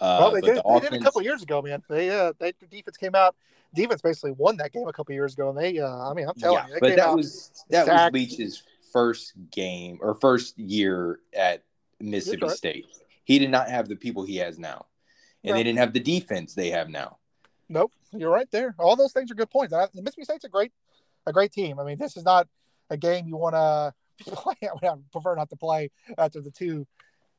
Uh, 0.00 0.18
well, 0.20 0.30
they 0.32 0.40
did. 0.40 0.56
The 0.56 0.80
they 0.80 0.88
did 0.88 1.00
a 1.00 1.04
couple 1.04 1.22
years 1.22 1.42
ago, 1.42 1.62
man. 1.62 1.82
They 1.88 2.10
uh, 2.10 2.32
they 2.38 2.52
the 2.58 2.66
defense 2.66 2.96
came 2.96 3.14
out. 3.14 3.36
Defense 3.74 4.02
basically 4.02 4.32
won 4.32 4.56
that 4.58 4.72
game 4.72 4.86
a 4.86 4.92
couple 4.92 5.14
years 5.14 5.34
ago, 5.34 5.48
and 5.48 5.58
they. 5.58 5.78
Uh, 5.78 6.10
I 6.10 6.14
mean, 6.14 6.28
I'm 6.28 6.34
telling 6.34 6.64
yeah, 6.68 6.74
you, 6.74 6.80
but 6.80 6.96
that 6.96 7.14
was 7.14 7.64
that 7.70 7.86
sacked. 7.86 8.12
was 8.12 8.20
Leach's 8.20 8.62
first 8.92 9.32
game 9.50 9.98
or 10.02 10.14
first 10.14 10.58
year 10.58 11.20
at 11.34 11.64
Mississippi 12.00 12.46
right. 12.46 12.56
State. 12.56 12.86
He 13.24 13.38
did 13.38 13.50
not 13.50 13.68
have 13.68 13.88
the 13.88 13.96
people 13.96 14.24
he 14.24 14.36
has 14.36 14.58
now, 14.58 14.86
and 15.44 15.52
No. 15.52 15.56
they 15.56 15.62
didn't 15.62 15.78
have 15.78 15.92
the 15.92 16.00
defense 16.00 16.54
they 16.54 16.70
have 16.70 16.88
now. 16.88 17.18
Nope, 17.68 17.92
you're 18.12 18.30
right 18.30 18.50
there. 18.50 18.74
All 18.78 18.96
those 18.96 19.12
things 19.12 19.30
are 19.30 19.34
good 19.34 19.50
points. 19.50 19.72
I, 19.72 19.86
Mississippi 19.94 20.24
State's 20.24 20.44
a 20.44 20.48
great, 20.48 20.72
a 21.26 21.32
great 21.32 21.52
team. 21.52 21.78
I 21.80 21.84
mean, 21.84 21.96
this 21.98 22.16
is 22.16 22.24
not 22.24 22.48
a 22.90 22.96
game 22.96 23.26
you 23.26 23.36
want 23.36 23.54
to 23.54 23.94
play. 24.34 24.54
I, 24.62 24.66
mean, 24.82 24.92
I 24.92 24.94
prefer 25.10 25.34
not 25.34 25.48
to 25.50 25.56
play 25.56 25.90
after 26.18 26.42
the 26.42 26.50
two 26.50 26.86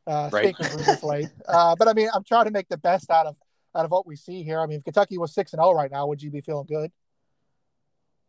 uh, 0.07 0.29
Right. 0.33 0.55
stinkers 0.55 0.85
this 0.85 1.03
late. 1.03 1.29
Uh, 1.47 1.75
but 1.75 1.87
I 1.87 1.93
mean, 1.93 2.09
I'm 2.13 2.23
trying 2.23 2.45
to 2.45 2.51
make 2.51 2.67
the 2.69 2.77
best 2.77 3.11
out 3.11 3.27
of 3.27 3.35
out 3.75 3.85
of 3.85 3.91
what 3.91 4.05
we 4.05 4.15
see 4.15 4.43
here. 4.43 4.59
I 4.59 4.65
mean, 4.65 4.77
if 4.77 4.83
Kentucky 4.83 5.17
was 5.17 5.33
six 5.33 5.53
and 5.53 5.61
zero 5.61 5.73
right 5.73 5.91
now, 5.91 6.07
would 6.07 6.21
you 6.21 6.31
be 6.31 6.41
feeling 6.41 6.65
good? 6.65 6.91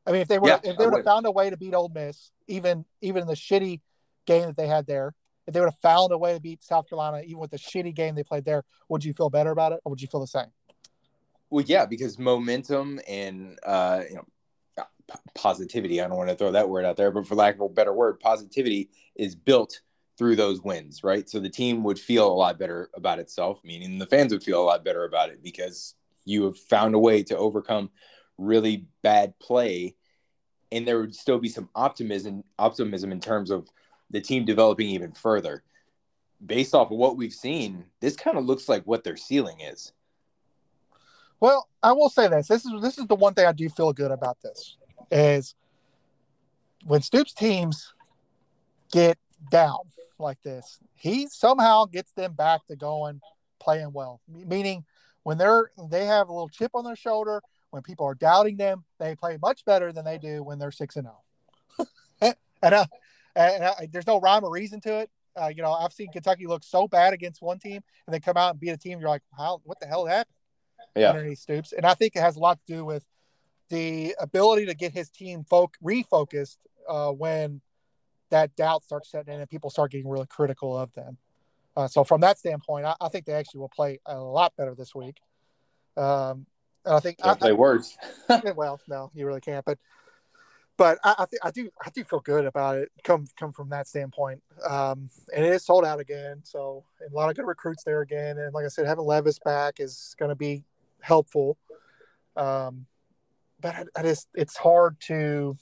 I 0.06 0.12
mean, 0.12 0.20
if 0.20 0.28
they 0.28 0.38
were 0.38 0.48
Yeah, 0.48 0.60
if 0.62 0.76
they 0.76 0.86
would 0.86 0.96
have 0.96 1.04
found 1.04 1.26
a 1.26 1.30
way 1.30 1.50
to 1.50 1.56
beat 1.56 1.74
Ole 1.74 1.88
Miss, 1.88 2.30
even 2.46 2.84
even 3.00 3.22
in 3.22 3.28
the 3.28 3.34
shitty 3.34 3.80
game 4.26 4.46
that 4.46 4.56
they 4.56 4.66
had 4.66 4.86
there, 4.86 5.14
if 5.46 5.54
they 5.54 5.60
would 5.60 5.70
have 5.70 5.78
found 5.78 6.12
a 6.12 6.18
way 6.18 6.34
to 6.34 6.40
beat 6.40 6.62
South 6.62 6.88
Carolina, 6.88 7.22
even 7.24 7.38
with 7.38 7.50
the 7.50 7.58
shitty 7.58 7.94
game 7.94 8.14
they 8.14 8.22
played 8.22 8.44
there, 8.44 8.64
would 8.88 9.04
you 9.04 9.12
feel 9.12 9.30
better 9.30 9.50
about 9.50 9.72
it, 9.72 9.80
or 9.84 9.90
would 9.90 10.00
you 10.00 10.08
feel 10.08 10.20
the 10.20 10.26
same? 10.26 10.46
Well, 11.50 11.64
yeah, 11.66 11.86
because 11.86 12.18
momentum 12.18 13.00
and 13.06 13.58
uh, 13.64 14.02
you 14.08 14.16
know 14.16 14.24
positivity. 15.34 16.00
I 16.00 16.08
don't 16.08 16.16
want 16.16 16.30
to 16.30 16.36
throw 16.36 16.52
that 16.52 16.68
word 16.68 16.84
out 16.84 16.96
there, 16.96 17.10
but 17.10 17.26
for 17.26 17.34
lack 17.34 17.54
of 17.56 17.60
a 17.60 17.68
better 17.68 17.92
word, 17.92 18.20
positivity 18.20 18.90
is 19.14 19.34
built 19.34 19.80
through 20.16 20.36
those 20.36 20.62
wins, 20.62 21.02
right? 21.02 21.28
So 21.28 21.40
the 21.40 21.48
team 21.48 21.82
would 21.82 21.98
feel 21.98 22.30
a 22.30 22.32
lot 22.32 22.58
better 22.58 22.90
about 22.94 23.18
itself, 23.18 23.60
meaning 23.64 23.98
the 23.98 24.06
fans 24.06 24.32
would 24.32 24.42
feel 24.42 24.62
a 24.62 24.64
lot 24.64 24.84
better 24.84 25.04
about 25.04 25.30
it 25.30 25.42
because 25.42 25.94
you 26.24 26.44
have 26.44 26.58
found 26.58 26.94
a 26.94 26.98
way 26.98 27.22
to 27.24 27.36
overcome 27.36 27.90
really 28.38 28.86
bad 29.02 29.38
play, 29.38 29.94
and 30.72 30.86
there 30.86 31.00
would 31.00 31.14
still 31.14 31.38
be 31.38 31.48
some 31.48 31.68
optimism 31.74 32.44
optimism 32.58 33.12
in 33.12 33.20
terms 33.20 33.50
of 33.50 33.68
the 34.10 34.20
team 34.20 34.44
developing 34.44 34.88
even 34.88 35.12
further. 35.12 35.62
Based 36.44 36.74
off 36.74 36.90
of 36.90 36.98
what 36.98 37.16
we've 37.16 37.32
seen, 37.32 37.84
this 38.00 38.16
kind 38.16 38.36
of 38.36 38.44
looks 38.44 38.68
like 38.68 38.84
what 38.84 39.02
their 39.04 39.16
ceiling 39.16 39.60
is. 39.60 39.92
Well, 41.40 41.68
I 41.82 41.92
will 41.92 42.10
say 42.10 42.28
this. 42.28 42.48
This 42.48 42.64
is 42.64 42.72
this 42.80 42.98
is 42.98 43.06
the 43.06 43.14
one 43.14 43.34
thing 43.34 43.46
I 43.46 43.52
do 43.52 43.68
feel 43.68 43.92
good 43.92 44.10
about 44.10 44.38
this 44.42 44.76
is 45.10 45.54
when 46.84 47.02
Stoops 47.02 47.32
teams 47.32 47.94
get 48.92 49.18
down 49.50 49.78
like 50.18 50.40
this, 50.42 50.78
he 50.94 51.28
somehow 51.28 51.86
gets 51.86 52.12
them 52.12 52.32
back 52.32 52.66
to 52.66 52.76
going 52.76 53.20
playing 53.60 53.92
well. 53.92 54.20
Meaning 54.28 54.84
when 55.22 55.38
they're 55.38 55.70
they 55.90 56.06
have 56.06 56.28
a 56.28 56.32
little 56.32 56.48
chip 56.48 56.72
on 56.74 56.84
their 56.84 56.96
shoulder, 56.96 57.42
when 57.70 57.82
people 57.82 58.06
are 58.06 58.14
doubting 58.14 58.56
them, 58.56 58.84
they 58.98 59.16
play 59.16 59.38
much 59.40 59.64
better 59.64 59.92
than 59.92 60.04
they 60.04 60.18
do 60.18 60.42
when 60.42 60.58
they're 60.58 60.70
six 60.70 60.96
and 60.96 61.06
zero. 61.06 62.34
and 62.62 62.74
uh, 62.74 62.86
and 63.36 63.64
I, 63.64 63.88
there's 63.90 64.06
no 64.06 64.20
rhyme 64.20 64.44
or 64.44 64.50
reason 64.50 64.80
to 64.82 65.00
it. 65.00 65.10
Uh, 65.40 65.48
you 65.48 65.62
know, 65.62 65.72
I've 65.72 65.92
seen 65.92 66.12
Kentucky 66.12 66.46
look 66.46 66.62
so 66.62 66.86
bad 66.86 67.12
against 67.12 67.42
one 67.42 67.58
team, 67.58 67.82
and 68.06 68.14
then 68.14 68.20
come 68.20 68.36
out 68.36 68.52
and 68.52 68.60
beat 68.60 68.70
a 68.70 68.76
team. 68.76 69.00
You're 69.00 69.08
like, 69.08 69.22
how? 69.36 69.60
What 69.64 69.80
the 69.80 69.86
hell 69.86 70.06
happened? 70.06 70.34
Yeah. 70.96 71.10
underneath 71.10 71.38
Stoops. 71.38 71.72
And 71.72 71.84
I 71.84 71.94
think 71.94 72.14
it 72.14 72.20
has 72.20 72.36
a 72.36 72.40
lot 72.40 72.58
to 72.66 72.72
do 72.72 72.84
with 72.84 73.04
the 73.68 74.14
ability 74.20 74.66
to 74.66 74.74
get 74.74 74.92
his 74.92 75.10
team 75.10 75.44
folk 75.48 75.76
refocused 75.82 76.58
uh, 76.88 77.10
when 77.10 77.60
that 78.34 78.56
doubt 78.56 78.82
starts 78.82 79.12
setting 79.12 79.32
in 79.32 79.40
and 79.40 79.48
people 79.48 79.70
start 79.70 79.92
getting 79.92 80.08
really 80.08 80.26
critical 80.26 80.76
of 80.76 80.92
them. 80.94 81.16
Uh, 81.76 81.86
so 81.86 82.02
from 82.02 82.20
that 82.20 82.36
standpoint, 82.36 82.84
I, 82.84 82.96
I 83.00 83.08
think 83.08 83.26
they 83.26 83.32
actually 83.32 83.60
will 83.60 83.68
play 83.68 84.00
a 84.06 84.18
lot 84.18 84.52
better 84.56 84.74
this 84.74 84.92
week. 84.92 85.18
Um, 85.96 86.44
and 86.84 86.96
I 86.96 86.98
think 86.98 87.18
I, 87.22 87.28
Don't 87.28 87.40
play 87.40 87.52
worse. 87.52 87.96
Well, 88.56 88.80
no, 88.88 89.12
you 89.14 89.24
really 89.24 89.40
can't. 89.40 89.64
But 89.64 89.78
but 90.76 90.98
I, 91.04 91.14
I, 91.18 91.24
think 91.26 91.44
I 91.44 91.52
do 91.52 91.70
I 91.80 91.90
do 91.90 92.02
feel 92.02 92.18
good 92.18 92.44
about 92.44 92.76
it. 92.78 92.90
Come 93.04 93.28
come 93.38 93.52
from 93.52 93.68
that 93.68 93.86
standpoint. 93.86 94.42
Um, 94.68 95.10
and 95.32 95.44
it 95.44 95.52
is 95.52 95.64
sold 95.64 95.84
out 95.84 96.00
again. 96.00 96.40
So 96.42 96.84
and 97.00 97.12
a 97.12 97.14
lot 97.14 97.30
of 97.30 97.36
good 97.36 97.46
recruits 97.46 97.84
there 97.84 98.00
again. 98.00 98.38
And 98.38 98.52
like 98.52 98.64
I 98.64 98.68
said, 98.68 98.86
having 98.86 99.04
Levis 99.04 99.38
back 99.38 99.78
is 99.78 100.16
going 100.18 100.30
to 100.30 100.34
be 100.34 100.64
helpful. 101.00 101.56
Um, 102.36 102.86
but 103.60 103.76
I, 103.76 103.84
I 103.96 104.02
just 104.02 104.26
it's 104.34 104.56
hard 104.56 104.98
to 105.02 105.56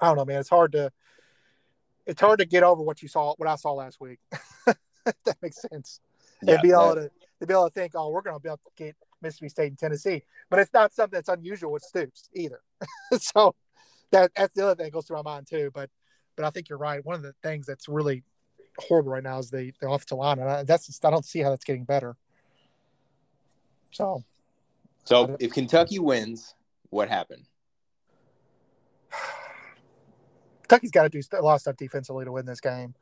I 0.00 0.06
don't 0.06 0.16
know, 0.16 0.24
man. 0.24 0.38
It's 0.38 0.48
hard 0.48 0.70
to 0.72 0.92
it's 2.06 2.20
hard 2.20 2.38
to 2.40 2.44
get 2.44 2.62
over 2.62 2.82
what 2.82 3.02
you 3.02 3.08
saw 3.08 3.34
what 3.36 3.48
I 3.48 3.56
saw 3.56 3.72
last 3.72 4.00
week. 4.00 4.18
that 4.66 5.36
makes 5.42 5.60
sense. 5.70 6.00
Yeah, 6.42 6.54
and 6.54 6.62
be 6.62 6.70
able 6.70 6.94
to 6.94 7.10
to 7.40 7.46
be 7.46 7.52
able 7.52 7.68
to 7.68 7.74
think, 7.74 7.92
oh, 7.94 8.10
we're 8.10 8.22
going 8.22 8.36
to 8.36 8.40
be 8.40 8.48
able 8.48 8.58
to 8.58 8.84
get 8.84 8.96
Mississippi 9.22 9.48
State 9.48 9.68
and 9.68 9.78
Tennessee, 9.78 10.22
but 10.50 10.58
it's 10.58 10.72
not 10.72 10.92
something 10.92 11.16
that's 11.16 11.28
unusual 11.28 11.72
with 11.72 11.82
Stoops 11.82 12.28
either. 12.34 12.60
so 13.18 13.54
that 14.10 14.32
that's 14.36 14.54
the 14.54 14.64
other 14.64 14.74
thing 14.74 14.86
that 14.86 14.92
goes 14.92 15.06
through 15.06 15.16
my 15.18 15.22
mind 15.22 15.46
too. 15.48 15.70
But 15.74 15.90
but 16.36 16.44
I 16.44 16.50
think 16.50 16.68
you're 16.68 16.78
right. 16.78 17.04
One 17.04 17.16
of 17.16 17.22
the 17.22 17.34
things 17.42 17.66
that's 17.66 17.88
really 17.88 18.22
horrible 18.78 19.12
right 19.12 19.22
now 19.22 19.38
is 19.38 19.50
the 19.50 19.72
the 19.80 19.88
offensive 19.88 20.18
line, 20.18 20.38
and 20.38 20.48
I, 20.48 20.62
that's 20.64 20.86
just, 20.86 21.04
I 21.04 21.10
don't 21.10 21.24
see 21.24 21.40
how 21.40 21.50
that's 21.50 21.64
getting 21.64 21.84
better. 21.84 22.16
So 23.90 24.24
So 25.04 25.36
if 25.38 25.52
Kentucky 25.52 25.98
wins 25.98 26.54
What 26.90 27.08
happened? 27.08 27.46
Kentucky's 30.74 30.90
got 30.90 31.04
to 31.04 31.08
do 31.08 31.22
a 31.38 31.42
lot 31.42 31.54
of 31.54 31.60
stuff 31.60 31.76
defensively 31.76 32.24
to 32.24 32.32
win 32.32 32.46
this 32.46 32.60
game. 32.60 32.94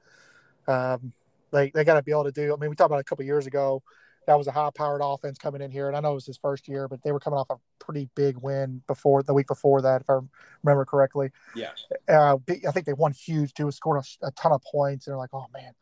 Um, 0.69 1.13
they 1.51 1.71
they 1.71 1.85
got 1.85 1.95
to 1.95 2.03
be 2.03 2.11
able 2.11 2.25
to 2.25 2.33
do. 2.33 2.53
I 2.53 2.57
mean, 2.59 2.69
we 2.69 2.77
talked 2.77 2.91
about 2.91 3.01
a 3.01 3.05
couple 3.05 3.25
years 3.25 3.47
ago. 3.47 3.83
That 4.27 4.39
was 4.39 4.47
a 4.47 4.53
high-powered 4.53 5.01
offense 5.03 5.37
coming 5.37 5.63
in 5.63 5.73
here, 5.73 5.89
and 5.89 5.97
I 5.97 6.01
know 6.01 6.13
it 6.13 6.15
was 6.15 6.27
his 6.27 6.37
first 6.37 6.69
year, 6.69 6.87
but 6.87 7.03
they 7.03 7.11
were 7.11 7.19
coming 7.19 7.41
off 7.41 7.51
a 7.51 7.57
pretty 7.81 8.09
big 8.15 8.37
win 8.37 8.83
before 8.87 9.25
the 9.25 9.35
week 9.35 9.49
before 9.49 9.83
that, 9.83 10.03
if 10.03 10.09
I 10.09 10.21
remember 10.63 10.85
correctly. 10.85 11.31
Yeah. 11.57 11.71
Uh, 12.09 12.37
I 12.49 12.71
think 12.71 12.87
they 12.87 12.93
won 12.93 13.13
huge 13.13 13.53
too. 13.55 13.71
Scored 13.73 14.05
a, 14.23 14.27
a 14.27 14.31
ton 14.33 14.53
of 14.53 14.63
points, 14.63 15.07
and 15.07 15.13
they're 15.13 15.19
like, 15.19 15.33
oh 15.33 15.47
man. 15.53 15.73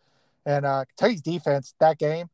And 0.46 0.64
uh, 0.64 0.84
Kentucky's 0.96 1.20
defense 1.20 1.74
that 1.80 1.98
game, 1.98 2.30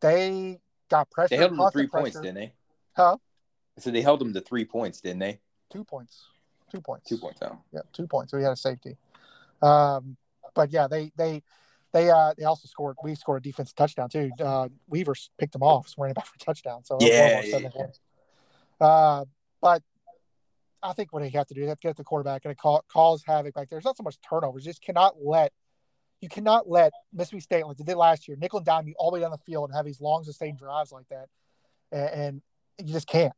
they 0.00 0.58
got 0.90 1.10
pressure. 1.10 1.28
They 1.28 1.36
held 1.36 1.52
them 1.52 1.58
to 1.58 1.70
three 1.70 1.86
pressure. 1.86 2.02
points, 2.02 2.20
didn't 2.20 2.34
they? 2.34 2.52
Huh? 2.96 3.18
So 3.78 3.90
they 3.90 4.02
held 4.02 4.20
them 4.20 4.32
to 4.34 4.40
three 4.40 4.64
points, 4.64 5.00
didn't 5.00 5.20
they? 5.20 5.38
Two 5.70 5.84
points. 5.84 6.24
Two 6.70 6.80
points. 6.80 7.08
Two 7.08 7.18
points. 7.18 7.40
Oh. 7.42 7.58
Yeah, 7.72 7.80
two 7.92 8.06
points. 8.06 8.30
So 8.30 8.38
we 8.38 8.44
had 8.44 8.52
a 8.52 8.56
safety. 8.56 8.96
Um, 9.62 10.16
but 10.54 10.72
yeah, 10.72 10.86
they 10.86 11.12
they 11.16 11.42
they 11.92 12.10
uh 12.10 12.34
they 12.36 12.44
also 12.44 12.66
scored. 12.66 12.96
We 13.02 13.14
scored 13.14 13.44
a 13.44 13.48
defensive 13.48 13.76
touchdown 13.76 14.08
too. 14.08 14.30
Uh, 14.40 14.68
Weaver 14.88 15.14
picked 15.38 15.52
them 15.52 15.62
off, 15.62 15.88
so 15.88 15.94
running 15.98 16.14
back 16.14 16.26
for 16.26 16.34
a 16.34 16.44
touchdown. 16.44 16.84
So 16.84 16.98
yeah, 17.00 17.42
yeah. 17.42 18.86
Uh, 18.86 19.24
but 19.60 19.82
I 20.82 20.92
think 20.92 21.12
what 21.12 21.22
they 21.22 21.30
have 21.30 21.46
to 21.46 21.54
do, 21.54 21.62
is 21.62 21.68
have 21.68 21.80
to 21.80 21.88
get 21.88 21.96
the 21.96 22.04
quarterback 22.04 22.44
and 22.44 22.52
it 22.52 22.58
call, 22.58 22.84
cause 22.92 23.22
havoc 23.26 23.54
back 23.54 23.70
there. 23.70 23.76
There's 23.76 23.84
not 23.84 23.96
so 23.96 24.02
much 24.02 24.16
turnovers. 24.28 24.66
You 24.66 24.70
just 24.70 24.82
cannot 24.82 25.14
let 25.22 25.52
you 26.20 26.28
cannot 26.28 26.68
let 26.68 26.92
Mississippi 27.12 27.40
State 27.40 27.66
like 27.66 27.76
they 27.76 27.84
did 27.84 27.96
last 27.96 28.28
year, 28.28 28.36
nickel 28.40 28.58
and 28.58 28.66
dime 28.66 28.86
you 28.88 28.94
all 28.98 29.10
the 29.10 29.14
way 29.14 29.20
down 29.20 29.30
the 29.30 29.38
field 29.38 29.68
and 29.68 29.76
have 29.76 29.84
these 29.84 30.00
long 30.00 30.24
sustained 30.24 30.58
drives 30.58 30.90
like 30.92 31.08
that, 31.08 31.28
and, 31.92 32.20
and 32.20 32.42
you 32.86 32.92
just 32.92 33.06
can't. 33.06 33.32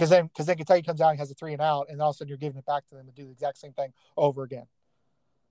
Because 0.00 0.08
then, 0.08 0.28
because 0.28 0.46
then 0.46 0.56
Kentucky 0.56 0.80
comes 0.80 1.02
out 1.02 1.10
and 1.10 1.18
has 1.18 1.30
a 1.30 1.34
three 1.34 1.52
and 1.52 1.60
out, 1.60 1.88
and 1.90 2.00
all 2.00 2.08
of 2.08 2.14
a 2.14 2.16
sudden 2.16 2.30
you're 2.30 2.38
giving 2.38 2.56
it 2.56 2.64
back 2.64 2.86
to 2.86 2.94
them 2.94 3.04
to 3.04 3.12
do 3.12 3.26
the 3.26 3.32
exact 3.32 3.58
same 3.58 3.74
thing 3.74 3.92
over 4.16 4.44
again. 4.44 4.64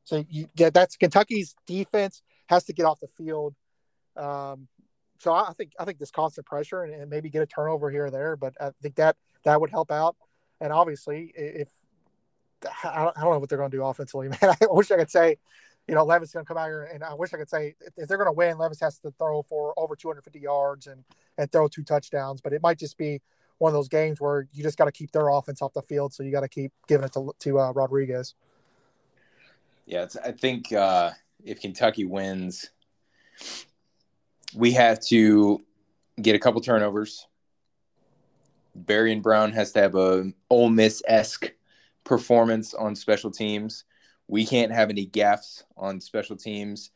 So 0.05 0.25
you 0.27 0.49
that's 0.55 0.97
Kentucky's 0.97 1.53
defense 1.67 2.23
has 2.47 2.63
to 2.63 2.73
get 2.73 2.87
off 2.87 2.99
the 2.99 3.09
field. 3.09 3.53
Um, 4.17 4.67
so 5.19 5.31
I 5.31 5.53
think 5.55 5.73
I 5.79 5.85
think 5.85 5.99
this 5.99 6.09
constant 6.09 6.47
pressure 6.47 6.81
and, 6.81 6.91
and, 6.95 7.11
maybe 7.11 7.29
get 7.29 7.43
a 7.43 7.45
turnover 7.45 7.91
here 7.91 8.05
or 8.05 8.09
there, 8.09 8.35
but 8.35 8.55
I 8.59 8.71
think 8.81 8.95
that 8.95 9.17
that 9.43 9.61
would 9.61 9.69
help 9.69 9.91
out. 9.91 10.15
And 10.59 10.73
obviously, 10.73 11.31
if 11.35 11.67
I 12.83 13.03
don't, 13.03 13.15
I 13.15 13.21
don't 13.21 13.33
know 13.33 13.37
what 13.39 13.49
they're 13.49 13.59
going 13.59 13.69
to 13.69 13.77
do 13.77 13.83
offensively, 13.83 14.29
man, 14.41 14.55
I 14.59 14.65
wish 14.71 14.89
I 14.89 14.95
could 14.95 15.11
say, 15.11 15.37
you 15.87 15.93
know, 15.93 16.03
Levis 16.03 16.31
going 16.31 16.43
to 16.43 16.47
come 16.47 16.57
out 16.57 16.65
here, 16.65 16.89
and 16.91 17.03
I 17.03 17.13
wish 17.13 17.35
I 17.35 17.37
could 17.37 17.51
say 17.51 17.75
if 17.97 18.07
they're 18.07 18.17
going 18.17 18.25
to 18.25 18.31
win, 18.31 18.57
Levis 18.57 18.79
has 18.79 18.97
to 19.01 19.11
throw 19.11 19.43
for 19.43 19.75
over 19.77 19.95
250 19.95 20.39
yards 20.39 20.87
and 20.87 21.03
and 21.37 21.51
throw 21.51 21.67
two 21.67 21.83
touchdowns. 21.83 22.41
But 22.41 22.53
it 22.53 22.63
might 22.63 22.79
just 22.79 22.97
be 22.97 23.21
one 23.59 23.69
of 23.69 23.73
those 23.73 23.87
games 23.87 24.19
where 24.19 24.47
you 24.51 24.63
just 24.63 24.77
got 24.77 24.85
to 24.85 24.91
keep 24.91 25.11
their 25.11 25.29
offense 25.29 25.61
off 25.61 25.73
the 25.73 25.81
field, 25.83 26.13
so 26.13 26.23
you 26.23 26.31
got 26.31 26.41
to 26.41 26.49
keep 26.49 26.71
giving 26.87 27.05
it 27.05 27.13
to 27.13 27.31
to 27.39 27.59
uh, 27.59 27.71
Rodriguez. 27.71 28.35
Yeah, 29.85 30.07
I 30.23 30.31
think 30.31 30.71
uh, 30.73 31.11
if 31.43 31.61
Kentucky 31.61 32.05
wins, 32.05 32.69
we 34.55 34.71
have 34.71 34.99
to 35.07 35.59
get 36.21 36.35
a 36.35 36.39
couple 36.39 36.61
turnovers. 36.61 37.27
Barion 38.77 39.21
Brown 39.21 39.51
has 39.51 39.71
to 39.73 39.81
have 39.81 39.95
a 39.95 40.31
Ole 40.49 40.69
Miss 40.69 41.01
esque 41.07 41.51
performance 42.03 42.73
on 42.73 42.95
special 42.95 43.31
teams. 43.31 43.83
We 44.27 44.45
can't 44.45 44.71
have 44.71 44.89
any 44.89 45.07
gaffes 45.07 45.63
on 45.75 45.99
special 45.99 46.35
teams. 46.35 46.91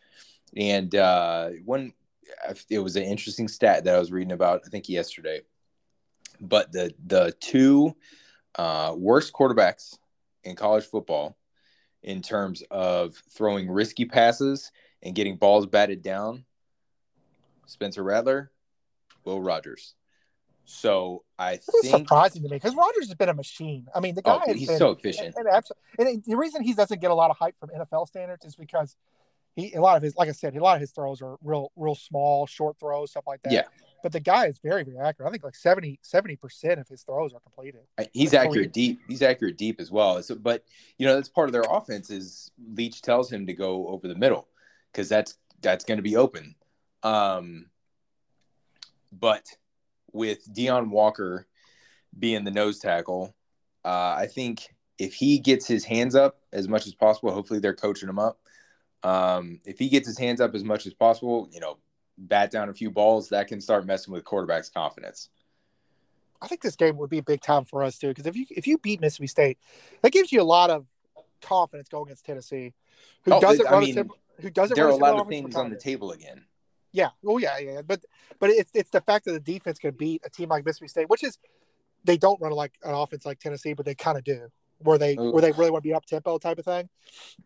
And 0.55 0.93
uh, 0.95 1.49
one, 1.65 1.93
it 2.69 2.79
was 2.79 2.95
an 2.95 3.03
interesting 3.03 3.47
stat 3.47 3.83
that 3.83 3.95
I 3.95 3.99
was 3.99 4.11
reading 4.11 4.33
about, 4.33 4.61
I 4.65 4.69
think 4.69 4.87
yesterday. 4.87 5.41
But 6.47 6.71
the 6.71 6.93
the 7.05 7.33
two 7.39 7.95
uh, 8.55 8.93
worst 8.95 9.33
quarterbacks 9.33 9.97
in 10.43 10.55
college 10.55 10.85
football 10.85 11.37
in 12.03 12.21
terms 12.21 12.63
of 12.69 13.15
throwing 13.31 13.69
risky 13.69 14.05
passes 14.05 14.71
and 15.01 15.15
getting 15.15 15.37
balls 15.37 15.65
batted 15.65 16.01
down. 16.01 16.45
Spencer 17.65 18.03
Rattler, 18.03 18.51
Will 19.23 19.41
Rogers. 19.41 19.95
So 20.65 21.23
I 21.37 21.55
this 21.55 21.69
think 21.81 22.07
surprising 22.07 22.43
to 22.43 22.49
me 22.49 22.55
because 22.55 22.75
Rogers 22.75 23.07
has 23.07 23.15
been 23.15 23.29
a 23.29 23.33
machine. 23.33 23.87
I 23.93 23.99
mean, 23.99 24.15
the 24.15 24.21
guy 24.21 24.39
oh, 24.47 24.53
he's 24.53 24.67
been, 24.67 24.77
so 24.77 24.91
efficient. 24.91 25.35
And, 25.35 25.47
and, 25.47 26.07
and, 26.07 26.23
the 26.23 26.35
reason 26.35 26.63
he 26.63 26.73
doesn't 26.73 27.01
get 27.01 27.11
a 27.11 27.13
lot 27.13 27.31
of 27.31 27.37
hype 27.37 27.55
from 27.59 27.69
NFL 27.69 28.07
standards 28.07 28.45
is 28.45 28.55
because 28.55 28.95
he 29.55 29.73
a 29.73 29.81
lot 29.81 29.97
of 29.97 30.03
his, 30.03 30.15
like 30.15 30.29
I 30.29 30.31
said, 30.31 30.55
a 30.55 30.63
lot 30.63 30.75
of 30.75 30.81
his 30.81 30.91
throws 30.91 31.21
are 31.21 31.37
real, 31.43 31.71
real 31.75 31.95
small, 31.95 32.47
short 32.47 32.79
throws, 32.79 33.11
stuff 33.11 33.25
like 33.27 33.41
that. 33.43 33.51
Yeah. 33.51 33.63
But 34.03 34.11
the 34.11 34.19
guy 34.19 34.47
is 34.47 34.59
very, 34.59 34.83
very 34.83 34.97
accurate. 34.97 35.29
I 35.29 35.31
think 35.31 35.43
like 35.43 35.55
70 35.55 35.97
percent 36.35 36.79
of 36.79 36.87
his 36.89 37.03
throws 37.03 37.33
are 37.33 37.39
completed. 37.39 37.81
He's 38.11 38.33
like 38.33 38.47
accurate 38.47 38.73
deep. 38.73 38.99
He's 39.07 39.21
accurate 39.21 39.57
deep 39.57 39.79
as 39.79 39.89
well. 39.89 40.21
So, 40.21 40.35
but 40.35 40.65
you 40.97 41.07
know 41.07 41.15
that's 41.15 41.29
part 41.29 41.47
of 41.47 41.53
their 41.53 41.63
offense 41.67 42.09
is 42.09 42.51
Leach 42.75 43.01
tells 43.01 43.31
him 43.31 43.47
to 43.47 43.53
go 43.53 43.87
over 43.87 44.09
the 44.09 44.15
middle 44.15 44.49
because 44.91 45.07
that's 45.07 45.37
that's 45.61 45.85
going 45.85 45.97
to 45.97 46.03
be 46.03 46.17
open. 46.17 46.53
Um, 47.01 47.67
but 49.11 49.45
with 50.11 50.53
Deone 50.53 50.89
Walker 50.89 51.47
being 52.19 52.43
the 52.43 52.51
nose 52.51 52.79
tackle, 52.79 53.33
uh, 53.85 54.15
I 54.17 54.27
think 54.27 54.67
if 54.99 55.13
he 55.13 55.39
gets 55.39 55.65
his 55.65 55.85
hands 55.85 56.13
up 56.13 56.39
as 56.51 56.67
much 56.67 56.87
as 56.87 56.93
possible, 56.93 57.31
hopefully 57.31 57.59
they're 57.59 57.73
coaching 57.73 58.09
him 58.09 58.19
up. 58.19 58.39
Um, 59.03 59.59
if 59.65 59.79
he 59.79 59.89
gets 59.89 60.07
his 60.07 60.17
hands 60.17 60.39
up 60.39 60.55
as 60.55 60.63
much 60.63 60.85
as 60.85 60.93
possible, 60.93 61.49
you 61.51 61.59
know, 61.59 61.77
bat 62.17 62.51
down 62.51 62.69
a 62.69 62.73
few 62.73 62.91
balls, 62.91 63.29
that 63.29 63.47
can 63.47 63.61
start 63.61 63.85
messing 63.85 64.13
with 64.13 64.23
quarterback's 64.23 64.69
confidence. 64.69 65.29
I 66.41 66.47
think 66.47 66.61
this 66.61 66.75
game 66.75 66.97
would 66.97 67.09
be 67.09 67.19
a 67.19 67.23
big 67.23 67.41
time 67.41 67.63
for 67.63 67.83
us 67.83 67.97
too, 67.97 68.09
because 68.09 68.25
if 68.25 68.35
you 68.35 68.45
if 68.49 68.67
you 68.67 68.77
beat 68.77 68.99
Mississippi 68.99 69.27
State, 69.27 69.57
that 70.01 70.11
gives 70.11 70.31
you 70.31 70.41
a 70.41 70.43
lot 70.43 70.69
of 70.69 70.85
confidence 71.41 71.87
going 71.87 72.07
against 72.07 72.25
Tennessee, 72.25 72.73
who 73.23 73.33
oh, 73.33 73.39
doesn't 73.39 73.65
run 73.69 73.83
mean, 73.83 73.97
a, 73.97 74.05
who 74.41 74.49
doesn't. 74.49 74.75
There 74.75 74.85
are 74.85 74.91
a 74.91 74.95
lot 74.95 75.19
of 75.19 75.27
things 75.27 75.55
on 75.55 75.69
the 75.69 75.77
table 75.77 76.11
again. 76.11 76.43
Yeah. 76.91 77.09
Oh 77.25 77.37
yeah, 77.37 77.57
yeah. 77.59 77.81
But 77.81 78.03
but 78.39 78.49
it's 78.49 78.71
it's 78.73 78.89
the 78.89 79.01
fact 79.01 79.25
that 79.25 79.31
the 79.31 79.39
defense 79.39 79.79
can 79.79 79.95
beat 79.95 80.21
a 80.25 80.29
team 80.29 80.49
like 80.49 80.65
Mississippi 80.65 80.89
State, 80.89 81.09
which 81.09 81.23
is 81.23 81.37
they 82.03 82.17
don't 82.17 82.39
run 82.41 82.51
like 82.51 82.73
an 82.83 82.93
offense 82.93 83.25
like 83.25 83.39
Tennessee, 83.39 83.73
but 83.73 83.85
they 83.85 83.95
kind 83.95 84.17
of 84.17 84.23
do, 84.23 84.49
where 84.79 84.97
they 84.97 85.15
Ooh. 85.15 85.31
where 85.31 85.41
they 85.41 85.51
really 85.53 85.71
want 85.71 85.83
to 85.83 85.89
be 85.89 85.93
up 85.93 86.05
tempo 86.05 86.37
type 86.37 86.59
of 86.59 86.65
thing. 86.65 86.89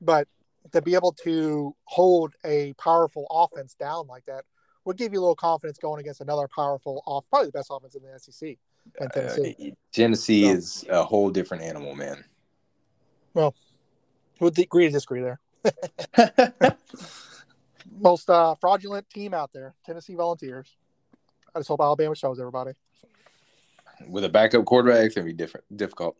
But 0.01 0.27
to 0.71 0.81
be 0.81 0.95
able 0.95 1.13
to 1.23 1.75
hold 1.85 2.33
a 2.45 2.73
powerful 2.73 3.25
offense 3.29 3.75
down 3.75 4.07
like 4.07 4.25
that 4.25 4.43
would 4.85 4.97
give 4.97 5.13
you 5.13 5.19
a 5.19 5.21
little 5.21 5.35
confidence 5.35 5.77
going 5.77 5.99
against 5.99 6.21
another 6.21 6.47
powerful 6.53 7.03
off, 7.05 7.25
probably 7.29 7.47
the 7.47 7.51
best 7.51 7.69
offense 7.69 7.95
in 7.95 8.01
the 8.01 8.19
SEC. 8.19 8.57
Tennessee. 9.11 9.55
Uh, 9.59 9.75
Tennessee 9.91 10.43
so, 10.45 10.49
is 10.49 10.85
a 10.89 11.03
whole 11.03 11.29
different 11.29 11.63
animal, 11.63 11.93
man. 11.93 12.23
Well, 13.33 13.53
we'll 14.39 14.51
agree 14.57 14.85
to 14.85 14.91
disagree 14.91 15.21
there. 15.21 15.39
Most 17.99 18.29
uh, 18.29 18.55
fraudulent 18.55 19.09
team 19.09 19.33
out 19.33 19.51
there, 19.53 19.73
Tennessee 19.85 20.15
Volunteers. 20.15 20.75
I 21.53 21.59
just 21.59 21.67
hope 21.67 21.81
Alabama 21.81 22.15
shows 22.15 22.39
everybody. 22.39 22.71
With 24.07 24.23
a 24.23 24.29
backup 24.29 24.63
quarterback, 24.65 25.05
it's 25.05 25.15
gonna 25.15 25.25
be 25.25 25.33
different, 25.33 25.65
difficult. 25.75 26.15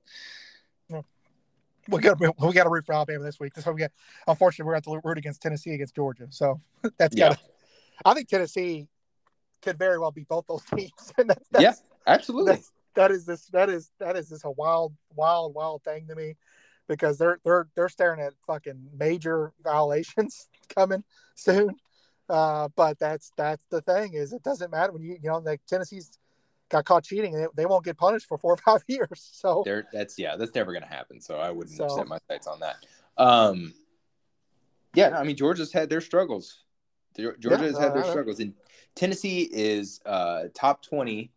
We 1.90 2.02
got 2.02 2.20
we 2.20 2.54
got 2.54 2.64
to 2.64 2.70
root 2.70 2.86
for 2.86 2.94
Alabama 2.94 3.24
this 3.24 3.40
week. 3.40 3.54
That's 3.54 3.66
why 3.66 3.74
we 3.74 3.80
get. 3.80 3.92
Unfortunately, 4.28 4.68
we're 4.68 4.74
going 4.74 4.82
to 4.84 4.90
have 4.92 5.02
to 5.02 5.08
root 5.08 5.18
against 5.18 5.42
Tennessee 5.42 5.74
against 5.74 5.96
Georgia. 5.96 6.28
So 6.30 6.62
that's 6.98 7.16
got. 7.16 7.32
Yeah. 7.32 7.36
I 8.06 8.14
think 8.14 8.28
Tennessee 8.28 8.88
could 9.62 9.78
very 9.78 9.98
well 10.00 10.12
beat 10.12 10.28
both 10.28 10.46
those 10.48 10.64
teams. 10.76 11.14
and 11.18 11.30
that's, 11.30 11.48
that's, 11.50 11.64
yeah, 11.64 11.74
absolutely. 12.06 12.54
That's, 12.54 12.72
that 12.96 13.12
is 13.12 13.26
this. 13.26 13.46
That 13.48 13.70
is 13.70 13.92
that 14.00 14.16
is 14.16 14.30
just 14.30 14.46
a 14.46 14.52
wild, 14.52 14.94
wild, 15.16 15.54
wild 15.54 15.84
thing 15.84 16.08
to 16.08 16.16
me, 16.16 16.36
because 16.88 17.18
they're 17.18 17.40
they're 17.44 17.68
they're 17.76 17.90
staring 17.90 18.20
at 18.20 18.34
fucking 18.46 18.90
major 18.98 19.54
violations 19.64 20.48
coming 20.76 21.04
soon. 21.36 21.76
Uh, 22.30 22.68
but 22.76 23.00
that's 23.00 23.32
that's 23.38 23.64
the 23.70 23.82
thing 23.82 24.14
is 24.14 24.34
it 24.34 24.44
doesn't 24.44 24.72
matter 24.72 24.92
when 24.92 25.02
you 25.02 25.18
you 25.22 25.30
know 25.30 25.38
like 25.38 25.62
Tennessee's 25.68 26.18
got 26.70 26.86
caught 26.86 27.04
cheating 27.04 27.34
and 27.34 27.44
they, 27.44 27.48
they 27.56 27.66
won't 27.66 27.86
get 27.86 27.98
punished 27.98 28.26
for 28.28 28.38
four 28.38 28.54
or 28.54 28.58
five 28.66 28.84
years. 28.88 29.30
So 29.34 29.64
there, 29.66 29.88
that's 29.92 30.18
yeah, 30.18 30.36
that's 30.36 30.54
never 30.56 30.72
going 30.72 30.84
to 30.84 30.90
happen. 30.90 31.22
So 31.22 31.40
I 31.40 31.52
wouldn't 31.52 31.78
so, 31.78 31.88
set 31.90 32.08
my 32.08 32.20
sights 32.30 32.48
on 32.48 32.60
that. 32.60 32.86
Um, 33.18 33.74
yeah, 34.94 35.18
I 35.18 35.24
mean 35.24 35.36
Georgia's 35.36 35.72
had 35.72 35.90
their 35.90 36.02
struggles. 36.02 36.64
Georgia 37.16 37.50
yeah, 37.50 37.58
has 37.58 37.78
had 37.78 37.96
their 37.96 38.04
struggles, 38.04 38.40
and 38.40 38.54
Tennessee 38.96 39.50
is 39.52 40.00
uh, 40.06 40.44
top 40.54 40.84
twenty, 40.84 41.32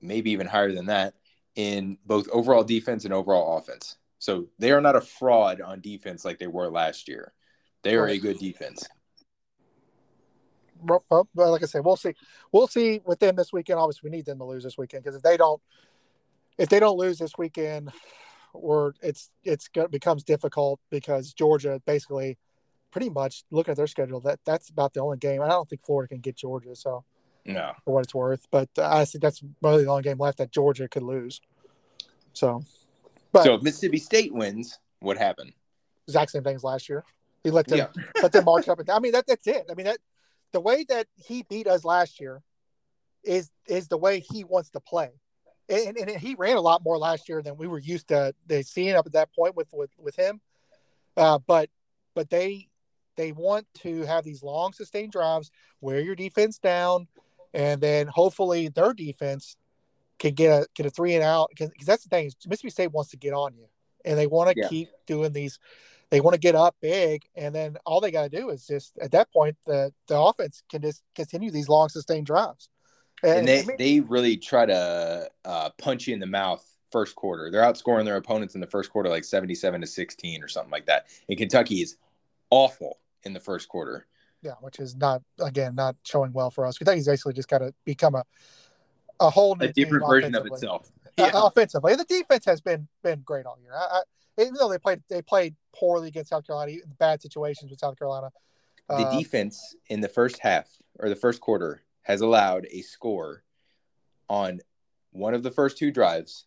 maybe 0.00 0.30
even 0.30 0.46
higher 0.46 0.72
than 0.72 0.86
that, 0.86 1.14
in 1.54 1.98
both 2.06 2.28
overall 2.30 2.64
defense 2.64 3.04
and 3.04 3.12
overall 3.12 3.58
offense. 3.58 3.96
So 4.18 4.46
they 4.58 4.72
are 4.72 4.80
not 4.80 4.96
a 4.96 5.02
fraud 5.02 5.60
on 5.60 5.82
defense 5.82 6.24
like 6.24 6.38
they 6.38 6.46
were 6.46 6.70
last 6.70 7.08
year. 7.08 7.34
They 7.82 7.94
are 7.96 8.08
a 8.08 8.16
good 8.16 8.38
defense. 8.38 8.88
Well, 10.84 11.26
like 11.34 11.62
I 11.62 11.66
said, 11.66 11.84
we'll 11.84 11.96
see. 11.96 12.14
We'll 12.52 12.66
see 12.66 13.00
with 13.04 13.18
them 13.20 13.36
this 13.36 13.52
weekend. 13.52 13.78
Obviously, 13.78 14.10
we 14.10 14.16
need 14.16 14.26
them 14.26 14.38
to 14.38 14.44
lose 14.44 14.64
this 14.64 14.78
weekend 14.78 15.04
because 15.04 15.16
if 15.16 15.22
they 15.22 15.36
don't, 15.36 15.60
if 16.58 16.68
they 16.68 16.80
don't 16.80 16.98
lose 16.98 17.18
this 17.18 17.32
weekend, 17.38 17.90
or 18.52 18.94
it's 19.02 19.30
it's 19.42 19.68
becomes 19.90 20.22
difficult 20.22 20.80
because 20.90 21.32
Georgia 21.32 21.80
basically 21.86 22.38
pretty 22.90 23.10
much 23.10 23.44
looking 23.50 23.72
at 23.72 23.76
their 23.76 23.86
schedule, 23.86 24.20
that 24.20 24.40
that's 24.44 24.68
about 24.68 24.94
the 24.94 25.00
only 25.00 25.18
game. 25.18 25.42
I 25.42 25.48
don't 25.48 25.68
think 25.68 25.84
Florida 25.84 26.08
can 26.08 26.20
get 26.20 26.36
Georgia. 26.36 26.76
So 26.76 27.04
no, 27.44 27.72
for 27.84 27.94
what 27.94 28.04
it's 28.04 28.14
worth, 28.14 28.46
but 28.50 28.68
uh, 28.78 28.88
I 28.88 29.04
think 29.04 29.22
that's 29.22 29.42
really 29.62 29.84
the 29.84 29.90
only 29.90 30.02
game 30.02 30.18
left 30.18 30.38
that 30.38 30.52
Georgia 30.52 30.88
could 30.88 31.02
lose. 31.02 31.40
So, 32.32 32.64
but 33.32 33.44
so 33.44 33.54
if 33.54 33.62
Mississippi 33.62 33.98
State 33.98 34.32
wins, 34.32 34.78
what 35.00 35.18
happened? 35.18 35.52
exact 36.06 36.30
same 36.30 36.44
things 36.44 36.62
last 36.62 36.88
year. 36.88 37.02
He 37.42 37.50
let 37.50 37.66
them 37.66 37.78
Yeah. 37.78 38.02
let 38.22 38.32
them 38.32 38.44
march 38.44 38.68
up 38.68 38.78
and 38.78 38.86
down. 38.86 38.96
I 38.96 39.00
mean 39.00 39.12
that 39.12 39.26
that's 39.26 39.46
it. 39.46 39.66
I 39.70 39.74
mean 39.74 39.86
that 39.86 39.98
the 40.54 40.60
way 40.60 40.84
that 40.88 41.08
he 41.16 41.42
beat 41.42 41.66
us 41.66 41.84
last 41.84 42.20
year 42.20 42.40
is 43.24 43.50
is 43.66 43.88
the 43.88 43.98
way 43.98 44.20
he 44.20 44.44
wants 44.44 44.70
to 44.70 44.80
play. 44.80 45.10
And, 45.68 45.96
and 45.96 46.10
he 46.10 46.36
ran 46.36 46.56
a 46.56 46.60
lot 46.60 46.84
more 46.84 46.96
last 46.96 47.28
year 47.28 47.42
than 47.42 47.56
we 47.56 47.66
were 47.66 47.78
used 47.78 48.08
to, 48.08 48.34
seeing 48.62 48.94
up 48.94 49.06
at 49.06 49.12
that 49.12 49.34
point 49.34 49.56
with 49.56 49.68
with, 49.72 49.90
with 49.98 50.14
him. 50.14 50.40
Uh, 51.16 51.40
but 51.44 51.70
but 52.14 52.30
they 52.30 52.68
they 53.16 53.32
want 53.32 53.66
to 53.80 54.02
have 54.02 54.22
these 54.24 54.42
long 54.44 54.72
sustained 54.72 55.10
drives, 55.10 55.50
wear 55.80 56.00
your 56.00 56.14
defense 56.14 56.58
down, 56.58 57.08
and 57.52 57.80
then 57.80 58.06
hopefully 58.06 58.68
their 58.68 58.92
defense 58.94 59.56
can 60.20 60.34
get 60.34 60.50
a 60.62 60.66
get 60.76 60.86
a 60.86 60.90
three 60.90 61.14
and 61.14 61.24
out 61.24 61.50
because 61.50 61.70
that's 61.84 62.04
the 62.04 62.08
thing 62.08 62.26
is 62.26 62.36
Mississippi 62.46 62.70
State 62.70 62.92
wants 62.92 63.10
to 63.10 63.16
get 63.16 63.32
on 63.32 63.56
you 63.56 63.66
and 64.04 64.16
they 64.16 64.28
want 64.28 64.50
to 64.50 64.60
Yeah. 64.60 64.68
keep 64.68 64.88
doing 65.06 65.32
these. 65.32 65.58
They 66.14 66.20
want 66.20 66.34
to 66.34 66.38
get 66.38 66.54
up 66.54 66.76
big, 66.80 67.24
and 67.34 67.52
then 67.52 67.76
all 67.84 68.00
they 68.00 68.12
got 68.12 68.22
to 68.22 68.28
do 68.28 68.50
is 68.50 68.64
just 68.64 68.96
at 68.98 69.10
that 69.10 69.32
point 69.32 69.56
the 69.66 69.92
the 70.06 70.16
offense 70.16 70.62
can 70.70 70.80
just 70.80 71.02
continue 71.16 71.50
these 71.50 71.68
long 71.68 71.88
sustained 71.88 72.26
drives. 72.26 72.68
And 73.24 73.48
they, 73.48 73.62
I 73.62 73.64
mean, 73.64 73.76
they 73.80 73.98
really 73.98 74.36
try 74.36 74.64
to 74.64 75.28
uh, 75.44 75.70
punch 75.70 76.06
you 76.06 76.14
in 76.14 76.20
the 76.20 76.26
mouth 76.28 76.64
first 76.92 77.16
quarter. 77.16 77.50
They're 77.50 77.64
outscoring 77.64 78.04
their 78.04 78.14
opponents 78.14 78.54
in 78.54 78.60
the 78.60 78.68
first 78.68 78.92
quarter 78.92 79.10
like 79.10 79.24
77 79.24 79.80
to 79.80 79.88
16 79.88 80.40
or 80.40 80.46
something 80.46 80.70
like 80.70 80.86
that. 80.86 81.06
And 81.28 81.36
Kentucky 81.36 81.82
is 81.82 81.96
awful 82.50 83.00
in 83.24 83.32
the 83.32 83.40
first 83.40 83.68
quarter. 83.68 84.06
yeah, 84.40 84.52
which 84.60 84.78
is 84.78 84.94
not 84.94 85.20
again 85.40 85.74
not 85.74 85.96
showing 86.04 86.32
well 86.32 86.52
for 86.52 86.64
us. 86.64 86.78
Kentucky's 86.78 87.08
basically 87.08 87.32
just 87.32 87.48
got 87.48 87.58
to 87.58 87.74
become 87.84 88.14
a 88.14 88.22
a 89.18 89.30
whole 89.30 89.56
new 89.56 89.66
A 89.66 89.72
different 89.72 90.06
version 90.06 90.36
of 90.36 90.46
itself. 90.46 90.92
Uh, 91.18 91.24
Yeah. 91.24 91.30
offensively, 91.34 91.96
the 91.96 92.04
defense 92.04 92.44
has 92.44 92.60
been 92.60 92.86
been 93.02 93.22
great 93.22 93.46
all 93.46 93.58
year. 93.60 93.74
I, 93.74 93.98
I, 93.98 94.02
even 94.38 94.54
though 94.54 94.68
they 94.68 94.78
played 94.78 95.02
they 95.08 95.22
played 95.22 95.54
poorly 95.74 96.08
against 96.08 96.30
South 96.30 96.46
Carolina, 96.46 96.72
bad 96.98 97.20
situations 97.22 97.70
with 97.70 97.78
South 97.80 97.98
Carolina. 97.98 98.30
the 98.88 98.94
Uh, 98.96 99.18
defense 99.18 99.74
in 99.88 100.00
the 100.00 100.08
first 100.08 100.38
half 100.38 100.68
or 100.98 101.08
the 101.08 101.16
first 101.16 101.40
quarter 101.40 101.82
has 102.02 102.20
allowed 102.20 102.66
a 102.70 102.82
score 102.82 103.42
on 104.28 104.60
one 105.12 105.34
of 105.34 105.42
the 105.42 105.50
first 105.50 105.78
two 105.78 105.90
drives 105.90 106.44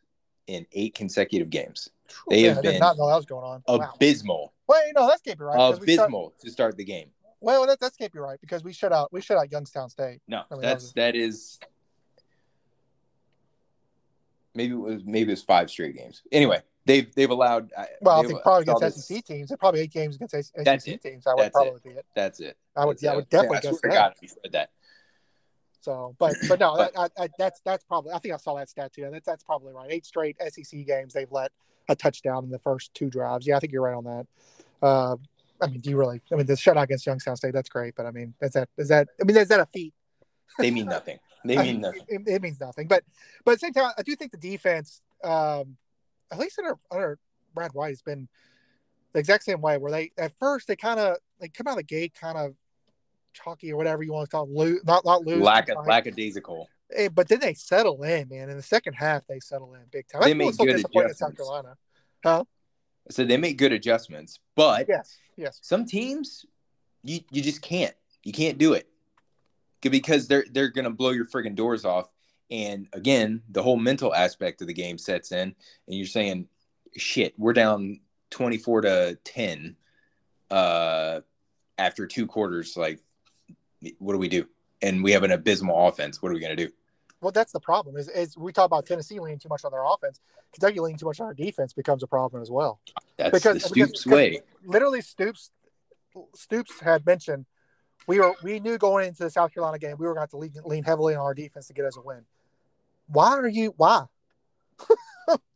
in 0.47 0.65
eight 0.73 0.93
consecutive 0.95 1.49
games. 1.49 1.89
They 2.29 2.43
yeah, 2.45 2.53
have 2.53 2.63
been 2.63 2.79
not 2.79 2.97
know 2.97 3.07
that 3.07 3.15
was 3.15 3.25
going 3.25 3.43
on. 3.43 3.63
Wow. 3.67 3.91
Abysmal, 3.95 4.53
Wait, 4.67 4.93
no, 4.95 5.07
that's 5.07 5.21
can't 5.21 5.37
be 5.37 5.43
right. 5.45 5.57
we 5.79 5.93
shut- 5.95 6.05
abysmal 6.05 6.33
to 6.39 6.49
start 6.51 6.77
the 6.77 6.85
game. 6.85 7.09
well, 7.41 7.65
that, 7.67 7.79
that 7.79 7.97
can't 7.97 8.11
be 8.13 8.19
right 8.19 8.39
because 8.39 8.63
we 8.63 8.71
shut 8.71 8.93
out 8.93 9.11
we 9.11 9.19
shut 9.21 9.37
out 9.37 9.51
Youngstown 9.51 9.89
State. 9.89 10.21
No, 10.27 10.43
I 10.49 10.53
mean, 10.53 10.61
that 10.61 10.67
that's 10.69 10.83
was- 10.83 10.93
that 10.93 11.15
is 11.15 11.59
maybe 14.53 14.73
it 14.73 14.77
was 14.77 15.03
maybe 15.05 15.31
it 15.31 15.33
was 15.33 15.43
five 15.43 15.69
straight 15.69 15.95
games. 15.95 16.21
Anyway, 16.31 16.61
they've 16.87 17.13
they've 17.13 17.29
allowed. 17.29 17.71
Well, 18.01 18.19
I 18.19 18.25
think 18.25 18.41
probably 18.41 18.73
against 18.73 19.07
SEC 19.07 19.23
teams. 19.23 19.49
They're 19.49 19.57
probably 19.57 19.81
eight 19.81 19.91
games 19.91 20.15
against 20.15 20.33
SEC 20.33 20.65
That's 20.65 20.83
teams. 20.85 21.27
I 21.27 21.35
would 21.35 21.51
probably 21.51 21.79
be 21.83 21.89
it. 21.91 22.05
That's 22.15 22.39
it. 22.39 22.57
I 22.75 22.85
would, 22.85 22.95
That's 22.95 23.03
yeah, 23.03 23.11
I 23.11 23.15
would 23.17 23.29
definitely 23.29 23.57
I 23.57 23.61
guess 23.61 23.81
that. 23.81 23.91
God, 23.91 24.13
we 24.21 24.27
said 24.27 24.51
that. 24.53 24.69
So, 25.81 26.15
but 26.17 26.35
but 26.47 26.59
no, 26.59 26.75
But- 26.95 26.97
I, 26.97 27.23
I, 27.23 27.29
that's 27.37 27.61
that's 27.61 27.83
probably. 27.83 28.13
I 28.13 28.19
think 28.19 28.33
I 28.33 28.37
saw 28.37 28.55
that 28.55 28.69
stat 28.69 28.93
too. 28.93 29.07
That's 29.11 29.25
that's 29.25 29.43
probably 29.43 29.73
right. 29.73 29.91
Eight 29.91 30.05
straight 30.05 30.37
SEC 30.49 30.85
games 30.87 31.13
they've 31.13 31.31
let 31.31 31.51
a 31.89 31.95
touchdown 31.95 32.43
in 32.43 32.49
the 32.49 32.59
first 32.59 32.93
two 32.93 33.09
drives. 33.09 33.45
Yeah, 33.45 33.57
I 33.57 33.59
think 33.59 33.73
you're 33.73 33.83
right 33.83 33.95
on 33.95 34.03
that. 34.05 34.27
Uh, 34.81 35.15
I 35.61 35.67
mean, 35.67 35.79
do 35.79 35.89
you 35.89 35.97
really? 35.97 36.21
I 36.31 36.35
mean, 36.35 36.45
the 36.45 36.53
shutout 36.53 36.83
against 36.83 37.05
Youngstown 37.05 37.35
State 37.35 37.53
that's 37.53 37.69
great, 37.69 37.95
but 37.95 38.05
I 38.05 38.11
mean, 38.11 38.33
is 38.41 38.53
that 38.53 38.69
is 38.77 38.89
that? 38.89 39.07
I 39.21 39.23
mean, 39.25 39.37
is 39.37 39.47
that 39.49 39.59
a 39.59 39.65
feat? 39.65 39.93
They 40.59 40.71
mean 40.71 40.87
nothing. 40.87 41.19
They 41.45 41.57
mean 41.57 41.65
mean, 41.65 41.81
nothing. 41.81 42.01
It, 42.07 42.21
it 42.27 42.41
means 42.41 42.59
nothing. 42.59 42.87
But 42.87 43.03
but 43.45 43.53
at 43.53 43.59
the 43.59 43.65
same 43.67 43.73
time, 43.73 43.91
I 43.97 44.03
do 44.03 44.15
think 44.15 44.31
the 44.31 44.37
defense, 44.37 45.01
um, 45.23 45.77
at 46.31 46.39
least 46.39 46.59
under 46.59 46.77
under 46.91 47.19
Brad 47.53 47.71
White, 47.73 47.89
has 47.89 48.01
been 48.01 48.27
the 49.13 49.19
exact 49.19 49.43
same 49.43 49.61
way. 49.61 49.77
Where 49.77 49.91
they 49.91 50.11
at 50.17 50.33
first 50.39 50.67
they 50.67 50.75
kind 50.75 50.99
of 50.99 51.17
they 51.39 51.47
come 51.49 51.67
out 51.67 51.71
of 51.71 51.77
the 51.77 51.83
gate 51.83 52.13
kind 52.19 52.37
of 52.37 52.55
chalky 53.33 53.71
or 53.71 53.77
whatever 53.77 54.03
you 54.03 54.11
want 54.13 54.29
to 54.29 54.35
call 54.35 54.43
it, 54.45 54.49
loo- 54.49 54.81
not 54.85 55.05
not 55.05 55.25
loose, 55.25 55.41
Lack 55.43 55.69
of 55.69 55.85
lackadaisical. 55.85 56.67
Eh, 56.93 57.09
but 57.09 57.27
then 57.27 57.39
they 57.39 57.53
settle 57.53 58.01
in, 58.03 58.29
man. 58.29 58.49
In 58.49 58.55
the 58.55 58.63
second 58.63 58.93
half, 58.93 59.27
they 59.27 59.39
settle 59.39 59.73
in 59.73 59.81
big 59.91 60.07
time. 60.07 60.21
They 60.21 60.33
That's 60.33 60.37
make 60.37 60.57
good 60.57 60.69
in 60.69 60.81
South 60.81 60.91
adjustments. 60.95 61.37
Carolina. 61.37 62.45
So 63.09 63.23
they 63.23 63.37
make 63.37 63.57
good 63.57 63.71
adjustments, 63.71 64.39
but 64.55 64.87
Yes, 64.89 65.17
yes. 65.37 65.59
some 65.61 65.85
teams 65.85 66.45
you 67.03 67.21
you 67.31 67.41
just 67.41 67.61
can't. 67.61 67.95
You 68.23 68.33
can't 68.33 68.57
do 68.57 68.73
it 68.73 68.89
because 69.81 70.27
they're 70.27 70.45
they're 70.51 70.69
gonna 70.69 70.89
blow 70.89 71.11
your 71.11 71.25
friggin' 71.25 71.55
doors 71.55 71.85
off. 71.85 72.09
And 72.49 72.87
again, 72.93 73.41
the 73.49 73.61
whole 73.61 73.77
mental 73.77 74.13
aspect 74.13 74.61
of 74.61 74.67
the 74.67 74.73
game 74.73 74.97
sets 74.97 75.31
in, 75.31 75.53
and 75.87 75.97
you're 75.97 76.05
saying, 76.05 76.47
"Shit, 76.95 77.33
we're 77.37 77.53
down 77.53 77.99
twenty 78.29 78.57
four 78.57 78.81
to 78.81 79.17
ten 79.23 79.75
uh, 80.49 81.21
after 81.77 82.07
two 82.07 82.25
quarters. 82.25 82.77
Like, 82.77 82.99
what 83.99 84.13
do 84.13 84.19
we 84.19 84.29
do?" 84.29 84.47
And 84.81 85.03
we 85.03 85.11
have 85.11 85.23
an 85.23 85.31
abysmal 85.31 85.87
offense. 85.87 86.21
What 86.21 86.31
are 86.31 86.35
we 86.35 86.39
gonna 86.39 86.55
do? 86.55 86.69
Well, 87.19 87.31
that's 87.31 87.51
the 87.51 87.59
problem. 87.59 87.97
Is, 87.97 88.07
is 88.09 88.37
we 88.37 88.53
talk 88.53 88.65
about 88.65 88.85
Tennessee 88.85 89.19
leaning 89.19 89.39
too 89.39 89.49
much 89.49 89.65
on 89.65 89.71
their 89.71 89.83
offense. 89.83 90.19
Kentucky 90.53 90.79
leaning 90.79 90.97
too 90.99 91.07
much 91.07 91.19
on 91.19 91.25
our 91.27 91.33
defense 91.33 91.73
becomes 91.73 92.03
a 92.03 92.07
problem 92.07 92.41
as 92.41 92.51
well. 92.51 92.79
That's 93.17 93.31
Because- 93.31 93.63
the 93.63 93.69
Stoops 93.69 94.03
because- 94.03 94.05
way. 94.05 94.41
literally 94.63 95.01
Stoops 95.01 95.51
Stoops 96.35 96.79
had 96.79 97.05
mentioned 97.05 97.45
we 98.07 98.19
were 98.19 98.33
we 98.43 98.59
knew 98.59 98.77
going 98.77 99.07
into 99.07 99.23
the 99.23 99.29
South 99.29 99.51
Carolina 99.53 99.77
game 99.79 99.97
we 99.99 100.05
were 100.05 100.13
going 100.13 100.17
to 100.17 100.21
have 100.21 100.29
to 100.29 100.37
lean, 100.37 100.53
lean 100.63 100.83
heavily 100.83 101.15
on 101.15 101.21
our 101.21 101.33
defense 101.33 101.67
to 101.67 101.73
get 101.73 101.85
us 101.85 101.97
a 101.97 102.01
win. 102.01 102.23
Why 103.07 103.29
are 103.37 103.47
you 103.47 103.73
why? 103.77 104.05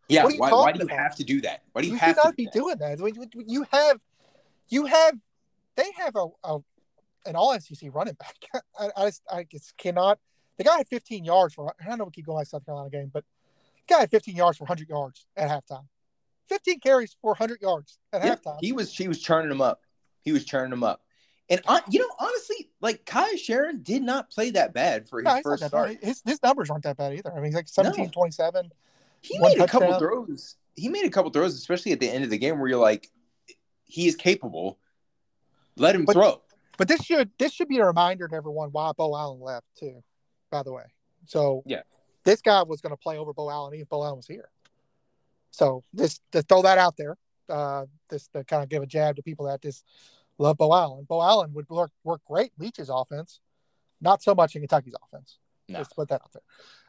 Yeah. 0.08 0.26
Why, 0.26 0.52
why 0.52 0.72
do 0.74 0.80
you 0.80 0.86
about? 0.86 0.98
have 0.98 1.16
to 1.16 1.24
do 1.24 1.42
that? 1.42 1.62
Why 1.72 1.82
do 1.82 1.88
you, 1.88 1.94
You 1.94 2.00
have 2.00 2.10
should 2.10 2.22
to 2.22 2.28
not 2.28 2.36
be 2.36 2.48
doing 2.48 2.76
that. 2.80 3.00
You- 3.48 3.66
have 3.72 4.00
you 4.68 4.86
have 4.86 5.16
they 5.78 5.90
have 5.98 6.16
a, 6.16 6.28
a 6.44 6.60
an 7.26 7.36
all 7.36 7.58
SEC 7.60 7.90
running 7.94 8.16
back. 8.16 8.36
I, 8.80 8.90
I 8.98 9.06
just 9.06 9.22
I 9.32 9.44
just 9.50 9.78
cannot. 9.78 10.20
The 10.58 10.64
guy 10.66 10.78
had 10.78 10.88
15 10.88 11.24
yards 11.24 11.54
for. 11.54 11.74
I 11.82 11.86
don't 11.88 11.98
know 11.98 12.06
we 12.06 12.12
keep 12.12 12.26
going 12.26 12.38
like 12.38 12.48
South 12.48 12.66
Carolina 12.66 12.90
game, 12.90 13.10
but 13.14 13.24
the 13.88 13.94
guy 13.94 14.00
had 14.02 14.12
15 14.12 14.36
yards 14.36 14.58
for 14.58 14.66
100 14.66 14.90
yards 14.90 15.26
at 15.38 15.50
halftime. 15.50 15.86
15 16.50 16.80
carries 16.82 17.16
for 17.22 17.32
100 17.32 17.62
yards 17.62 17.98
at 18.12 18.24
Yeah, 18.24 18.36
halftime. 18.36 18.58
he 18.60 18.74
was 18.74 18.96
he 18.96 19.08
was 19.08 19.22
churning 19.22 19.50
them 19.50 19.62
up. 19.62 19.82
He 20.24 20.32
was 20.34 20.44
churning 20.46 20.72
them 20.72 20.84
up. 20.84 21.02
And 21.50 21.62
on, 21.68 21.82
you 21.90 22.00
know, 22.00 22.10
honestly, 22.20 22.70
like 22.80 23.06
Kaiya 23.06 23.34
Sheron 23.36 23.84
did 23.84 24.02
not 24.04 24.30
play 24.30 24.52
that 24.52 24.74
bad 24.74 25.10
for 25.10 25.20
his 25.20 25.26
No, 25.26 25.42
first 25.44 25.66
start. 25.66 25.98
His, 26.02 26.22
his 26.26 26.42
numbers 26.42 26.70
aren't 26.70 26.84
that 26.86 26.96
bad 26.98 27.14
either. 27.14 27.32
I 27.32 27.36
mean, 27.36 27.46
he's 27.46 27.56
like 27.56 27.68
17, 27.68 28.06
No. 28.06 28.12
27. 28.12 28.72
He 29.22 29.38
made 29.40 29.60
a 29.60 29.68
couple 29.68 29.98
throws. 30.00 30.56
He 30.76 30.88
made 30.88 31.04
a 31.06 31.10
couple 31.10 31.30
throws, 31.32 31.54
especially 31.56 31.92
at 31.92 32.00
the 32.00 32.10
end 32.10 32.24
of 32.24 32.30
the 32.30 32.38
game, 32.38 32.58
where 32.58 32.70
you're 32.70 32.80
like, 32.80 33.10
he 33.84 34.08
is 34.08 34.16
capable. 34.16 34.80
Let 35.76 35.96
him 35.96 36.06
But- 36.06 36.14
throw. 36.14 36.42
But 36.78 36.88
this 36.88 37.04
should 37.04 37.30
this 37.38 37.52
should 37.54 37.68
be 37.68 37.78
a 37.78 37.86
reminder 37.86 38.28
to 38.28 38.36
everyone 38.36 38.70
why 38.70 38.92
Beau 38.98 39.16
Allen 39.16 39.40
left 39.40 39.68
too. 39.78 40.02
By 40.50 40.64
the 40.64 40.72
way, 40.74 40.86
so 41.28 41.62
Yeah. 41.68 41.82
this 42.24 42.42
guy 42.42 42.64
was 42.64 42.82
going 42.82 42.92
to 42.92 42.98
play 42.98 43.18
over 43.18 43.34
Beau 43.34 43.52
Allen 43.52 43.74
even 43.74 43.84
if 43.84 43.90
Beau 43.90 44.04
Allen 44.04 44.16
was 44.18 44.26
here. 44.26 44.50
So 45.52 45.84
just 45.94 46.22
to 46.32 46.42
throw 46.42 46.64
that 46.64 46.78
out 46.80 46.98
there, 46.98 47.18
uh, 47.50 47.86
just 48.10 48.32
to 48.34 48.44
kind 48.46 48.64
of 48.64 48.70
give 48.70 48.82
a 48.82 48.88
jab 48.88 49.18
to 49.18 49.22
people 49.22 49.46
that 49.46 49.62
just 49.62 49.86
love 50.38 50.58
Beau 50.58 50.74
Allen. 50.74 51.06
Beau 51.08 51.22
Allen 51.22 51.54
would 51.54 51.70
work 51.70 51.92
work 52.04 52.22
great 52.26 52.52
Leach's 52.58 52.90
offense, 52.90 53.40
not 54.00 54.22
so 54.22 54.36
much 54.36 54.56
in 54.56 54.62
Kentucky's 54.62 54.96
offense. 55.04 55.38
No. 55.68 55.80
Just 55.80 55.96
put 55.96 56.10
that 56.10 56.22
out 56.22 56.32
there. 56.34 56.42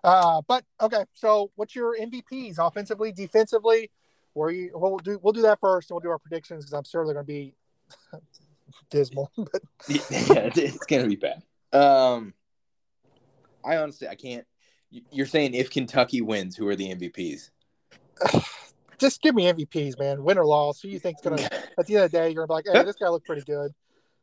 Uh, 0.02 0.42
but 0.46 0.64
okay, 0.80 1.04
so 1.12 1.50
what's 1.54 1.74
your 1.74 1.96
MVPs 1.96 2.56
offensively, 2.58 3.12
defensively? 3.12 3.90
Where 4.34 4.50
you 4.50 4.70
we'll 4.74 4.98
do 4.98 5.18
we'll 5.22 5.32
do 5.32 5.42
that 5.42 5.60
first, 5.60 5.90
and 5.90 5.94
we'll 5.94 6.00
do 6.00 6.10
our 6.10 6.18
predictions 6.18 6.64
because 6.64 6.72
I'm 6.72 6.84
sure 6.84 7.04
they're 7.04 7.14
going 7.14 7.26
to 7.26 7.32
be 7.32 7.54
dismal. 8.90 9.30
but 9.36 9.62
yeah, 9.88 9.98
it's, 10.08 10.58
it's 10.58 10.86
gonna 10.86 11.06
be 11.06 11.16
bad. 11.16 11.42
Um, 11.72 12.34
I 13.64 13.76
honestly, 13.76 14.08
I 14.08 14.14
can't. 14.14 14.46
You're 15.10 15.26
saying 15.26 15.54
if 15.54 15.70
Kentucky 15.70 16.20
wins, 16.20 16.56
who 16.56 16.66
are 16.68 16.76
the 16.76 16.94
MVPs? 16.94 17.50
just 18.98 19.20
give 19.22 19.34
me 19.34 19.44
MVPs, 19.44 19.98
man. 19.98 20.22
Win 20.22 20.38
or 20.38 20.44
loss. 20.46 20.80
Who 20.80 20.88
you 20.88 20.98
think's 20.98 21.20
gonna 21.22 21.40
at 21.78 21.86
the 21.86 21.96
end 21.96 22.04
of 22.04 22.10
the 22.10 22.18
day, 22.18 22.30
you're 22.30 22.46
gonna 22.46 22.62
be 22.62 22.68
like, 22.70 22.76
hey, 22.76 22.84
this 22.84 22.96
guy 22.96 23.08
looked 23.08 23.26
pretty 23.26 23.42
good. 23.42 23.72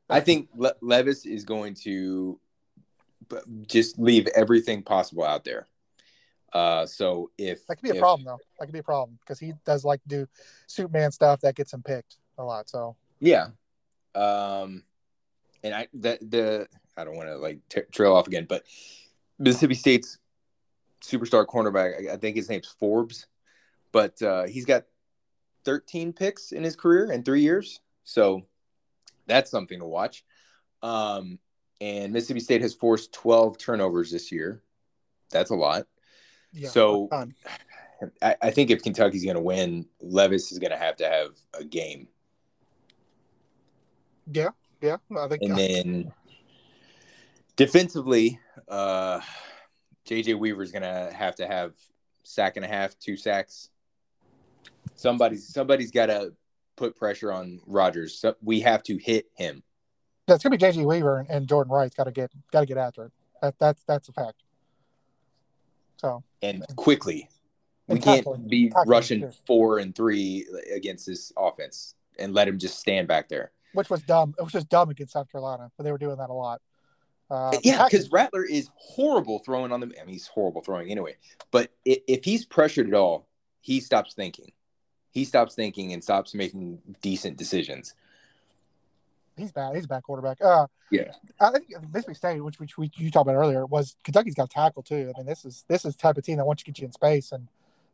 I 0.10 0.20
think 0.22 0.50
Le- 0.56 0.74
Levis 0.82 1.26
is 1.26 1.44
going 1.46 1.76
to 1.84 2.40
just 3.68 4.00
leave 4.00 4.28
everything 4.36 4.82
possible 4.82 5.24
out 5.24 5.44
there. 5.44 5.68
Uh, 6.52 6.86
so 6.88 7.30
if 7.38 7.66
That 7.68 7.76
could 7.76 7.84
be 7.84 7.90
a 7.92 7.94
if- 7.94 8.00
problem 8.00 8.26
though. 8.26 8.40
That 8.60 8.66
could 8.66 8.74
be 8.74 8.80
a 8.80 8.84
problem 8.84 9.20
because 9.22 9.40
he 9.40 9.54
does 9.66 9.86
like 9.86 10.02
to 10.04 10.08
do 10.10 10.28
Superman 10.68 11.12
stuff 11.12 11.42
that 11.42 11.56
gets 11.56 11.74
him 11.74 11.84
picked 11.84 12.18
a 12.40 12.44
lot. 12.44 12.70
So 12.70 12.96
Yeah. 13.20 13.50
Um, 14.16 14.84
and 15.64 15.76
I 15.76 15.88
that 15.96 16.20
the 16.32 16.68
I 16.98 17.04
don't 17.04 17.16
want 17.16 17.28
to 17.28 17.38
like 17.38 17.60
t- 17.70 17.82
trail 17.92 18.16
off 18.16 18.26
again, 18.28 18.46
but 18.50 18.64
Mississippi 19.38 19.76
State's 19.76 20.18
superstar 21.04 21.46
cornerback, 21.46 22.10
I, 22.10 22.14
I 22.14 22.18
think 22.18 22.36
his 22.36 22.50
name's 22.50 22.68
Forbes, 22.80 23.28
but 23.92 24.22
uh, 24.22 24.46
he's 24.46 24.66
got 24.66 24.86
13 25.66 26.14
picks 26.14 26.52
in 26.52 26.64
his 26.64 26.76
career 26.76 27.12
in 27.12 27.24
three 27.24 27.42
years, 27.42 27.80
so 28.04 28.44
that's 29.28 29.52
something 29.52 29.80
to 29.80 29.86
watch. 29.86 30.24
Um, 30.82 31.40
and 31.82 32.14
Mississippi 32.14 32.40
State 32.40 32.62
has 32.62 32.74
forced 32.74 33.14
12 33.14 33.58
turnovers 33.58 34.12
this 34.12 34.32
year. 34.32 34.62
That's 35.32 35.52
a 35.52 35.56
lot. 35.56 35.88
yeah, 36.54 36.70
So- 36.70 37.10
I, 38.22 38.36
I 38.42 38.52
think 38.52 38.72
if 38.72 38.82
Kentucky's 38.82 39.26
going 39.26 39.36
to 39.36 39.42
win, 39.42 39.86
Levis 40.00 40.54
is 40.54 40.60
going 40.60 40.72
to 40.72 40.78
have 40.78 40.96
to 40.98 41.10
have 41.10 41.32
a 41.54 41.66
game. 41.66 42.08
Yeah, 44.32 44.50
yeah. 44.82 44.98
I 45.18 45.28
think. 45.28 45.42
And 45.42 45.58
then 45.58 46.14
defensively, 47.56 48.40
uh, 48.68 49.20
JJ 50.08 50.40
Weaver's 50.40 50.72
going 50.72 50.84
to 50.84 51.12
have 51.14 51.36
to 51.36 51.48
have 51.48 51.74
sack 52.24 52.56
and 52.56 52.66
a 52.66 52.70
half, 52.70 52.98
two 53.00 53.18
sacks. 53.18 53.70
Somebody's 54.96 55.48
somebody's 55.48 55.92
got 55.92 56.08
to 56.08 56.34
put 56.76 56.96
pressure 56.96 57.32
on 57.32 57.60
Rogers. 57.66 58.20
So 58.20 58.36
we 58.42 58.62
have 58.62 58.84
to 58.84 58.98
hit 58.98 59.28
him. 59.36 59.64
That's 60.28 60.44
gonna 60.44 60.58
be 60.58 60.64
JJ 60.64 60.86
Weaver 60.86 61.20
and, 61.20 61.30
and 61.30 61.48
Jordan 61.48 61.72
Wright's 61.74 61.96
got 61.96 62.06
to 62.06 62.12
get 62.12 62.32
got 62.52 62.62
to 62.62 62.66
get 62.66 62.78
after 62.78 63.06
it. 63.06 63.12
That 63.42 63.56
that's 63.60 63.84
that's 63.84 64.10
a 64.10 64.14
fact. 64.14 64.44
So 65.98 66.24
and 66.42 66.64
quickly, 66.76 67.30
And 67.88 67.98
we 67.98 68.02
can't 68.02 68.48
be 68.50 68.70
tackling, 68.70 68.90
rushing 68.90 69.22
too. 69.22 69.32
four 69.46 69.80
and 69.80 69.94
three 69.94 70.46
against 70.74 71.06
this 71.06 71.34
offense 71.38 71.96
and 72.18 72.34
let 72.34 72.48
him 72.48 72.58
just 72.60 72.80
stand 72.80 73.08
back 73.08 73.28
there. 73.30 73.52
which 73.74 73.90
was 73.90 74.02
dumb. 74.04 74.34
It 74.38 74.44
was 74.44 74.54
just 74.54 74.70
dumb 74.70 74.90
against 74.90 75.14
South 75.14 75.32
Carolina, 75.32 75.72
but 75.78 75.84
they 75.84 75.92
were 75.92 75.98
doing 75.98 76.18
that 76.18 76.30
a 76.30 76.34
lot. 76.34 76.62
Uh, 77.30 77.52
yeah, 77.64 77.84
because 77.84 78.12
Rattler 78.12 78.44
is 78.44 78.70
horrible 78.76 79.40
throwing 79.40 79.72
on 79.72 79.80
the. 79.82 79.88
I 80.02 80.06
mean, 80.06 80.14
he's 80.14 80.28
horrible 80.28 80.62
throwing 80.62 80.90
anyway. 80.90 81.16
But 81.52 81.72
if, 81.86 82.00
if 82.08 82.24
he's 82.24 82.46
pressured 82.46 82.88
at 82.88 82.94
all, 82.94 83.28
he 83.62 83.80
stops 83.82 84.14
thinking. 84.14 84.52
He 85.12 85.26
stops 85.26 85.55
thinking 85.55 85.93
and 85.93 86.03
stops 86.03 86.34
making 86.34 86.80
decent 87.01 87.38
decisions. 87.38 87.93
he's 89.38 89.51
bad. 89.51 89.74
He's 89.76 89.86
a 89.86 89.88
bad 89.88 90.03
quarterback. 90.03 90.41
Uh, 90.41 90.68
Yeah. 90.91 91.12
I 91.39 91.51
think 91.51 91.70
Mississippi 91.93 92.14
State, 92.14 92.41
which 92.41 92.60
which 92.60 92.78
we, 92.78 92.91
you 92.95 93.10
talked 93.10 93.28
about 93.30 93.38
earlier, 93.39 93.66
was 93.66 93.95
Kentucky's 94.03 94.36
got 94.36 94.49
tackle 94.49 94.84
too. 94.84 95.12
I 95.16 95.20
mean, 95.20 95.26
this 95.26 95.45
is 95.45 95.64
this 95.68 95.86
is 95.86 95.95
the 95.95 96.01
type 96.01 96.18
of 96.18 96.24
team 96.26 96.38
that 96.38 96.45
wants 96.45 96.62
to 96.64 96.66
get 96.72 96.80
you 96.80 96.86
in 96.86 96.91
space 96.91 97.32
and 97.32 97.47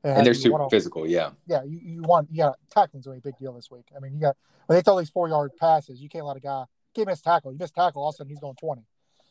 And 0.03 0.25
they're 0.25 0.33
super 0.33 0.53
wanna- 0.57 0.69
physical. 0.69 1.07
Yeah. 1.07 1.31
Yeah, 1.47 1.63
you, 1.63 1.79
you 1.83 2.01
want 2.01 2.29
you 2.31 2.37
got 2.37 2.57
tackling's 2.69 3.05
really 3.05 3.19
a 3.19 3.21
big 3.21 3.37
deal 3.37 3.53
this 3.53 3.69
week. 3.71 3.85
I 3.95 3.99
mean, 3.99 4.13
you 4.13 4.19
got 4.21 4.35
when 4.65 4.77
they 4.77 4.81
throw 4.81 4.97
these 4.99 5.09
four 5.09 5.29
yard 5.29 5.51
passes, 5.59 6.01
you 6.01 6.09
can't 6.09 6.25
let 6.25 6.37
a 6.37 6.39
guy 6.39 6.65
can't 6.95 7.07
miss 7.07 7.21
tackle. 7.21 7.51
You 7.51 7.59
miss 7.59 7.71
tackle, 7.71 8.01
all 8.01 8.09
of 8.09 8.15
a 8.15 8.17
sudden 8.17 8.29
he's 8.29 8.39
going 8.39 8.55
twenty. 8.55 8.85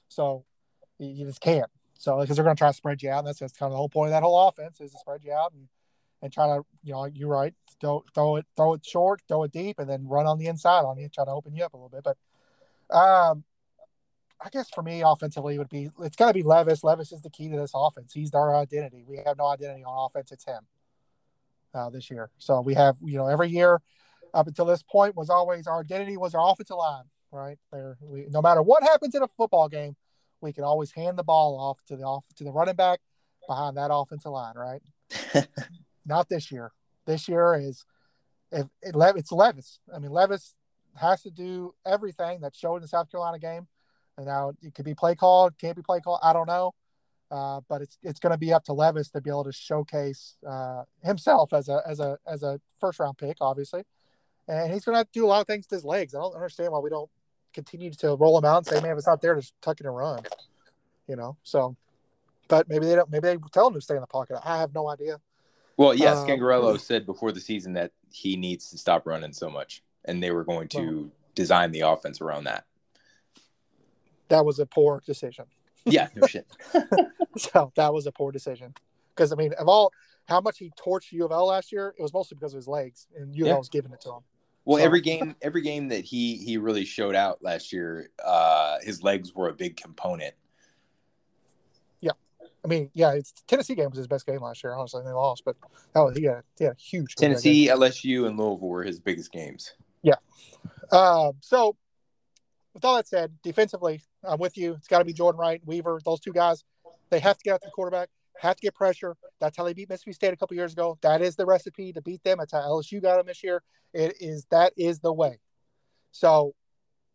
So 0.09 0.45
you, 0.99 1.09
you 1.09 1.27
just 1.27 1.41
can't. 1.41 1.71
So 1.99 2.21
because 2.21 2.37
they're 2.37 2.45
going 2.45 2.57
to 2.57 2.61
try 2.61 2.69
to 2.71 2.75
spread 2.77 3.03
you 3.03 3.11
out, 3.11 3.21
and 3.21 3.29
that's, 3.29 3.39
that's 3.39 3.53
kind 3.55 3.69
of 3.69 3.73
the 3.73 3.77
whole 3.79 3.89
point 3.89 4.09
of 4.09 4.13
that 4.13 4.23
whole 4.23 4.49
offense 4.49 4.81
is 4.81 4.93
to 4.93 4.99
spread 4.99 5.25
you 5.25 5.33
out 5.33 5.53
and 5.53 5.69
and 6.25 6.33
try 6.33 6.47
to 6.47 6.65
you 6.83 6.93
know 6.93 7.05
you're 7.05 7.29
right 7.29 7.55
throw, 7.81 8.03
throw 8.15 8.37
it 8.37 8.47
throw 8.57 8.73
it 8.73 8.85
short, 8.85 9.21
throw 9.29 9.45
it 9.45 9.53
deep, 9.53 9.79
and 9.79 9.89
then 9.89 10.09
run 10.09 10.27
on 10.27 10.39
the 10.39 10.47
inside 10.47 10.81
on 10.81 10.99
you, 10.99 11.09
try 11.09 11.25
to 11.25 11.31
open 11.31 11.55
you 11.55 11.63
up 11.63 11.75
a 11.75 11.77
little 11.77 11.91
bit. 11.91 12.03
But 12.03 12.97
um, 12.97 13.45
I 14.41 14.49
guess 14.49 14.71
for 14.71 14.83
me 14.83 15.03
offensively 15.03 15.59
would 15.59 15.69
be 15.69 15.91
it's 16.01 16.17
got 16.17 16.29
to 16.29 16.35
be 16.35 16.43
Levis. 16.43 16.83
Levis 16.83 17.13
is 17.13 17.21
the 17.21 17.31
key 17.31 17.51
to 17.51 17.57
this 17.57 17.73
offense. 17.75 18.13
He's 18.13 18.33
our 18.35 18.57
identity. 18.57 19.05
We 19.07 19.21
have 19.25 19.37
no 19.37 19.47
identity 19.47 19.85
on 19.85 20.07
offense. 20.07 20.33
It's 20.33 20.45
him 20.47 20.67
uh, 21.75 21.91
this 21.91 22.11
year. 22.11 22.31
So 22.39 22.63
we 22.63 22.75
have, 22.75 22.97
you 23.03 23.19
know, 23.19 23.27
every 23.27 23.51
year 23.51 23.83
up 24.33 24.47
until 24.47 24.65
this 24.65 24.83
point 24.83 25.15
was 25.15 25.29
always 25.29 25.67
our 25.67 25.81
identity 25.81 26.17
was 26.17 26.35
our 26.35 26.51
offensive 26.51 26.77
line, 26.77 27.05
right? 27.31 27.59
There, 27.71 27.99
we, 28.01 28.27
no 28.31 28.41
matter 28.41 28.63
what 28.63 28.83
happens 28.83 29.15
in 29.15 29.23
a 29.23 29.29
football 29.37 29.69
game, 29.69 29.95
we 30.41 30.53
can 30.55 30.65
always 30.65 30.91
hand 30.91 31.19
the 31.19 31.23
ball 31.23 31.59
off 31.59 31.79
to 31.89 31.97
the 31.97 32.03
off 32.03 32.25
to 32.37 32.45
the 32.45 32.53
running 32.53 32.77
back 32.77 33.01
behind 33.47 33.77
that 33.77 33.91
offensive 33.93 34.33
line, 34.33 34.55
right? 34.57 34.83
Not 36.07 36.29
this 36.29 36.51
year. 36.51 36.73
This 37.07 37.29
year 37.29 37.55
is 37.55 37.85
if 38.53 38.67
it, 38.83 38.95
it's 39.17 39.33
Levis. 39.33 39.81
I 39.95 39.99
mean, 39.99 40.11
Levis 40.11 40.55
has 40.97 41.23
to 41.23 41.31
do 41.31 41.75
everything 41.85 42.41
that 42.41 42.55
showed 42.55 42.77
in 42.77 42.83
the 42.83 42.89
South 42.89 43.11
Carolina 43.11 43.39
game. 43.39 43.67
And 44.17 44.27
now 44.27 44.53
it 44.63 44.75
could 44.75 44.85
be 44.85 44.95
play 44.95 45.15
called, 45.15 45.59
can't 45.59 45.77
be 45.77 45.83
play 45.83 46.01
called. 46.01 46.21
I 46.23 46.33
don't 46.33 46.47
know. 46.47 46.73
Uh, 47.31 47.61
but 47.69 47.83
it's 47.83 47.99
it's 48.03 48.21
going 48.21 48.31
to 48.31 48.39
be 48.39 48.53
up 48.53 48.65
to 48.65 48.73
Levis 48.73 49.11
to 49.11 49.21
be 49.21 49.31
able 49.31 49.45
to 49.45 49.53
showcase 49.53 50.37
uh, 50.47 50.85
himself 51.03 51.53
as 51.53 51.69
a 51.69 51.81
as 51.87 51.99
a 51.99 52.17
as 52.27 52.43
a 52.45 52.61
first 52.79 53.01
round 53.01 53.19
pick, 53.19 53.39
obviously, 53.41 53.83
and 54.47 54.73
he's 54.73 54.85
going 54.85 54.97
to 54.97 55.09
do 55.13 55.25
a 55.25 55.27
lot 55.27 55.41
of 55.41 55.47
things 55.47 55.67
to 55.67 55.75
his 55.75 55.85
legs. 55.85 56.15
I 56.15 56.19
don't 56.19 56.35
understand 56.35 56.71
why 56.71 56.79
we 56.79 56.91
don't 56.91 57.11
continue 57.53 57.91
to 57.93 58.15
roll 58.15 58.39
him 58.39 58.45
out 58.45 58.59
and 58.59 58.67
say, 58.67 58.81
"Man, 58.81 58.93
if 58.93 58.99
it's 58.99 59.07
not 59.07 59.21
there, 59.21 59.35
just 59.35 59.55
tuck 59.63 59.81
it 59.81 59.87
and 59.87 59.97
run," 59.97 60.23
you 61.09 61.17
know. 61.17 61.37
So, 61.43 61.75
but 62.47 62.69
maybe 62.69 62.87
they 62.87 62.95
don't. 62.95 63.11
Maybe 63.11 63.29
they 63.29 63.37
tell 63.53 63.67
him 63.67 63.75
to 63.75 63.81
stay 63.81 63.95
in 63.95 64.03
the 64.03 64.07
pocket. 64.07 64.39
I 64.45 64.59
have 64.59 64.75
no 64.75 64.89
idea. 64.89 65.19
Well, 65.77 65.95
yes, 65.95 66.19
Um, 66.19 66.29
Scangarello 66.29 66.79
said 66.79 67.05
before 67.07 67.33
the 67.33 67.41
season 67.41 67.73
that 67.75 67.93
he 68.13 68.37
needs 68.37 68.71
to 68.71 68.79
stop 68.79 69.07
running 69.07 69.33
so 69.33 69.51
much, 69.51 69.83
and 70.05 70.23
they 70.23 70.31
were 70.31 70.45
going 70.45 70.69
to 70.69 71.11
design 71.35 71.73
the 71.73 71.81
offense 71.81 72.21
around 72.21 72.45
that. 72.45 72.65
That 74.29 74.45
was 74.45 74.59
a 74.59 74.67
poor 74.67 75.03
decision. 75.05 75.47
Yeah, 75.85 76.09
no 76.15 76.27
shit. 76.27 76.47
So 77.37 77.73
that 77.75 77.93
was 77.93 78.07
a 78.07 78.13
poor 78.13 78.31
decision 78.31 78.75
because 79.13 79.33
I 79.33 79.35
mean, 79.35 79.53
of 79.55 79.69
all 79.69 79.91
how 80.29 80.41
much 80.41 80.59
he 80.59 80.71
torched 80.81 81.11
U 81.11 81.25
of 81.25 81.33
L 81.33 81.47
last 81.47 81.73
year, 81.73 81.93
it 81.99 82.01
was 82.03 82.13
mostly 82.15 82.37
because 82.37 82.53
of 82.55 82.59
his 82.59 82.69
legs, 82.69 83.09
and 83.17 83.35
U 83.35 83.43
of 83.43 83.47
Yeah. 83.49 83.53
L 83.55 83.59
was 83.59 83.69
giving 83.69 83.93
it 83.93 84.01
to 84.03 84.11
him. 84.11 84.21
Well, 84.65 84.79
So- 84.79 84.85
every 84.85 85.01
game, 85.01 85.35
every 85.43 85.61
game 85.63 85.89
that 85.89 86.05
he 86.05 86.37
he 86.37 86.59
really 86.59 86.85
showed 86.85 87.17
out 87.17 87.43
last 87.43 87.73
year, 87.73 88.11
uh, 88.25 88.79
his 88.83 89.03
legs 89.03 89.35
were 89.35 89.49
a 89.49 89.53
big 89.53 89.77
component. 89.77 90.35
I 92.65 92.69
mean, 92.69 92.91
yeah, 92.95 93.13
it's 93.13 93.33
Tennessee 93.47 93.75
game 93.75 93.91
was 93.91 93.99
his 93.99 94.07
best 94.07 94.27
game 94.27 94.41
last 94.41 94.65
year. 94.65 94.75
Honestly, 94.75 95.01
and 95.01 95.09
they 95.09 95.13
lost, 95.13 95.43
but 95.45 95.57
that 95.93 96.01
was 96.01 96.17
he 96.17 96.25
had, 96.25 96.43
he 96.59 96.65
had 96.65 96.73
a 96.75 96.81
huge 96.81 97.15
game 97.17 97.29
Tennessee, 97.29 97.69
LSU, 97.69 98.27
and 98.27 98.39
Louisville 98.39 98.59
were 98.59 98.83
his 98.83 98.99
biggest 98.99 99.33
games. 99.33 99.75
Yeah. 100.03 100.15
Uh, 100.91 101.33
so, 101.41 101.77
with 102.73 102.85
all 102.85 102.97
that 102.97 103.07
said, 103.07 103.33
defensively, 103.43 104.03
I'm 104.23 104.39
with 104.39 104.57
you. 104.57 104.75
It's 104.75 104.89
got 104.89 105.01
to 105.01 105.05
be 105.05 105.13
Jordan 105.13 105.41
Wright, 105.41 105.61
Weaver, 105.65 106.01
those 106.05 106.21
two 106.21 106.33
guys. 106.33 106.65
They 107.11 107.21
have 107.21 107.37
to 107.37 107.45
get 107.45 107.55
after 107.55 107.67
the 107.67 107.73
quarterback, 107.73 108.09
have 108.39 108.57
to 108.57 108.63
get 108.63 108.75
pressure. 108.75 109.17
That's 109.41 109.57
how 109.57 109.65
they 109.65 109.75
beat 109.75 109.91
Mississippi 109.91 110.15
State 110.15 110.33
a 110.33 110.37
couple 110.37 110.57
years 110.57 110.73
ago. 110.73 110.99
That 111.03 111.21
is 111.21 111.37
the 111.37 111.47
recipe 111.47 111.93
to 111.93 112.01
beat 112.01 112.25
them. 112.25 112.39
That's 112.39 112.53
how 112.53 112.61
LSU 112.61 113.03
got 113.03 113.19
them 113.19 113.27
this 113.27 113.45
year. 113.45 113.63
It 113.93 114.17
is 114.21 114.47
that 114.51 114.73
is 114.77 115.01
the 115.01 115.13
way. 115.13 115.39
So 116.13 116.55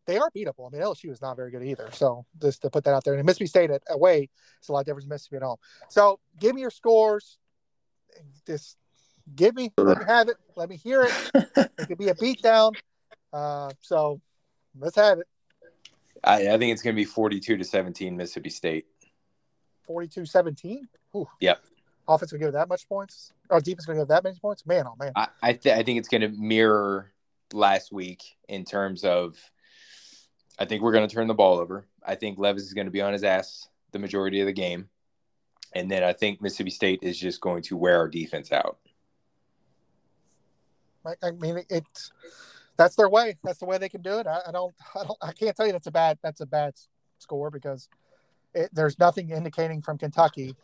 they 0.09 0.17
are 0.17 0.31
beatable. 0.35 0.67
I 0.67 0.75
mean, 0.75 0.81
LSU 0.81 1.11
is 1.11 1.21
not 1.21 1.37
very 1.37 1.51
good 1.51 1.63
either. 1.63 1.87
So 1.91 2.25
just 2.41 2.63
to 2.63 2.69
put 2.71 2.83
that 2.85 2.95
out 2.95 3.03
there, 3.03 3.13
and 3.13 3.23
Mississippi 3.23 3.45
State 3.45 3.69
at 3.69 3.83
away 3.89 4.27
is 4.59 4.67
a 4.67 4.71
lot 4.71 4.83
different 4.83 5.03
than 5.03 5.09
Mississippi 5.13 5.35
at 5.35 5.43
home. 5.43 5.57
So 5.87 6.19
give 6.39 6.55
me 6.55 6.61
your 6.61 6.71
scores. 6.71 7.37
Just 8.47 8.75
give 9.35 9.53
me, 9.53 9.71
let 9.77 9.99
me 9.99 10.05
have 10.07 10.27
it. 10.27 10.37
Let 10.55 10.67
me 10.67 10.77
hear 10.77 11.03
it. 11.03 11.31
It 11.55 11.87
could 11.87 11.99
be 11.99 12.09
a 12.09 12.15
beatdown. 12.15 12.73
Uh, 13.31 13.69
so 13.81 14.19
let's 14.79 14.95
have 14.95 15.19
it. 15.19 15.27
I, 16.23 16.53
I 16.53 16.57
think 16.57 16.73
it's 16.73 16.81
going 16.81 16.95
to 16.95 16.99
be 16.99 17.05
forty-two 17.05 17.57
to 17.57 17.63
seventeen, 17.63 18.17
Mississippi 18.17 18.49
State. 18.49 18.85
42 19.85 20.25
17. 20.25 20.87
Yep. 21.39 21.63
Offense 22.07 22.31
will 22.31 22.39
give 22.39 22.53
that 22.53 22.67
much 22.67 22.87
points. 22.89 23.31
Or 23.49 23.61
defense 23.61 23.85
going 23.85 23.97
to 23.97 24.01
give 24.01 24.09
that 24.09 24.23
many 24.23 24.37
points. 24.39 24.65
Man, 24.65 24.85
oh 24.87 24.95
man. 24.99 25.11
I 25.15 25.27
I, 25.41 25.53
th- 25.53 25.77
I 25.77 25.83
think 25.83 25.99
it's 25.99 26.07
going 26.07 26.21
to 26.21 26.29
mirror 26.29 27.11
last 27.53 27.91
week 27.91 28.23
in 28.47 28.65
terms 28.65 29.03
of. 29.03 29.37
I 30.59 30.65
think 30.65 30.83
we're 30.83 30.91
going 30.91 31.07
to 31.07 31.13
turn 31.13 31.27
the 31.27 31.33
ball 31.33 31.57
over. 31.57 31.85
I 32.05 32.15
think 32.15 32.37
Levis 32.37 32.63
is 32.63 32.73
going 32.73 32.87
to 32.87 32.91
be 32.91 33.01
on 33.01 33.13
his 33.13 33.23
ass 33.23 33.69
the 33.91 33.99
majority 33.99 34.41
of 34.41 34.45
the 34.45 34.53
game, 34.53 34.89
and 35.73 35.89
then 35.89 36.03
I 36.03 36.13
think 36.13 36.41
Mississippi 36.41 36.69
State 36.69 36.99
is 37.01 37.17
just 37.17 37.41
going 37.41 37.63
to 37.63 37.77
wear 37.77 37.97
our 37.97 38.07
defense 38.07 38.51
out. 38.51 38.77
I, 41.23 41.31
mean, 41.31 41.63
it's 41.69 42.11
that's 42.77 42.95
their 42.95 43.09
way. 43.09 43.37
That's 43.43 43.59
the 43.59 43.65
way 43.65 43.77
they 43.77 43.89
can 43.89 44.01
do 44.01 44.19
it. 44.19 44.27
I, 44.27 44.41
I 44.47 44.51
don't, 44.51 44.75
I 44.95 45.03
don't, 45.03 45.17
I 45.21 45.31
can't 45.31 45.55
tell 45.55 45.65
you 45.65 45.71
that's 45.71 45.87
a 45.87 45.91
bad, 45.91 46.19
that's 46.21 46.41
a 46.41 46.45
bad 46.45 46.75
score 47.19 47.49
because 47.49 47.89
it, 48.53 48.69
there's 48.73 48.99
nothing 48.99 49.29
indicating 49.29 49.81
from 49.81 49.97
Kentucky 49.97 50.55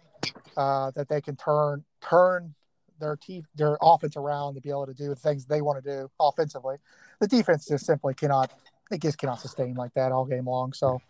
uh, 0.58 0.92
that 0.92 1.08
they 1.08 1.22
can 1.22 1.36
turn 1.36 1.84
turn 2.02 2.54
their 3.00 3.16
teeth, 3.16 3.46
their 3.56 3.78
offense 3.82 4.16
around 4.16 4.56
to 4.56 4.62
be 4.62 4.70
able 4.70 4.86
to 4.86 4.94
do 4.94 5.10
the 5.10 5.16
things 5.16 5.46
they 5.46 5.62
want 5.62 5.84
to 5.84 5.90
do 5.90 6.10
offensively. 6.20 6.78
The 7.20 7.28
defense 7.28 7.68
just 7.68 7.86
simply 7.86 8.14
cannot, 8.14 8.52
it 8.92 9.02
just 9.02 9.18
cannot 9.18 9.40
sustain 9.40 9.74
like 9.76 9.94
that 9.94 10.12
all 10.12 10.26
game 10.26 10.48
long. 10.48 10.74
So 10.74 11.02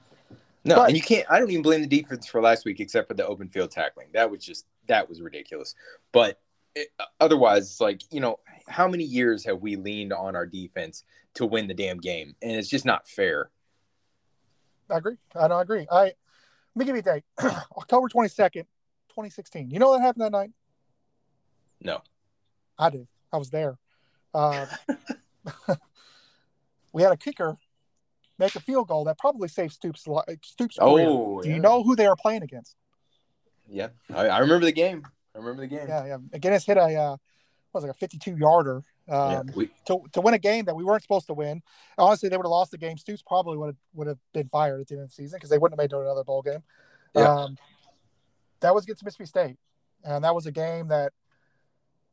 No, 0.63 0.77
But- 0.77 0.87
and 0.89 0.97
you 0.97 1.03
can't. 1.03 1.29
I 1.29 1.37
don't 1.39 1.51
even 1.51 1.61
blame 1.61 1.81
the 1.81 1.87
defense 1.87 2.25
for 2.25 2.41
last 2.41 2.65
week, 2.65 2.79
except 2.79 3.07
for 3.07 3.13
the 3.13 3.25
open 3.25 3.49
field 3.49 3.69
tackling. 3.71 4.07
That 4.13 4.31
was 4.31 4.43
just 4.43 4.65
that 4.87 5.07
was 5.07 5.21
ridiculous. 5.21 5.75
But 6.11 6.39
it, 6.73 6.89
otherwise, 7.19 7.63
it's 7.63 7.81
like 7.81 8.01
you 8.11 8.19
know, 8.19 8.39
how 8.67 8.87
many 8.87 9.03
years 9.03 9.45
have 9.45 9.61
we 9.61 9.75
leaned 9.75 10.11
on 10.11 10.35
our 10.35 10.45
defense 10.45 11.03
to 11.35 11.45
win 11.45 11.67
the 11.67 11.73
damn 11.73 11.97
game, 11.97 12.35
and 12.41 12.51
it's 12.53 12.67
just 12.69 12.85
not 12.85 13.07
fair. 13.07 13.51
I 14.89 14.97
agree. 14.97 15.17
I 15.35 15.47
don't 15.47 15.61
agree. 15.61 15.87
I 15.91 16.03
let 16.05 16.15
me 16.75 16.85
give 16.85 16.95
you 16.95 17.01
a 17.01 17.03
date. 17.03 17.23
October 17.77 18.09
twenty 18.09 18.29
second, 18.29 18.65
twenty 19.09 19.29
sixteen. 19.29 19.69
You 19.69 19.77
know 19.79 19.89
what 19.89 20.01
happened 20.01 20.25
that 20.25 20.31
night? 20.31 20.51
No. 21.81 22.01
I 22.79 22.89
do. 22.89 23.07
I 23.31 23.37
was 23.37 23.51
there. 23.51 23.77
Uh, 24.33 24.65
we 26.91 27.03
had 27.03 27.11
a 27.11 27.17
kicker 27.17 27.57
make 28.37 28.55
a 28.55 28.59
field 28.59 28.87
goal 28.87 29.05
that 29.05 29.17
probably 29.17 29.47
saved 29.47 29.73
Stoops' 29.73 30.07
Stoops' 30.43 30.77
career. 30.77 31.07
Oh, 31.07 31.41
do 31.41 31.49
yeah. 31.49 31.55
you 31.55 31.61
know 31.61 31.83
who 31.83 31.95
they 31.95 32.05
are 32.05 32.15
playing 32.15 32.43
against? 32.43 32.75
Yeah, 33.67 33.89
I, 34.13 34.27
I 34.27 34.39
remember 34.39 34.65
the 34.65 34.71
game. 34.71 35.03
I 35.33 35.39
remember 35.39 35.61
the 35.61 35.67
game. 35.67 35.87
Yeah, 35.87 36.05
yeah. 36.05 36.17
MacGinnis 36.17 36.65
hit 36.65 36.77
a 36.77 36.95
uh, 36.95 37.17
was 37.73 37.83
like 37.83 37.91
a 37.91 37.95
fifty-two 37.95 38.37
yarder 38.37 38.83
Yeah, 39.07 39.39
um, 39.39 39.51
we, 39.55 39.69
to 39.87 40.01
to 40.13 40.21
win 40.21 40.33
a 40.33 40.39
game 40.39 40.65
that 40.65 40.75
we 40.75 40.83
weren't 40.83 41.01
supposed 41.01 41.27
to 41.27 41.33
win. 41.33 41.61
Honestly, 41.97 42.29
they 42.29 42.37
would 42.37 42.45
have 42.45 42.51
lost 42.51 42.71
the 42.71 42.77
game. 42.77 42.97
Stoops 42.97 43.21
probably 43.21 43.57
would 43.57 43.67
have 43.67 43.77
would 43.93 44.07
have 44.07 44.17
been 44.33 44.49
fired 44.49 44.81
at 44.81 44.87
the 44.87 44.95
end 44.95 45.03
of 45.03 45.09
the 45.09 45.13
season 45.13 45.37
because 45.37 45.49
they 45.49 45.57
wouldn't 45.57 45.79
have 45.79 45.83
made 45.83 45.95
it 45.95 46.01
another 46.01 46.23
bowl 46.23 46.41
game. 46.41 46.63
Yeah. 47.15 47.33
Um, 47.33 47.57
that 48.61 48.73
was 48.73 48.85
against 48.85 49.03
Mississippi 49.03 49.27
State, 49.27 49.57
and 50.03 50.23
that 50.23 50.33
was 50.33 50.45
a 50.45 50.51
game 50.51 50.87
that 50.87 51.13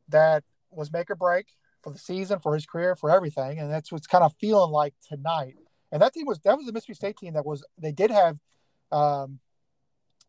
that 0.09 0.43
was 0.69 0.91
make 0.91 1.09
or 1.09 1.15
break 1.15 1.47
for 1.81 1.91
the 1.91 1.99
season, 1.99 2.39
for 2.39 2.53
his 2.53 2.65
career, 2.65 2.95
for 2.95 3.09
everything, 3.09 3.59
and 3.59 3.71
that's 3.71 3.91
what's 3.91 4.07
kind 4.07 4.23
of 4.23 4.33
feeling 4.39 4.71
like 4.71 4.93
tonight. 5.07 5.55
And 5.93 6.01
that 6.01 6.11
team 6.11 6.25
was 6.25 6.39
that 6.39 6.57
was 6.57 6.65
the 6.65 6.73
Mississippi 6.73 6.95
State 6.95 7.17
team 7.17 7.33
that 7.35 7.45
was 7.45 7.63
they 7.77 7.91
did 7.91 8.09
have 8.09 8.39
um, 8.91 9.39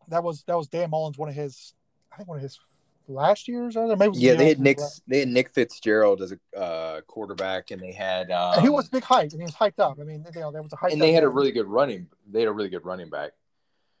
that 0.07 0.23
was 0.23 0.43
that 0.43 0.55
was 0.55 0.67
Dan 0.67 0.91
Mullins 0.91 1.17
one 1.17 1.27
of 1.27 1.33
his 1.33 1.73
I 2.13 2.17
think 2.17 2.29
one 2.29 2.37
of 2.37 2.43
his 2.43 2.59
last 3.07 3.47
years 3.47 3.75
or 3.75 3.95
maybe 3.95 4.15
yeah 4.15 4.35
they 4.35 4.49
had 4.49 4.59
Nick 4.59 4.79
they 5.07 5.19
had 5.21 5.27
Nick 5.27 5.49
Fitzgerald 5.49 6.21
as 6.21 6.33
a 6.33 6.59
uh, 6.59 7.01
quarterback 7.01 7.71
and 7.71 7.81
they 7.81 7.91
had 7.91 8.29
um, 8.29 8.53
and 8.53 8.61
he 8.61 8.69
was 8.69 8.89
big 8.89 9.03
hype 9.03 9.31
and 9.31 9.41
he 9.41 9.45
was 9.45 9.55
hyped 9.55 9.79
up. 9.79 9.97
I 9.99 10.03
mean 10.03 10.23
you 10.35 10.39
know 10.39 10.51
there 10.51 10.61
was 10.61 10.71
a 10.71 10.75
hype 10.75 10.91
and 10.91 11.01
they 11.01 11.13
had 11.13 11.23
a 11.23 11.29
really 11.29 11.51
good 11.51 11.65
running 11.65 12.07
they 12.31 12.41
had 12.41 12.47
a 12.47 12.53
really 12.53 12.69
good 12.69 12.85
running 12.85 13.09
back. 13.09 13.31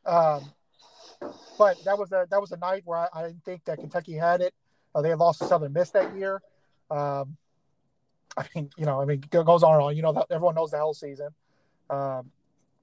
Um 0.05 0.51
but 1.57 1.83
that 1.83 1.97
was 1.97 2.11
a 2.11 2.27
that 2.29 2.39
was 2.39 2.51
a 2.51 2.57
night 2.57 2.83
where 2.85 2.99
I, 2.99 3.07
I 3.11 3.23
didn't 3.23 3.43
think 3.43 3.65
that 3.65 3.79
Kentucky 3.79 4.13
had 4.13 4.41
it. 4.41 4.53
Uh, 4.93 5.01
they 5.01 5.09
had 5.09 5.17
lost 5.17 5.39
to 5.39 5.47
Southern 5.47 5.73
Miss 5.73 5.89
that 5.91 6.15
year. 6.15 6.43
Um 6.91 7.37
I 8.37 8.45
mean 8.53 8.69
you 8.77 8.85
know 8.85 9.01
I 9.01 9.05
mean 9.05 9.23
it 9.23 9.31
goes 9.31 9.63
on 9.63 9.73
and 9.73 9.83
on. 9.83 9.95
You 9.95 10.03
know 10.03 10.25
everyone 10.29 10.53
knows 10.53 10.69
the 10.69 10.77
whole 10.77 10.93
season 10.93 11.29
um 11.89 12.31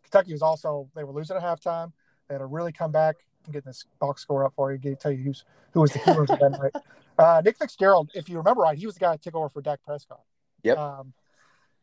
Kentucky 0.03 0.33
was 0.33 0.43
also 0.43 0.89
they 0.95 1.05
were 1.05 1.13
losing 1.13 1.37
at 1.37 1.43
halftime 1.43 1.93
they 2.29 2.35
had 2.35 2.39
to 2.39 2.47
really 2.47 2.73
come 2.73 2.93
back 2.93 3.17
I'm 3.47 3.53
getting 3.53 3.69
this 3.69 3.85
box 3.99 4.23
score 4.23 4.45
up 4.45 4.55
for 4.55 4.73
you. 4.73 4.79
to 4.79 4.95
tell 4.97 5.13
you 5.13 5.25
who's 5.25 5.45
who 5.73 5.81
was 5.81 5.93
the 5.93 6.21
of 6.21 6.27
that 6.27 6.59
night. 6.61 6.83
Uh, 7.19 7.43
Nick 7.45 7.59
Fitzgerald, 7.59 8.11
if 8.15 8.29
you 8.29 8.39
remember 8.39 8.63
right, 8.63 8.77
he 8.77 8.87
was 8.87 8.95
the 8.95 9.01
guy 9.01 9.13
that 9.13 9.23
took 9.23 9.35
over 9.35 9.49
for 9.49 9.63
Dak 9.63 9.83
Prescott. 9.85 10.21
Yep. 10.63 10.79
Um, 10.79 11.13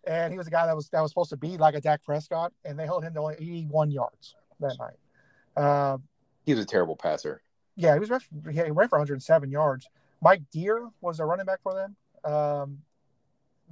and 0.06 0.32
he 0.32 0.38
was 0.38 0.48
a 0.48 0.52
guy 0.52 0.66
that 0.66 0.76
was 0.76 0.90
that 0.90 1.02
was 1.02 1.12
supposed 1.12 1.30
to 1.32 1.38
be 1.38 1.58
like 1.58 1.76
a 1.76 1.82
Dak 1.82 2.04
Prescott, 2.04 2.54
and 2.64 2.80
they 2.80 2.86
held 2.86 3.04
him 3.04 3.14
to 3.14 3.20
only 3.20 3.36
81 3.36 3.92
yards 3.92 4.36
that 4.60 4.76
night. 4.80 5.64
Uh, 5.64 5.98
he 6.46 6.54
was 6.54 6.64
a 6.64 6.68
terrible 6.68 6.96
passer. 6.96 7.42
Yeah, 7.76 7.94
he 7.94 8.00
was 8.00 8.10
he 8.52 8.62
ran 8.62 8.90
for 8.90 8.98
107 8.98 9.52
yards. 9.52 9.88
Mike 10.22 10.44
Dear 10.52 10.90
was 11.02 11.20
a 11.20 11.26
running 11.26 11.46
back 11.46 11.60
for 11.62 11.74
them. 11.74 12.32
Um, 12.32 12.80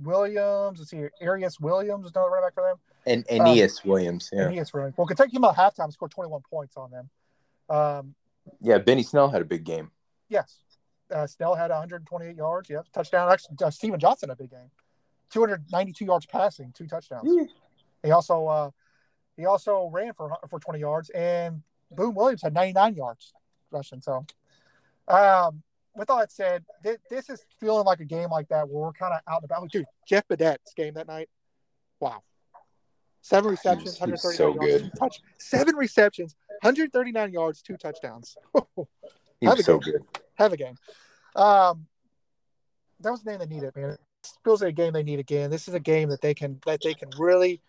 Williams, 0.01 0.79
let's 0.79 0.91
see, 0.91 1.05
Aeris 1.21 1.59
Williams 1.59 2.03
was 2.03 2.11
another 2.13 2.29
running 2.29 2.47
back 2.47 2.53
for 2.53 2.63
them. 2.63 2.77
And 3.07 3.25
Aeneas 3.29 3.81
um, 3.83 3.91
Williams, 3.91 4.29
yeah. 4.31 4.47
Aeneas 4.47 4.73
Williams. 4.73 4.95
Well, 4.97 5.07
Kentucky 5.07 5.31
came 5.31 5.45
out 5.45 5.55
halftime, 5.55 5.91
scored 5.91 6.11
21 6.11 6.41
points 6.49 6.77
on 6.77 6.91
them. 6.91 7.09
Um, 7.69 8.15
yeah, 8.61 8.77
Benny 8.77 9.03
Snell 9.03 9.29
had 9.29 9.41
a 9.41 9.45
big 9.45 9.63
game. 9.63 9.91
Yes, 10.29 10.59
uh, 11.11 11.27
Snell 11.27 11.55
had 11.55 11.69
128 11.69 12.35
yards. 12.35 12.69
Yeah, 12.69 12.81
touchdown. 12.93 13.31
Actually, 13.31 13.57
uh, 13.63 13.69
Stephen 13.69 13.99
Johnson 13.99 14.29
had 14.29 14.37
a 14.37 14.41
big 14.41 14.51
game. 14.51 14.71
292 15.31 16.05
yards 16.05 16.25
passing, 16.25 16.71
two 16.75 16.87
touchdowns. 16.87 17.29
Mm. 17.29 17.47
He 18.03 18.11
also 18.11 18.47
uh, 18.47 18.71
he 19.35 19.45
also 19.45 19.89
ran 19.91 20.13
for 20.13 20.35
for 20.49 20.59
20 20.59 20.79
yards, 20.79 21.09
and 21.11 21.61
Boom 21.91 22.15
Williams 22.15 22.41
had 22.41 22.53
99 22.53 22.95
yards 22.95 23.33
rushing. 23.71 24.01
So, 24.01 24.25
um, 25.07 25.63
with 25.95 26.09
all 26.09 26.19
that 26.19 26.31
said, 26.31 26.63
th- 26.83 26.99
this 27.09 27.29
is 27.29 27.45
feeling 27.59 27.85
like 27.85 27.99
a 27.99 28.05
game 28.05 28.29
like 28.29 28.47
that 28.49 28.69
where 28.69 28.83
we're 28.83 28.93
kind 28.93 29.13
of 29.13 29.21
out 29.27 29.41
and 29.41 29.45
about. 29.51 29.69
Dude, 29.69 29.85
Jeff 30.07 30.27
Badet's 30.27 30.73
game 30.75 30.93
that 30.95 31.07
night. 31.07 31.29
Wow. 31.99 32.23
Seven 33.27 33.51
receptions, 33.51 33.99
139 33.99 34.37
so 34.37 34.53
yards, 34.55 34.83
good. 34.83 34.91
touch. 34.97 35.21
Seven 35.37 35.75
receptions, 35.75 36.33
139 36.61 37.33
yards, 37.33 37.61
two 37.61 37.75
touchdowns. 37.75 38.37
He's 39.41 39.65
so 39.65 39.79
game. 39.79 39.91
good. 39.91 40.01
Have 40.35 40.53
a 40.53 40.57
game. 40.57 40.75
Um, 41.35 41.87
that 43.01 43.11
was 43.11 43.23
the 43.23 43.31
name 43.31 43.39
they 43.39 43.53
needed, 43.53 43.75
man. 43.75 43.89
It 43.89 43.99
feels 44.45 44.61
like 44.61 44.69
a 44.69 44.71
game 44.71 44.93
they 44.93 45.03
need 45.03 45.19
again. 45.19 45.49
This 45.49 45.67
is 45.67 45.73
a 45.73 45.79
game 45.81 46.07
that 46.07 46.21
they 46.21 46.33
can 46.33 46.61
that 46.65 46.79
they 46.81 46.93
can 46.93 47.09
really 47.19 47.59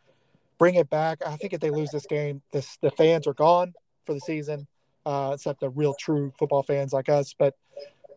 bring 0.59 0.77
it 0.77 0.89
back. 0.91 1.27
I 1.27 1.35
think 1.35 1.53
if 1.53 1.59
they 1.59 1.71
lose 1.71 1.91
this 1.91 2.07
game, 2.07 2.41
this 2.53 2.79
the 2.81 2.93
fans 2.93 3.27
are 3.27 3.35
gone 3.35 3.75
for 4.07 4.15
the 4.15 4.21
season, 4.21 4.69
uh, 5.07 5.33
except 5.35 5.59
the 5.59 5.71
real 5.71 5.95
true 5.99 6.33
football 6.39 6.63
fans 6.63 6.93
like 6.93 7.09
us. 7.09 7.35
But 7.37 7.57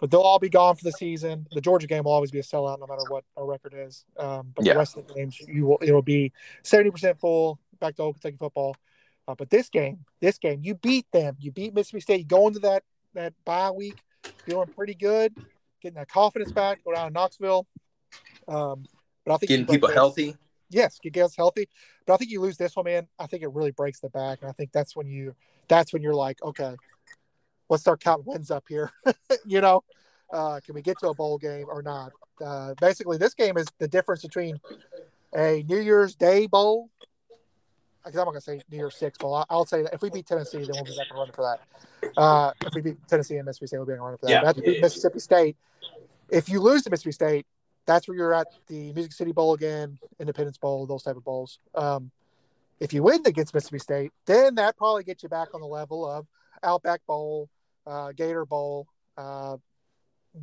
but 0.02 0.10
they'll 0.10 0.22
all 0.22 0.40
be 0.40 0.50
gone 0.50 0.76
for 0.76 0.84
the 0.84 0.92
season. 0.92 1.48
The 1.52 1.62
Georgia 1.62 1.86
game 1.86 2.04
will 2.04 2.12
always 2.12 2.32
be 2.32 2.40
a 2.40 2.44
sellout, 2.44 2.80
no 2.80 2.88
matter 2.88 3.04
what 3.08 3.24
our 3.38 3.46
record 3.46 3.74
is. 3.78 4.04
Um, 4.18 4.52
but 4.56 4.66
yeah. 4.66 4.74
the 4.74 4.80
rest 4.80 4.98
of 4.98 5.08
the 5.08 5.14
games, 5.14 5.40
you 5.40 5.68
will 5.68 5.78
it 5.78 5.92
will 5.92 6.02
be 6.02 6.34
seventy 6.64 6.90
percent 6.90 7.20
full. 7.20 7.60
Back 7.80 7.96
to 7.96 8.02
old 8.02 8.16
Kentucky 8.16 8.38
football. 8.38 8.76
Uh, 9.28 9.36
but 9.36 9.50
this 9.52 9.70
game, 9.70 10.00
this 10.20 10.40
game, 10.40 10.60
you 10.64 10.74
beat 10.76 11.06
them. 11.14 11.38
You 11.40 11.52
beat 11.52 11.74
Mississippi 11.74 12.02
State. 12.02 12.20
You 12.20 12.26
go 12.26 12.48
into 12.48 12.60
that 12.60 12.84
that 13.14 13.34
bye 13.46 13.70
week 13.70 14.02
feeling 14.46 14.68
pretty 14.76 14.96
good, 14.96 15.36
getting 15.82 15.96
that 15.96 16.10
confidence 16.10 16.52
back. 16.52 16.84
Go 16.84 16.94
down 16.94 17.08
to 17.08 17.14
Knoxville. 17.14 17.68
Um, 18.48 18.84
but 19.24 19.36
I 19.36 19.38
think 19.38 19.50
getting 19.50 19.68
people 19.68 19.88
this. 19.88 19.96
healthy. 19.96 20.36
Yes, 20.72 21.00
get 21.00 21.14
guys 21.14 21.36
healthy. 21.36 21.70
But 22.08 22.14
I 22.14 22.18
think 22.18 22.32
you 22.32 22.42
lose 22.42 22.58
this 22.58 22.76
one, 22.76 22.86
man. 22.86 23.08
I 23.20 23.28
think 23.28 23.44
it 23.44 23.54
really 23.54 23.72
breaks 23.72 24.00
the 24.00 24.10
back, 24.10 24.40
and 24.42 24.50
I 24.50 24.54
think 24.54 24.72
that's 24.72 24.96
when 24.96 25.08
you 25.08 25.36
that's 25.68 25.94
when 25.94 26.02
you're 26.02 26.16
like, 26.16 26.42
okay, 26.42 26.76
let's 27.72 27.82
start 27.82 28.02
counting 28.02 28.26
wins 28.26 28.52
up 28.52 28.66
here. 28.68 28.92
you 29.46 29.62
know, 29.62 29.84
uh, 30.32 30.60
can 30.64 30.76
we 30.76 30.82
get 30.82 31.00
to 31.00 31.08
a 31.08 31.14
bowl 31.14 31.38
game 31.38 31.66
or 31.68 31.82
not? 31.82 32.12
Uh, 32.44 32.74
basically, 32.80 33.18
this 33.18 33.34
game 33.34 33.58
is 33.58 33.66
the 33.80 33.88
difference 33.88 34.22
between 34.22 34.60
a 35.36 35.64
New 35.68 35.80
Year's 35.80 36.14
Day 36.14 36.46
bowl. 36.46 36.90
Because 38.04 38.20
I'm 38.20 38.26
not 38.26 38.32
gonna 38.32 38.42
say 38.42 38.62
New 38.70 38.78
Year's 38.78 38.96
Six 38.96 39.18
bowl. 39.18 39.36
I'll, 39.36 39.46
I'll 39.50 39.66
say 39.66 39.84
that 39.84 39.94
if 39.94 40.02
we 40.02 40.10
beat 40.10 40.26
Tennessee, 40.28 40.58
then 40.58 40.72
we'll 40.72 40.84
be 40.84 40.98
back 40.98 41.08
and 41.10 41.20
running 41.20 41.34
for 41.34 41.58
that. 42.02 42.12
Uh, 42.18 42.52
if 42.66 42.74
we 42.74 42.82
beat 42.82 42.98
Tennessee 43.08 43.38
and 43.38 43.46
Mississippi 43.46 43.68
State, 43.68 43.78
we'll 43.78 43.86
be 43.86 43.94
running 43.94 44.18
for 44.18 44.26
that. 44.26 44.32
Yeah. 44.32 44.42
But 44.44 44.56
to 44.58 44.62
beat 44.62 44.82
Mississippi 44.82 45.20
State. 45.20 45.56
If 46.30 46.50
you 46.50 46.60
lose 46.62 46.84
to 46.84 46.90
Mississippi 46.90 47.12
State, 47.12 47.46
that's 47.86 48.08
where 48.08 48.18
you're 48.18 48.34
at 48.34 48.48
the 48.68 48.92
Music 48.94 49.14
City 49.14 49.32
Bowl 49.32 49.54
again, 49.54 50.00
Independence 50.20 50.58
Bowl, 50.58 50.86
those 50.88 51.04
type 51.04 51.18
of 51.18 51.24
bowls. 51.24 51.60
Um, 51.76 52.10
if 52.80 52.94
you 52.94 53.04
win 53.04 53.22
against 53.26 53.54
Mississippi 53.54 53.80
State, 53.80 54.12
then 54.26 54.56
that 54.56 54.78
probably 54.78 55.04
gets 55.04 55.24
you 55.24 55.30
back 55.30 55.54
on 55.54 55.62
the 55.62 55.68
level 55.68 56.10
of 56.10 56.26
Outback 56.64 57.06
Bowl, 57.06 57.50
uh, 57.86 58.12
Gator 58.12 58.46
Bowl, 58.46 58.88
uh, 59.18 59.58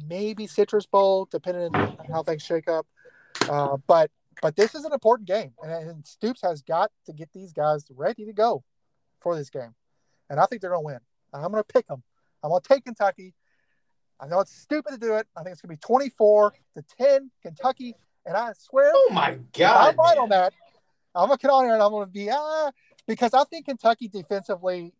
maybe 0.06 0.46
Citrus 0.46 0.86
Bowl, 0.86 1.28
depending 1.30 1.74
on 1.74 1.98
how 2.10 2.22
things 2.22 2.42
shake 2.42 2.68
up. 2.68 2.86
Uh, 3.48 3.76
but 3.86 4.10
but 4.40 4.56
this 4.56 4.74
is 4.74 4.84
an 4.84 4.92
important 4.92 5.26
game, 5.26 5.52
and, 5.62 5.72
and, 5.72 6.06
Stoops 6.06 6.42
has 6.42 6.62
got 6.62 6.92
to 7.06 7.12
get 7.12 7.28
these 7.32 7.52
guys 7.52 7.84
ready 7.94 8.24
to 8.24 8.32
go 8.32 8.62
for 9.20 9.36
this 9.36 9.50
game, 9.50 9.74
and 10.30 10.38
I 10.38 10.46
think 10.46 10.60
they're 10.60 10.70
going 10.70 10.82
to 10.82 10.86
win. 10.86 11.00
I'm 11.32 11.50
going 11.50 11.62
to 11.62 11.72
pick 11.72 11.86
them. 11.88 12.02
I'm 12.42 12.50
going 12.50 12.62
to 12.62 12.68
take 12.68 12.84
Kentucky. 12.84 13.34
I 14.20 14.26
know 14.26 14.40
it's 14.40 14.54
stupid 14.54 14.92
to 14.92 14.98
do 14.98 15.14
it. 15.14 15.26
I 15.36 15.42
think 15.42 15.52
it's 15.52 15.60
going 15.62 15.76
to 15.76 15.80
be 15.80 15.86
24 15.86 16.52
to 16.76 16.84
10 16.98 17.30
Kentucky, 17.42 17.94
and 18.26 18.36
I 18.36 18.52
swear, 18.58 18.92
oh 18.94 19.10
my 19.12 19.38
god, 19.56 19.90
I'm 19.90 19.96
right 19.96 20.18
on 20.18 20.28
that. 20.30 20.52
I'm 21.14 21.26
going 21.26 21.38
to 21.38 21.42
get 21.42 21.50
on 21.50 21.64
here 21.64 21.74
and 21.74 21.82
I'm 21.82 21.90
going 21.90 22.06
to 22.06 22.12
be 22.12 22.30
ah 22.30 22.70
because 23.06 23.34
I 23.34 23.44
think 23.44 23.66
Kentucky 23.66 24.08
defensively 24.08 24.92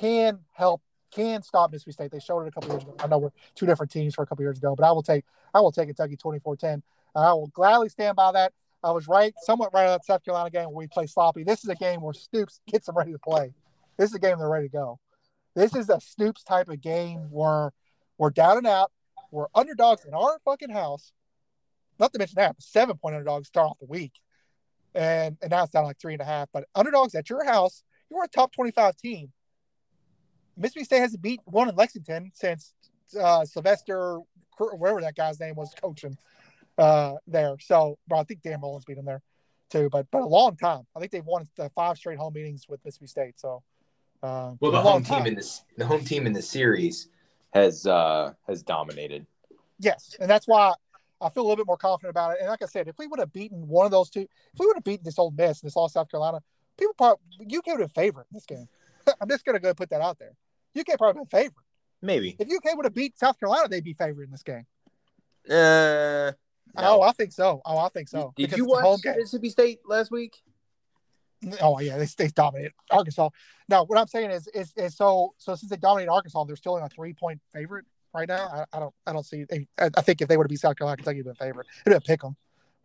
can 0.00 0.40
help 0.52 0.82
can 1.10 1.42
stop 1.42 1.72
Mississippi 1.72 1.92
State. 1.92 2.10
They 2.10 2.20
showed 2.20 2.42
it 2.42 2.48
a 2.48 2.50
couple 2.50 2.70
years 2.70 2.82
ago. 2.82 2.94
I 2.98 3.06
know 3.06 3.18
we're 3.18 3.30
two 3.54 3.66
different 3.66 3.92
teams 3.92 4.14
for 4.14 4.22
a 4.22 4.26
couple 4.26 4.44
years 4.44 4.58
ago, 4.58 4.74
but 4.76 4.86
I 4.86 4.92
will 4.92 5.02
take 5.02 5.24
I 5.54 5.60
will 5.60 5.72
take 5.72 5.88
Kentucky 5.88 6.16
24-10. 6.16 6.82
I 7.14 7.32
will 7.32 7.48
gladly 7.48 7.88
stand 7.88 8.16
by 8.16 8.32
that. 8.32 8.52
I 8.82 8.92
was 8.92 9.08
right, 9.08 9.34
somewhat 9.42 9.72
right 9.74 9.86
on 9.86 9.92
that 9.92 10.04
South 10.04 10.24
Carolina 10.24 10.50
game 10.50 10.66
where 10.66 10.76
we 10.76 10.86
play 10.86 11.06
sloppy. 11.06 11.42
This 11.42 11.64
is 11.64 11.70
a 11.70 11.74
game 11.74 12.00
where 12.00 12.12
Stoops 12.12 12.60
gets 12.66 12.86
them 12.86 12.96
ready 12.96 13.12
to 13.12 13.18
play. 13.18 13.52
This 13.96 14.10
is 14.10 14.14
a 14.14 14.20
game 14.20 14.38
they're 14.38 14.48
ready 14.48 14.68
to 14.68 14.72
go. 14.72 15.00
This 15.56 15.74
is 15.74 15.88
a 15.88 16.00
Stoops 16.00 16.44
type 16.44 16.68
of 16.68 16.80
game 16.80 17.30
where 17.30 17.72
we're 18.18 18.30
down 18.30 18.58
and 18.58 18.66
out. 18.66 18.92
We're 19.32 19.48
underdogs 19.54 20.04
in 20.04 20.14
our 20.14 20.38
fucking 20.44 20.70
house. 20.70 21.12
Not 21.98 22.12
to 22.12 22.18
mention 22.18 22.36
that, 22.36 22.56
seven 22.60 22.96
point 22.96 23.16
underdogs 23.16 23.48
start 23.48 23.70
off 23.70 23.78
the 23.80 23.86
week. 23.86 24.12
And 24.94 25.36
and 25.42 25.50
now 25.50 25.64
it's 25.64 25.72
down 25.72 25.84
like 25.84 25.98
three 25.98 26.12
and 26.12 26.22
a 26.22 26.24
half. 26.24 26.48
But 26.52 26.68
underdogs 26.74 27.14
at 27.14 27.28
your 27.28 27.44
house, 27.44 27.82
you're 28.10 28.24
a 28.24 28.28
top 28.28 28.52
25 28.52 28.96
team. 28.96 29.32
Mississippi 30.58 30.84
State 30.84 31.00
hasn't 31.00 31.22
beat 31.22 31.40
one 31.44 31.68
in 31.68 31.76
Lexington 31.76 32.30
since 32.34 32.74
uh, 33.18 33.44
Sylvester, 33.44 34.20
whatever 34.58 35.00
that 35.00 35.16
guy's 35.16 35.40
name 35.40 35.54
was, 35.54 35.74
coaching 35.80 36.16
uh, 36.76 37.14
there. 37.26 37.56
So, 37.60 37.98
but 38.08 38.16
I 38.16 38.22
think 38.24 38.42
Dan 38.42 38.60
Mullins 38.60 38.84
beat 38.84 38.98
him 38.98 39.04
there 39.04 39.22
too. 39.70 39.88
But 39.90 40.06
but 40.10 40.22
a 40.22 40.26
long 40.26 40.56
time. 40.56 40.86
I 40.96 41.00
think 41.00 41.12
they've 41.12 41.24
won 41.24 41.46
the 41.56 41.70
five 41.70 41.96
straight 41.96 42.18
home 42.18 42.32
meetings 42.34 42.68
with 42.68 42.84
Mississippi 42.84 43.06
State. 43.06 43.40
So, 43.40 43.62
uh, 44.22 44.52
well, 44.60 44.72
the 44.72 44.80
home 44.80 45.02
team 45.02 45.26
in 45.26 45.34
this 45.34 45.62
the 45.76 45.86
home 45.86 46.04
team 46.04 46.26
in 46.26 46.32
the 46.32 46.42
series 46.42 47.08
has 47.52 47.86
uh, 47.86 48.32
has 48.46 48.62
dominated. 48.62 49.26
Yes, 49.78 50.16
and 50.20 50.28
that's 50.28 50.48
why 50.48 50.74
I 51.20 51.28
feel 51.30 51.42
a 51.42 51.46
little 51.46 51.56
bit 51.56 51.66
more 51.66 51.76
confident 51.76 52.10
about 52.10 52.32
it. 52.32 52.38
And 52.40 52.48
like 52.48 52.62
I 52.62 52.66
said, 52.66 52.88
if 52.88 52.98
we 52.98 53.06
would 53.06 53.20
have 53.20 53.32
beaten 53.32 53.68
one 53.68 53.86
of 53.86 53.92
those 53.92 54.10
two, 54.10 54.22
if 54.22 54.58
we 54.58 54.66
would 54.66 54.76
have 54.76 54.84
beaten 54.84 55.04
this 55.04 55.18
Ole 55.18 55.32
Miss, 55.36 55.60
this 55.60 55.76
all 55.76 55.88
South 55.88 56.10
Carolina, 56.10 56.40
people 56.76 56.94
probably 56.94 57.20
you 57.48 57.60
would 57.66 57.80
have 57.80 57.90
a 57.90 57.92
favorite 57.92 58.26
in 58.30 58.36
this 58.36 58.46
game. 58.46 58.68
I'm 59.20 59.28
just 59.28 59.44
gonna 59.44 59.60
go 59.60 59.74
put 59.74 59.90
that 59.90 60.00
out 60.00 60.18
there. 60.18 60.32
UK 60.78 60.98
probably 60.98 61.20
been 61.20 61.26
favorite. 61.26 61.64
Maybe. 62.00 62.36
If 62.38 62.48
UK 62.48 62.76
would 62.76 62.86
have 62.86 62.94
beat 62.94 63.18
South 63.18 63.38
Carolina, 63.38 63.68
they'd 63.68 63.84
be 63.84 63.94
favored 63.94 64.24
in 64.24 64.30
this 64.30 64.42
game. 64.42 64.66
Uh, 65.48 66.32
no. 66.76 66.98
Oh, 66.98 67.02
I 67.02 67.12
think 67.12 67.32
so. 67.32 67.60
Oh, 67.64 67.78
I 67.78 67.88
think 67.88 68.08
so. 68.08 68.32
Did 68.36 68.56
you 68.56 68.66
watch 68.66 69.00
Mississippi 69.04 69.50
State 69.50 69.80
last 69.86 70.10
week? 70.10 70.36
Oh 71.60 71.78
yeah, 71.78 71.98
they 71.98 72.06
they 72.16 72.28
dominated 72.28 72.72
Arkansas. 72.90 73.28
No, 73.68 73.84
what 73.84 73.98
I'm 73.98 74.08
saying 74.08 74.30
is, 74.30 74.48
is, 74.48 74.72
is 74.76 74.96
so 74.96 75.34
so 75.38 75.54
since 75.54 75.70
they 75.70 75.76
dominated 75.76 76.10
Arkansas, 76.10 76.44
they're 76.44 76.56
still 76.56 76.76
in 76.76 76.82
a 76.82 76.88
three 76.88 77.14
point 77.14 77.40
favorite 77.54 77.84
right 78.12 78.28
now. 78.28 78.48
I, 78.72 78.76
I 78.76 78.80
don't 78.80 78.94
I 79.06 79.12
don't 79.12 79.24
see. 79.24 79.44
I, 79.52 79.90
I, 79.96 80.00
think 80.00 80.20
if 80.20 80.28
they 80.28 80.36
would 80.36 80.44
have 80.44 80.48
beat 80.48 80.58
South 80.58 80.76
Carolina, 80.76 80.96
Kentucky 80.96 81.18
would 81.18 81.28
have 81.28 81.38
been 81.38 81.46
favorite. 81.46 81.66
It'd 81.86 81.94
have 81.94 82.04
pick 82.04 82.22
them 82.22 82.36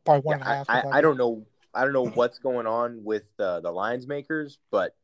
probably 0.06 0.22
one 0.22 0.39
yeah, 0.39 0.44
and 0.44 0.70
a 0.70 0.74
half. 0.74 0.86
I, 0.86 0.98
I, 0.98 1.02
don't 1.02 1.18
know. 1.18 1.46
I 1.74 1.84
don't 1.84 1.94
know 1.94 2.08
what's 2.08 2.39
going 2.39 2.68
on 2.68 3.04
with 3.04 3.24
uh, 3.39 3.60
the 3.62 3.72
lines 3.72 4.06
makers, 4.06 4.60
but 4.70 4.96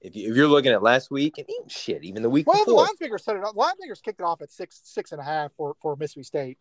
If, 0.00 0.16
you, 0.16 0.30
if 0.30 0.36
you're 0.36 0.48
looking 0.48 0.72
at 0.72 0.82
last 0.82 1.10
week 1.10 1.36
and 1.36 1.46
even, 1.48 1.68
shit, 1.68 2.04
even 2.04 2.22
the 2.22 2.30
week 2.30 2.46
well, 2.46 2.58
before, 2.58 2.72
the 2.72 2.76
Lions 2.76 3.00
makers 3.00 3.22
set 3.24 3.36
it 3.36 3.44
up. 3.44 3.54
Lions 3.54 4.00
kicked 4.02 4.20
it 4.20 4.24
off 4.24 4.40
at 4.40 4.50
six 4.50 4.80
six 4.82 5.12
and 5.12 5.20
a 5.20 5.24
half 5.24 5.52
for 5.56 5.76
for 5.80 5.94
Mississippi 5.96 6.24
State, 6.24 6.58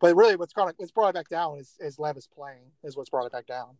but 0.00 0.16
really 0.16 0.36
what's 0.36 0.54
going 0.54 0.72
what's 0.76 0.92
brought 0.92 1.10
it 1.10 1.14
back 1.14 1.28
down 1.28 1.58
is 1.58 1.76
is 1.80 1.98
Levis 1.98 2.26
playing 2.26 2.70
is 2.82 2.96
what's 2.96 3.10
brought 3.10 3.26
it 3.26 3.32
back 3.32 3.46
down. 3.46 3.76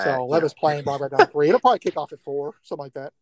So 0.00 0.10
Uh, 0.10 0.24
Levis 0.24 0.54
playing 0.54 0.82
brought 0.82 1.00
it 1.00 1.10
back 1.10 1.18
down 1.18 1.28
three. 1.28 1.48
It'll 1.48 1.60
probably 1.60 1.78
kick 1.78 1.96
off 1.96 2.12
at 2.12 2.18
four, 2.20 2.54
something 2.62 2.82
like 2.82 2.94
that. 2.94 3.12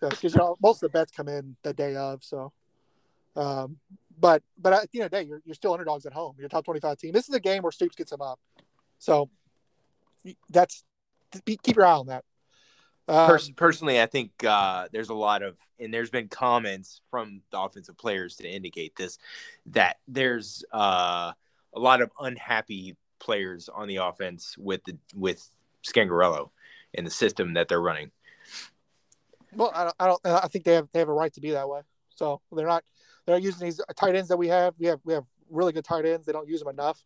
Because 0.00 0.34
you 0.34 0.38
know 0.38 0.56
most 0.62 0.82
of 0.82 0.90
the 0.90 0.98
bets 0.98 1.12
come 1.12 1.28
in 1.28 1.56
the 1.62 1.74
day 1.74 1.96
of. 1.96 2.24
So, 2.24 2.52
um, 3.34 3.78
but 4.18 4.42
but 4.58 4.72
at 4.72 4.90
the 4.90 5.00
end 5.00 5.04
of 5.06 5.10
the 5.10 5.16
day, 5.18 5.28
you're 5.28 5.42
you're 5.44 5.54
still 5.54 5.72
underdogs 5.72 6.06
at 6.06 6.14
home. 6.14 6.36
You're 6.38 6.46
a 6.46 6.50
top 6.50 6.64
twenty 6.64 6.80
five 6.80 6.96
team. 6.96 7.12
This 7.12 7.28
is 7.28 7.34
a 7.34 7.40
game 7.40 7.62
where 7.62 7.72
Stoops 7.72 7.96
gets 7.96 8.10
them 8.10 8.22
up. 8.22 8.40
So 8.98 9.28
that's 10.48 10.84
keep 11.44 11.76
your 11.76 11.84
eye 11.84 11.92
on 11.92 12.06
that. 12.06 12.24
Um, 13.08 13.28
Pers- 13.28 13.50
personally, 13.50 14.00
I 14.00 14.06
think 14.06 14.32
uh, 14.44 14.88
there's 14.92 15.10
a 15.10 15.14
lot 15.14 15.42
of, 15.42 15.56
and 15.78 15.94
there's 15.94 16.10
been 16.10 16.28
comments 16.28 17.00
from 17.10 17.42
the 17.52 17.60
offensive 17.60 17.96
players 17.96 18.36
to 18.36 18.48
indicate 18.48 18.96
this, 18.96 19.18
that 19.66 19.98
there's 20.08 20.64
uh, 20.72 21.32
a 21.74 21.78
lot 21.78 22.02
of 22.02 22.10
unhappy 22.18 22.96
players 23.18 23.68
on 23.68 23.88
the 23.88 23.96
offense 23.96 24.56
with 24.58 24.82
the 24.84 24.96
with 25.14 25.48
Scangarello 25.86 26.50
and 26.94 27.06
the 27.06 27.10
system 27.10 27.54
that 27.54 27.68
they're 27.68 27.80
running. 27.80 28.10
Well, 29.54 29.70
I 29.74 29.84
don't, 29.84 29.94
I 30.00 30.06
don't. 30.06 30.26
I 30.44 30.48
think 30.48 30.64
they 30.64 30.74
have 30.74 30.88
they 30.92 30.98
have 30.98 31.08
a 31.08 31.12
right 31.12 31.32
to 31.34 31.40
be 31.40 31.52
that 31.52 31.68
way. 31.68 31.80
So 32.14 32.40
they're 32.52 32.66
not 32.66 32.84
they're 33.24 33.36
not 33.36 33.42
using 33.42 33.66
these 33.66 33.80
tight 33.96 34.14
ends 34.14 34.28
that 34.28 34.36
we 34.36 34.48
have. 34.48 34.74
We 34.78 34.86
have 34.86 35.00
we 35.04 35.14
have 35.14 35.24
really 35.48 35.72
good 35.72 35.84
tight 35.84 36.04
ends. 36.04 36.26
They 36.26 36.32
don't 36.32 36.48
use 36.48 36.60
them 36.60 36.68
enough. 36.68 37.02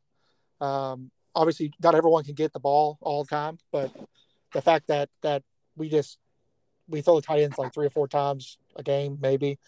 Um, 0.61 1.11
obviously, 1.35 1.73
not 1.83 1.95
everyone 1.95 2.25
can 2.25 2.35
get 2.35 2.53
the 2.53 2.61
ball 2.61 2.99
all 3.01 3.25
the 3.25 3.29
time, 3.29 3.59
but 3.71 3.93
the 4.53 4.63
fact 4.63 4.89
that 4.89 5.11
that 5.23 5.43
we 5.77 5.89
just 5.89 6.19
we 6.89 7.01
throw 7.01 7.17
the 7.17 7.23
tight 7.23 7.43
ends 7.43 7.59
like 7.59 7.73
three 7.73 7.87
or 7.87 7.91
four 7.91 8.09
times 8.09 8.59
a 8.77 8.83
game, 8.83 9.19
maybe. 9.21 9.59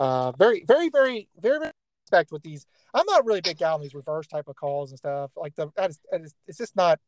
Uh, 0.00 0.32
very, 0.32 0.64
very, 0.66 0.88
very, 0.88 1.28
very, 1.40 1.58
very 1.58 1.72
respect 2.04 2.32
with 2.32 2.42
these. 2.42 2.66
I'm 2.92 3.06
not 3.06 3.24
really 3.24 3.38
a 3.40 3.42
big 3.42 3.58
guy 3.58 3.72
on 3.72 3.80
these 3.80 3.94
reverse 3.94 4.26
type 4.26 4.48
of 4.48 4.56
calls 4.56 4.90
and 4.90 4.98
stuff. 4.98 5.32
Like 5.36 5.54
the 5.54 5.70
that 5.76 5.90
is, 5.90 6.00
that 6.10 6.20
is 6.20 6.34
it's 6.46 6.58
just 6.58 6.76
not. 6.76 7.00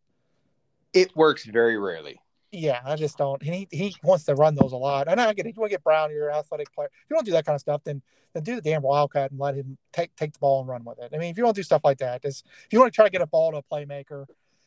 It 0.92 1.14
works 1.14 1.44
very 1.44 1.78
rarely. 1.78 2.20
Yeah, 2.52 2.80
I 2.84 2.96
just 2.96 3.18
don't. 3.18 3.42
He 3.42 3.68
he 3.70 3.94
wants 4.02 4.24
to 4.24 4.34
run 4.34 4.54
those 4.54 4.72
a 4.72 4.76
lot, 4.76 5.08
and 5.08 5.20
I 5.20 5.32
get 5.32 5.46
it. 5.46 5.54
You 5.56 5.60
want 5.60 5.70
to 5.70 5.74
get 5.74 5.84
Brown, 5.84 6.10
you're 6.10 6.30
an 6.30 6.36
athletic 6.36 6.72
player. 6.72 6.88
If 6.92 7.10
you 7.10 7.16
don't 7.16 7.26
do 7.26 7.32
that 7.32 7.44
kind 7.44 7.54
of 7.54 7.60
stuff, 7.60 7.82
then 7.84 8.02
then 8.32 8.44
do 8.44 8.54
the 8.54 8.62
damn 8.62 8.82
wildcat 8.82 9.30
and 9.30 9.40
let 9.40 9.54
him 9.54 9.76
take 9.92 10.14
take 10.16 10.32
the 10.32 10.38
ball 10.38 10.60
and 10.60 10.68
run 10.68 10.84
with 10.84 10.98
it. 10.98 11.10
I 11.12 11.18
mean, 11.18 11.30
if 11.30 11.36
you 11.36 11.44
don't 11.44 11.56
do 11.56 11.62
stuff 11.62 11.82
like 11.84 11.98
that, 11.98 12.22
just 12.22 12.46
if 12.64 12.72
you 12.72 12.80
want 12.80 12.92
to 12.92 12.96
try 12.96 13.04
to 13.04 13.10
get 13.10 13.20
a 13.20 13.26
ball 13.26 13.50
to 13.50 13.58
a 13.58 13.62
playmaker, 13.62 14.24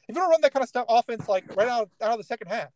if 0.07 0.15
you 0.15 0.15
don't 0.15 0.29
run 0.29 0.41
that 0.41 0.53
kind 0.53 0.63
of 0.63 0.69
stuff, 0.69 0.85
offense 0.89 1.27
like 1.27 1.55
right 1.55 1.67
out 1.67 1.89
out 2.01 2.11
of 2.11 2.17
the 2.17 2.23
second 2.23 2.49
half, 2.49 2.69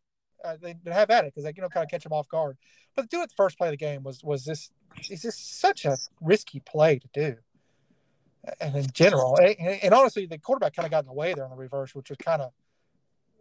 uh, 0.43 0.57
they, 0.61 0.75
have 0.91 1.09
at 1.09 1.25
it 1.25 1.33
because 1.33 1.43
they 1.43 1.53
you 1.55 1.61
know 1.61 1.69
kind 1.69 1.83
of 1.83 1.89
catch 1.89 2.03
them 2.03 2.13
off 2.13 2.27
guard. 2.27 2.57
But 2.95 3.03
to 3.03 3.07
do 3.07 3.21
it 3.21 3.29
the 3.29 3.35
first 3.35 3.57
play 3.57 3.67
of 3.67 3.73
the 3.73 3.77
game 3.77 4.03
was 4.03 4.23
was 4.23 4.45
this 4.45 4.71
is 5.09 5.21
just 5.21 5.59
such 5.59 5.85
a 5.85 5.97
risky 6.21 6.59
play 6.59 6.99
to 6.99 7.07
do. 7.13 7.35
And 8.59 8.75
in 8.75 8.87
general, 8.91 9.37
and, 9.37 9.79
and 9.81 9.93
honestly, 9.93 10.25
the 10.25 10.37
quarterback 10.37 10.75
kind 10.75 10.85
of 10.85 10.91
got 10.91 11.03
in 11.03 11.07
the 11.07 11.13
way 11.13 11.33
there 11.33 11.45
on 11.45 11.49
the 11.49 11.55
reverse, 11.55 11.95
which 11.95 12.09
was 12.09 12.17
kind 12.17 12.41
of 12.41 12.51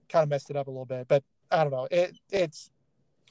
kind 0.09 0.23
of 0.23 0.29
messed 0.29 0.51
it 0.51 0.57
up 0.57 0.69
a 0.69 0.71
little 0.71 0.85
bit. 0.85 1.09
But 1.09 1.25
I 1.51 1.65
don't 1.65 1.73
know. 1.73 1.89
It 1.91 2.17
it's 2.31 2.71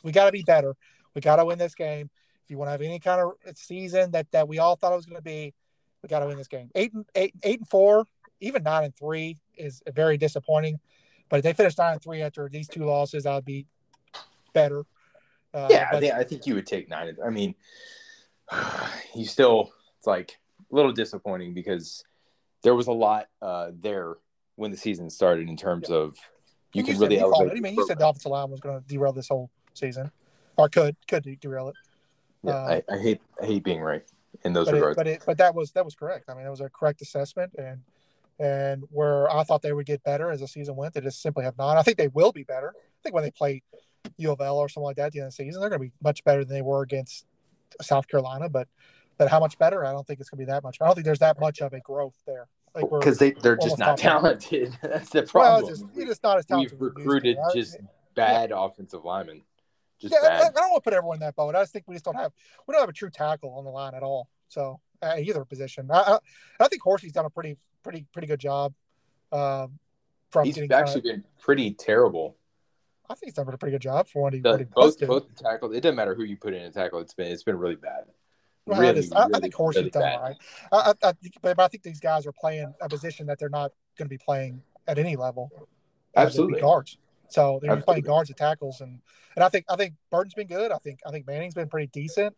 we 0.04 0.12
got 0.12 0.26
to 0.26 0.32
be 0.32 0.44
better. 0.44 0.76
We 1.16 1.22
got 1.22 1.38
to 1.38 1.46
win 1.46 1.58
this 1.58 1.76
game. 1.76 2.10
If 2.44 2.52
you 2.52 2.58
want 2.58 2.68
to 2.68 2.72
have 2.72 2.82
any 2.82 3.00
kind 3.00 3.22
of 3.22 3.58
season 3.58 4.12
that 4.12 4.30
that 4.32 4.48
we 4.48 4.60
all 4.60 4.76
thought 4.76 4.92
it 4.92 4.98
was 4.98 5.06
going 5.06 5.18
to 5.18 5.24
be, 5.24 5.54
we 6.02 6.10
got 6.10 6.20
to 6.20 6.28
win 6.28 6.38
this 6.38 6.48
game. 6.48 6.70
Eight 6.76 6.94
and 6.94 7.06
eight, 7.16 7.34
eight 7.44 7.60
and 7.60 7.70
four, 7.70 8.06
even 8.42 8.64
nine 8.64 8.84
and 8.84 8.96
three 8.96 9.38
is 9.56 9.82
very 9.94 10.18
disappointing. 10.18 10.80
But 11.32 11.38
if 11.38 11.44
they 11.44 11.54
finished 11.54 11.78
nine 11.78 11.94
and 11.94 12.02
three 12.02 12.22
after 12.22 12.50
these 12.50 12.68
two 12.68 12.84
losses, 12.84 13.26
I'd 13.26 13.46
be 13.46 13.66
better. 14.54 14.82
Uh, 15.54 15.68
yeah, 15.70 15.88
but, 15.90 15.98
I 15.98 16.00
think 16.02 16.14
I 16.14 16.24
think 16.26 16.46
you 16.46 16.56
would 16.56 16.68
take 16.68 16.90
nine. 16.90 17.16
I 17.26 17.30
mean, 17.30 17.56
you 19.16 19.26
still 19.26 19.72
it's 19.98 20.06
like 20.06 20.38
a 20.72 20.76
little 20.76 20.92
disappointing 20.92 21.54
because 21.54 22.04
there 22.64 22.76
was 22.76 22.88
a 22.88 22.92
lot 22.92 23.30
uh, 23.42 23.72
there 23.80 24.18
when 24.58 24.72
the 24.72 24.78
season 24.78 25.10
started 25.10 25.48
in 25.48 25.56
terms 25.56 25.88
yeah. 25.90 25.96
of 25.96 26.18
you, 26.74 26.82
you 26.82 26.84
could 26.84 27.00
really 27.00 27.20
elevate. 27.20 27.58
I 27.58 27.62
mean, 27.62 27.76
you 27.76 27.86
said 27.88 27.98
the 27.98 28.10
offensive 28.10 28.32
line 28.32 28.52
was 28.52 28.60
going 28.60 28.82
to 28.82 28.88
derail 28.88 29.14
this 29.14 29.30
whole 29.30 29.50
season, 29.74 30.12
or 30.58 30.68
could 30.68 30.98
could 31.08 31.24
derail 31.40 31.70
it. 31.70 31.76
Yeah, 32.44 32.56
um, 32.56 32.72
I, 32.72 32.84
I, 32.92 32.98
hate 32.98 33.22
I 33.42 33.46
hate 33.46 33.64
being 33.64 33.80
right 33.80 34.04
in 34.44 34.52
those 34.52 34.66
but 34.66 34.74
regards. 34.76 34.96
It, 34.96 34.98
but 34.98 35.08
it, 35.08 35.24
but 35.26 35.38
that 35.38 35.56
was 35.56 35.72
that 35.72 35.86
was 35.86 35.96
correct. 35.96 36.26
I 36.30 36.34
mean, 36.34 36.46
it 36.46 36.50
was 36.50 36.60
a 36.60 36.70
correct 36.70 37.02
assessment, 37.02 37.54
and 37.58 37.82
and 38.40 38.84
where 38.90 39.30
I 39.30 39.44
thought 39.44 39.62
they 39.62 39.74
would 39.74 39.86
get 39.86 40.04
better 40.04 40.32
as 40.32 40.40
the 40.40 40.48
season 40.48 40.76
went, 40.76 40.94
they 40.94 41.02
just 41.02 41.22
simply 41.22 41.44
have 41.44 41.58
not. 41.58 41.78
I 41.78 41.84
think 41.84 41.98
they 41.98 42.08
will 42.08 42.32
be 42.32 42.44
better. 42.44 42.74
I 42.76 43.00
think 43.04 43.16
when 43.16 43.24
they 43.24 43.32
play 43.32 43.62
U 44.18 44.32
of 44.32 44.42
L 44.42 44.58
or 44.58 44.70
something 44.70 44.86
like 44.86 44.96
that 44.98 45.08
at 45.08 45.12
the 45.14 45.20
end 45.20 45.28
of 45.28 45.36
the 45.36 45.44
season, 45.44 45.62
they're 45.62 45.70
going 45.70 45.82
to 45.82 45.88
be 45.88 45.94
much 46.02 46.24
better 46.24 46.44
than 46.44 46.56
they 46.56 46.62
were 46.62 46.82
against 46.82 47.26
South 47.82 48.08
Carolina. 48.08 48.50
But 48.50 48.68
but 49.18 49.30
how 49.30 49.40
much 49.40 49.58
better? 49.58 49.86
I 49.86 49.92
don't 49.92 50.06
think 50.06 50.20
it's 50.20 50.30
going 50.30 50.40
to 50.40 50.46
be 50.46 50.52
that 50.52 50.64
much. 50.64 50.78
I 50.82 50.86
don't 50.86 50.96
think 50.96 51.06
there's 51.06 51.20
that 51.20 51.40
much 51.40 51.62
of 51.62 51.74
a 51.74 51.80
growth 51.80 52.16
there 52.26 52.48
because 52.74 53.18
they 53.18 53.32
they're 53.32 53.58
just 53.58 53.78
not 53.78 53.98
talented. 53.98 54.78
That's 54.82 55.10
the 55.10 55.24
problem. 55.24 55.64
Well, 55.64 55.70
just, 55.70 55.86
you're 55.96 56.08
just 56.08 56.24
not 56.24 56.38
as 56.38 56.46
talented. 56.46 56.80
We've 56.80 56.92
recruited 56.96 57.36
to, 57.36 57.42
right? 57.42 57.56
just 57.56 57.78
bad 58.16 58.50
yeah. 58.50 58.66
offensive 58.66 59.04
linemen. 59.04 59.42
Just 60.00 60.14
yeah, 60.14 60.28
bad. 60.28 60.42
I, 60.42 60.48
I, 60.48 60.50
don't 60.52 60.72
want 60.72 60.84
to 60.84 60.90
put 60.90 60.94
everyone 60.94 61.18
in 61.18 61.22
that 61.22 61.36
boat. 61.36 61.56
I 61.56 61.62
just 61.62 61.74
think 61.74 61.86
we 61.88 61.96
just 61.96 62.06
don't 62.06 62.16
have 62.16 62.32
we 62.68 62.74
don't 62.74 62.82
have 62.82 62.90
a 62.90 62.94
true 62.94 63.10
tackle 63.10 63.54
on 63.58 63.66
the 63.66 63.72
line 63.72 63.94
at 63.94 64.04
all. 64.04 64.28
So 64.48 64.80
uh, 65.02 65.16
either 65.20 65.46
position, 65.46 65.90
I, 65.92 66.00
I, 66.00 66.20
I 66.60 66.68
think 66.68 66.82
Horsey's 66.82 67.12
done 67.12 67.26
a 67.26 67.30
pretty 67.30 67.58
pretty 67.84 68.06
pretty 68.14 68.28
good 68.28 68.40
job. 68.40 68.74
Um, 69.32 69.80
from 70.30 70.46
he's 70.46 70.58
actually 70.72 71.02
been 71.02 71.24
pretty 71.40 71.72
terrible. 71.74 72.38
I 73.10 73.14
think 73.14 73.26
he's 73.26 73.34
done 73.34 73.48
a 73.48 73.58
pretty 73.58 73.74
good 73.74 73.82
job 73.82 74.08
for 74.08 74.24
what 74.24 74.34
he, 74.34 74.40
the, 74.40 74.52
what 74.52 74.60
he 74.60 74.66
both 74.66 75.00
both 75.00 75.36
tackle. 75.36 75.72
It 75.74 75.82
doesn't 75.82 75.96
matter 75.96 76.16
who 76.16 76.24
you 76.24 76.38
put 76.38 76.54
in 76.54 76.62
a 76.62 76.72
tackle. 76.72 77.00
It's 77.00 77.14
been 77.14 77.28
it's 77.28 77.44
been 77.44 77.58
really 77.58 77.76
bad. 77.76 78.06
Well, 78.66 78.80
really, 78.80 79.10
I, 79.16 79.24
really, 79.24 79.36
I, 79.36 79.40
think 79.40 79.56
Horsey's 79.56 79.78
really 79.78 79.90
done 79.90 80.04
all 80.04 80.22
right. 80.22 80.36
I, 80.72 80.94
I, 81.04 81.12
think, 81.14 81.34
but 81.42 81.60
I 81.60 81.68
think 81.68 81.82
these 81.82 82.00
guys 82.00 82.28
are 82.28 82.32
playing 82.32 82.74
a 82.80 82.88
position 82.88 83.26
that 83.26 83.40
they're 83.40 83.50
not 83.50 83.72
going 83.98 84.06
to 84.06 84.10
be 84.10 84.20
playing 84.20 84.62
at 84.88 85.00
any 85.00 85.16
level. 85.16 85.50
Absolutely, 86.16 86.62
guards. 86.62 86.98
So 87.30 87.60
they're 87.62 87.78
playing 87.78 88.04
guards 88.04 88.30
and 88.30 88.38
tackles, 88.38 88.82
and 88.82 89.00
and 89.36 89.44
I 89.44 89.50
think 89.50 89.66
I 89.70 89.76
think 89.76 89.96
Burton's 90.10 90.34
been 90.34 90.48
good. 90.48 90.72
I 90.72 90.78
think 90.78 91.00
I 91.06 91.12
think 91.12 91.26
Manning's 91.26 91.54
been 91.54 91.70
pretty 91.70 91.88
decent. 91.88 92.36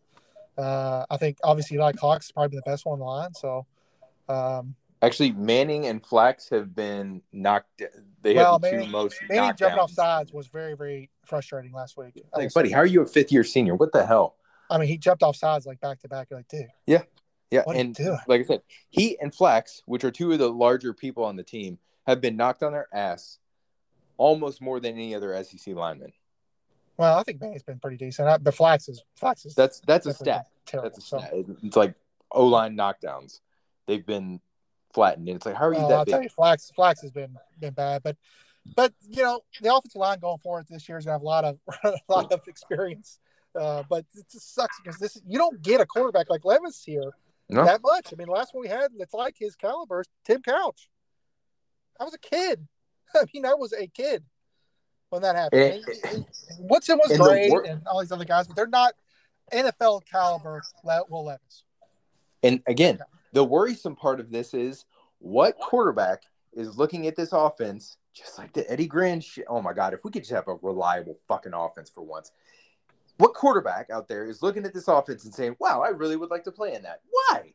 Uh, 0.58 1.06
I 1.10 1.18
think 1.18 1.38
obviously 1.44 1.78
Eli 1.78 1.94
Cox 1.94 2.28
is 2.28 2.32
probably 2.32 2.58
the 2.58 2.70
best 2.70 2.86
one 2.86 2.94
on 2.94 3.00
the 3.00 3.06
line. 3.06 3.34
So, 3.34 3.66
um, 4.30 4.76
actually, 5.04 5.32
Manning 5.34 5.86
and 5.86 6.04
Flax 6.04 6.50
have 6.50 6.76
been 6.76 7.22
knocked. 7.32 7.84
They 8.22 8.36
well, 8.36 8.54
have 8.54 8.62
the 8.62 8.72
Manning, 8.72 8.86
two 8.86 8.92
most. 8.92 9.16
Manning 9.30 9.56
jumping 9.58 9.80
off 9.80 9.92
sides 9.92 10.34
was 10.34 10.48
very 10.48 10.76
very 10.76 11.10
frustrating 11.26 11.74
last 11.74 11.98
week. 11.98 12.24
Like, 12.36 12.54
buddy, 12.54 12.72
how 12.72 12.80
are 12.80 12.86
you 12.86 13.02
a 13.02 13.06
fifth 13.06 13.32
year 13.32 13.44
senior? 13.44 13.76
What 13.76 13.92
the 13.92 14.06
hell? 14.06 14.36
I 14.70 14.78
mean, 14.78 14.88
he 14.88 14.98
jumped 14.98 15.24
off 15.24 15.36
sides 15.36 15.66
like 15.66 15.80
back 15.80 16.00
to 16.00 16.08
back. 16.08 16.30
You're 16.30 16.40
like, 16.40 16.48
dude. 16.48 16.68
Yeah. 16.88 17.04
Yeah. 17.52 17.64
and 17.68 17.96
like 18.28 18.42
I 18.42 18.44
said, 18.44 18.62
he 18.90 19.20
and 19.20 19.34
Flax, 19.34 19.84
which 19.86 20.04
are 20.04 20.10
two 20.10 20.32
of 20.32 20.40
the 20.40 20.50
larger 20.50 20.92
people 20.92 21.24
on 21.24 21.36
the 21.36 21.44
team, 21.44 21.78
have 22.08 22.20
been 22.20 22.36
knocked 22.36 22.64
on 22.64 22.72
their 22.72 22.88
ass 22.92 23.38
almost 24.18 24.62
more 24.62 24.80
than 24.80 24.94
any 24.94 25.14
other 25.14 25.42
SEC 25.44 25.76
lineman. 25.76 26.14
Well, 26.98 27.18
I 27.18 27.24
think 27.24 27.42
Manning's 27.42 27.64
been 27.64 27.80
pretty 27.80 27.98
decent. 27.98 28.44
But 28.44 28.56
Flax 28.56 28.90
is 28.90 29.04
Flax 29.16 29.46
is 29.46 29.56
that's 29.56 29.82
that's 29.82 30.06
a 30.06 30.14
stat. 30.14 30.48
Terrible, 30.66 30.90
that's 30.90 31.00
a 31.00 31.02
stat. 31.02 31.32
So. 31.32 31.58
It's 31.64 31.76
like 31.76 31.96
O 32.32 32.48
line 32.48 32.76
knockdowns. 32.76 33.40
They've 33.88 34.06
been 34.06 34.40
flattened, 34.94 35.28
and 35.28 35.36
it's 35.38 35.46
like, 35.46 35.56
how 35.56 35.66
are 35.66 35.74
you 35.74 35.80
well, 35.80 35.90
that 35.90 35.98
I'll 36.00 36.06
big? 36.06 36.14
tell 36.14 36.24
you, 36.24 36.30
Flax 36.30 36.72
Flax 36.76 37.02
has 37.02 37.12
been 37.12 37.36
been 37.60 37.74
bad, 37.74 38.04
but 38.04 38.18
but 38.76 38.94
you 39.08 39.24
know 39.24 39.42
the 39.62 39.74
offensive 39.74 40.00
line 40.00 40.20
going 40.20 40.38
forward 40.38 40.66
this 40.70 40.88
year 40.88 40.98
is 40.98 41.06
gonna 41.06 41.16
have 41.16 41.22
a 41.22 41.26
lot 41.26 41.46
of 41.46 41.60
a 41.84 41.94
lot 42.08 42.32
of 42.32 42.48
experience. 42.48 43.20
Uh, 43.60 43.84
but 43.88 44.06
it 44.16 44.26
just 44.32 44.56
sucks 44.56 44.80
because 44.84 45.00
this 45.00 45.22
you 45.28 45.38
don't 45.38 45.62
get 45.62 45.80
a 45.80 45.86
quarterback 45.86 46.30
like 46.30 46.44
Levis 46.44 46.84
here 46.84 47.12
no. 47.50 47.66
that 47.66 47.82
much. 47.84 48.08
I 48.12 48.16
mean, 48.16 48.28
the 48.28 48.34
last 48.34 48.54
one 48.54 48.62
we 48.64 48.68
had 48.68 48.92
that's 48.98 49.14
like 49.14 49.36
his 49.38 49.56
caliber 49.56 50.04
Tim 50.26 50.42
Couch. 50.42 50.90
I 52.00 52.04
was 52.04 52.14
a 52.14 52.20
kid. 52.20 52.68
I 53.16 53.26
mean, 53.34 53.46
I 53.46 53.54
was 53.54 53.74
a 53.74 53.88
kid 53.88 54.24
when 55.10 55.22
that 55.22 55.36
happened. 55.36 55.62
It, 55.62 55.84
it, 55.88 56.26
Woodson 56.60 56.98
was 56.98 57.18
great 57.18 57.52
wor- 57.52 57.64
and 57.64 57.82
all 57.86 58.00
these 58.00 58.12
other 58.12 58.26
guys, 58.26 58.48
but 58.48 58.56
they're 58.56 58.68
not 58.68 58.94
NFL 59.52 60.02
caliber 60.10 60.64
Will 60.84 61.26
Levis. 61.26 61.64
And 62.42 62.62
again, 62.66 62.96
okay. 62.96 63.04
The 63.34 63.44
worrisome 63.44 63.96
part 63.96 64.20
of 64.20 64.32
this 64.32 64.54
is 64.54 64.86
what 65.20 65.58
quarterback 65.58 66.24
is 66.54 66.78
looking 66.78 67.08
at 67.08 67.16
this 67.16 67.34
offense 67.34 67.98
just 68.14 68.38
like 68.38 68.54
the 68.54 68.70
Eddie 68.72 68.88
Gran 68.88 69.20
shit. 69.20 69.46
Oh 69.50 69.62
my 69.62 69.74
God, 69.74 69.94
if 69.94 70.04
we 70.04 70.12
could 70.12 70.22
just 70.22 70.34
have 70.34 70.48
a 70.48 70.56
reliable 70.62 71.18
fucking 71.28 71.54
offense 71.54 71.90
for 71.90 72.04
once. 72.04 72.32
What 73.18 73.34
quarterback 73.34 73.90
out 73.90 74.08
there 74.08 74.26
is 74.26 74.42
looking 74.42 74.66
at 74.66 74.74
this 74.74 74.88
offense 74.88 75.26
and 75.26 75.34
saying, 75.34 75.56
"Wow, 75.60 75.82
I 75.82 75.90
really 75.90 76.16
would 76.16 76.30
like 76.30 76.44
to 76.46 76.52
play 76.52 76.74
in 76.74 76.84
that"? 76.84 77.02
Why? 77.10 77.54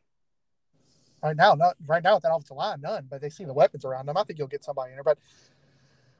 Right 1.23 1.35
now, 1.35 1.53
not 1.55 1.75
right 1.85 2.03
now 2.03 2.15
with 2.15 2.23
that 2.23 2.31
offensive 2.31 2.57
line, 2.57 2.81
none. 2.81 3.07
But 3.09 3.21
they 3.21 3.29
see 3.29 3.45
the 3.45 3.53
weapons 3.53 3.85
around 3.85 4.05
them. 4.05 4.17
I 4.17 4.23
think 4.23 4.39
you'll 4.39 4.47
get 4.47 4.63
somebody 4.63 4.91
in 4.91 4.97
there. 4.97 5.03
But 5.03 5.17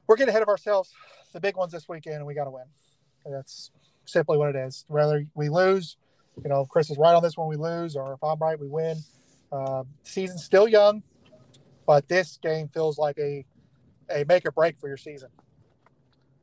we're 0.06 0.16
getting 0.16 0.30
ahead 0.30 0.42
of 0.42 0.48
ourselves. 0.48 0.92
The 1.32 1.40
big 1.40 1.56
ones 1.56 1.72
this 1.72 1.88
weekend, 1.88 2.16
and 2.16 2.26
we 2.26 2.34
got 2.34 2.44
to 2.44 2.50
win. 2.50 2.64
That's 3.24 3.70
simply 4.04 4.36
what 4.36 4.54
it 4.54 4.56
is. 4.56 4.84
Whether 4.88 5.26
we 5.34 5.48
lose, 5.48 5.96
you 6.42 6.50
know, 6.50 6.66
Chris 6.66 6.90
is 6.90 6.98
right 6.98 7.14
on 7.14 7.22
this 7.22 7.36
one. 7.36 7.48
We 7.48 7.56
lose, 7.56 7.96
or 7.96 8.14
if 8.14 8.22
I'm 8.22 8.38
right, 8.38 8.58
we 8.58 8.68
win. 8.68 8.98
Uh, 9.52 9.84
season's 10.02 10.44
still 10.44 10.68
young, 10.68 11.02
but 11.86 12.08
this 12.08 12.38
game 12.42 12.68
feels 12.68 12.98
like 12.98 13.18
a 13.18 13.44
a 14.10 14.24
make 14.28 14.44
or 14.46 14.50
break 14.50 14.78
for 14.80 14.88
your 14.88 14.96
season 14.96 15.28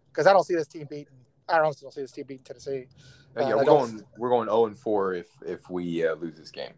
because 0.09 0.25
I 0.27 0.33
don't 0.33 0.43
see 0.45 0.55
this 0.55 0.67
team 0.67 0.87
beating 0.89 1.07
I 1.49 1.59
honestly 1.59 1.85
don't 1.85 1.93
see 1.93 2.01
this 2.01 2.11
team 2.11 2.25
beating 2.27 2.43
Tennessee. 2.43 2.87
Uh, 3.35 3.41
yeah, 3.41 3.53
Uh, 3.53 3.57
we're 3.57 3.65
going 3.65 4.03
we're 4.17 4.29
going 4.29 4.47
zero 4.47 4.65
and 4.65 4.77
four 4.77 5.13
if 5.13 5.27
if 5.45 5.69
we 5.69 6.05
uh, 6.05 6.15
lose 6.15 6.35
this 6.35 6.51
game. 6.51 6.73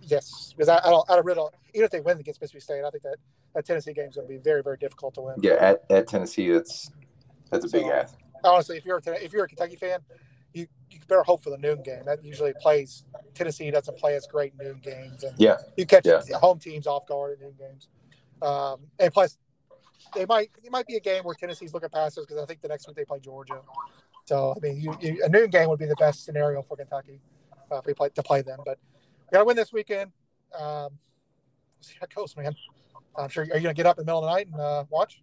Yes, 0.00 0.54
because 0.56 0.68
I, 0.68 0.78
I 0.78 0.90
don't. 0.90 1.10
I 1.10 1.16
don't 1.16 1.26
really. 1.26 1.36
Don't, 1.36 1.54
even 1.74 1.84
if 1.84 1.90
they 1.90 2.00
win 2.00 2.18
against 2.18 2.40
Mississippi 2.40 2.60
State, 2.60 2.84
I 2.84 2.90
think 2.90 3.02
that 3.02 3.16
that 3.54 3.66
Tennessee 3.66 3.92
game 3.92 4.08
is 4.08 4.14
going 4.16 4.28
to 4.28 4.32
be 4.32 4.38
very, 4.38 4.62
very 4.62 4.76
difficult 4.76 5.14
to 5.14 5.22
win. 5.22 5.36
Yeah, 5.40 5.54
at, 5.54 5.84
at 5.90 6.06
Tennessee, 6.06 6.50
that's 6.50 6.90
that's 7.50 7.64
a 7.64 7.68
big 7.68 7.82
So- 7.82 7.92
ask. 7.92 8.14
Honestly, 8.44 8.76
if 8.76 8.84
you're 8.84 8.98
a, 9.04 9.24
if 9.24 9.32
you're 9.32 9.44
a 9.44 9.48
Kentucky 9.48 9.76
fan, 9.76 9.98
you 10.56 10.66
you 10.90 10.98
better 11.08 11.22
hope 11.22 11.42
for 11.42 11.50
the 11.50 11.58
noon 11.58 11.82
game. 11.82 12.02
That 12.06 12.24
usually 12.24 12.54
plays. 12.60 13.04
Tennessee 13.34 13.70
doesn't 13.70 13.96
play 13.98 14.14
as 14.16 14.26
great 14.26 14.54
noon 14.58 14.80
games, 14.82 15.22
and 15.22 15.34
Yeah, 15.38 15.58
you 15.76 15.84
catch 15.84 16.06
Yeah. 16.06 16.20
home 16.38 16.58
teams 16.58 16.86
off 16.86 17.06
guard 17.06 17.34
in 17.38 17.46
noon 17.46 17.54
games. 17.58 17.88
Um, 18.40 18.80
and 18.98 19.12
plus, 19.12 19.36
they 20.14 20.24
might 20.26 20.50
it 20.64 20.70
might 20.72 20.86
be 20.86 20.96
a 20.96 21.00
game 21.00 21.24
where 21.24 21.34
Tennessee's 21.34 21.74
looking 21.74 21.90
past 21.90 22.16
us 22.18 22.24
because 22.24 22.42
I 22.42 22.46
think 22.46 22.62
the 22.62 22.68
next 22.68 22.86
week 22.86 22.96
they 22.96 23.04
play 23.04 23.20
Georgia. 23.20 23.60
So 24.24 24.54
I 24.56 24.60
mean, 24.60 24.80
you, 24.80 24.96
you, 25.00 25.22
a 25.24 25.28
noon 25.28 25.50
game 25.50 25.68
would 25.68 25.78
be 25.78 25.86
the 25.86 25.96
best 25.96 26.24
scenario 26.24 26.62
for 26.62 26.76
Kentucky 26.76 27.20
uh, 27.70 27.78
if 27.78 27.86
we 27.86 27.92
play 27.94 28.08
to 28.08 28.22
play 28.22 28.42
them. 28.42 28.60
But 28.64 28.78
we 29.30 29.34
got 29.34 29.40
to 29.40 29.44
win 29.44 29.56
this 29.56 29.72
weekend. 29.72 30.12
Um, 30.58 30.98
see 31.80 31.94
how 32.00 32.04
it 32.04 32.14
goes, 32.14 32.36
man. 32.36 32.54
I'm 33.16 33.28
sure. 33.28 33.44
Are 33.44 33.56
you 33.56 33.62
gonna 33.62 33.74
get 33.74 33.86
up 33.86 33.98
in 33.98 34.02
the 34.04 34.06
middle 34.10 34.24
of 34.24 34.30
the 34.30 34.34
night 34.34 34.46
and 34.48 34.60
uh, 34.60 34.84
watch? 34.90 35.22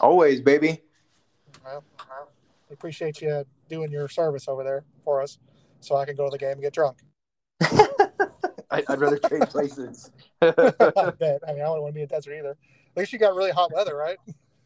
always, 0.00 0.40
baby. 0.40 0.82
Well, 1.64 1.84
we 2.68 2.74
appreciate 2.74 3.20
you 3.20 3.44
doing 3.68 3.90
your 3.90 4.08
service 4.08 4.48
over 4.48 4.64
there 4.64 4.84
for 5.04 5.22
us, 5.22 5.38
so 5.80 5.96
I 5.96 6.04
can 6.04 6.16
go 6.16 6.24
to 6.24 6.30
the 6.30 6.38
game 6.38 6.52
and 6.52 6.62
get 6.62 6.72
drunk. 6.72 6.98
I, 7.62 8.82
I'd 8.88 8.98
rather 9.00 9.18
trade 9.18 9.48
places. 9.48 10.10
I 10.42 10.50
bet. 10.50 11.40
I 11.46 11.52
mean, 11.52 11.60
I 11.62 11.64
don't 11.66 11.82
want 11.82 11.92
to 11.92 11.94
be 11.94 12.02
in 12.02 12.08
desert 12.08 12.36
either. 12.38 12.50
At 12.50 12.96
least 12.96 13.12
you 13.12 13.18
got 13.18 13.34
really 13.34 13.50
hot 13.52 13.72
weather, 13.72 13.96
right? 13.96 14.18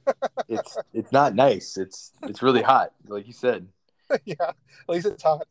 it's 0.49 0.79
it's 0.95 1.13
not 1.13 1.35
nice. 1.35 1.77
It's 1.77 2.13
it's 2.23 2.43
really 2.43 2.63
hot, 2.63 2.93
like 3.07 3.27
you 3.27 3.33
said. 3.33 3.67
yeah. 4.25 4.35
At 4.41 4.55
least 4.89 5.07
it's 5.07 5.23
hot. 5.23 5.47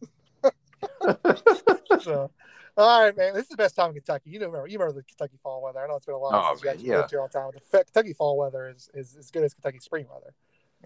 so, 2.01 2.31
all 2.77 3.03
right, 3.03 3.15
man. 3.15 3.33
This 3.33 3.43
is 3.43 3.49
the 3.49 3.57
best 3.57 3.75
time 3.75 3.89
in 3.89 3.95
Kentucky. 3.95 4.29
You 4.31 4.39
know, 4.39 4.47
remember, 4.47 4.67
you 4.67 4.79
remember 4.79 4.99
the 4.99 5.03
Kentucky 5.03 5.37
fall 5.43 5.61
weather. 5.61 5.79
I 5.79 5.87
know 5.87 5.95
it's 5.95 6.05
been 6.05 6.15
a 6.15 6.19
while 6.19 6.31
Oh, 6.33 6.55
since 6.55 6.63
you 6.63 6.67
man, 6.69 6.75
guys 6.77 6.85
yeah. 6.85 6.97
lived 6.97 7.09
here 7.11 7.19
all 7.21 7.27
the 7.27 7.33
time. 7.39 7.49
The 7.53 7.83
Kentucky 7.83 8.13
fall 8.13 8.37
weather 8.37 8.73
is, 8.75 8.89
is 8.93 9.15
as 9.17 9.29
good 9.31 9.43
as 9.43 9.53
Kentucky 9.53 9.79
spring 9.79 10.05
weather. 10.11 10.33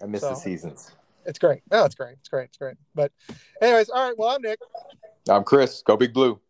I 0.02 0.06
miss 0.06 0.20
So- 0.20 0.30
the 0.30 0.34
seasons. 0.36 0.92
It's 1.26 1.38
great. 1.38 1.62
No, 1.70 1.84
it's 1.84 1.94
great. 1.94 2.16
It's 2.20 2.28
great. 2.28 2.44
It's 2.44 2.58
great. 2.58 2.76
But, 2.94 3.12
anyways, 3.60 3.90
all 3.90 4.08
right. 4.08 4.16
Well, 4.16 4.30
I'm 4.30 4.42
Nick. 4.42 4.58
I'm 5.28 5.44
Chris. 5.44 5.82
Go 5.82 5.96
Big 5.96 6.12
Blue. 6.12 6.40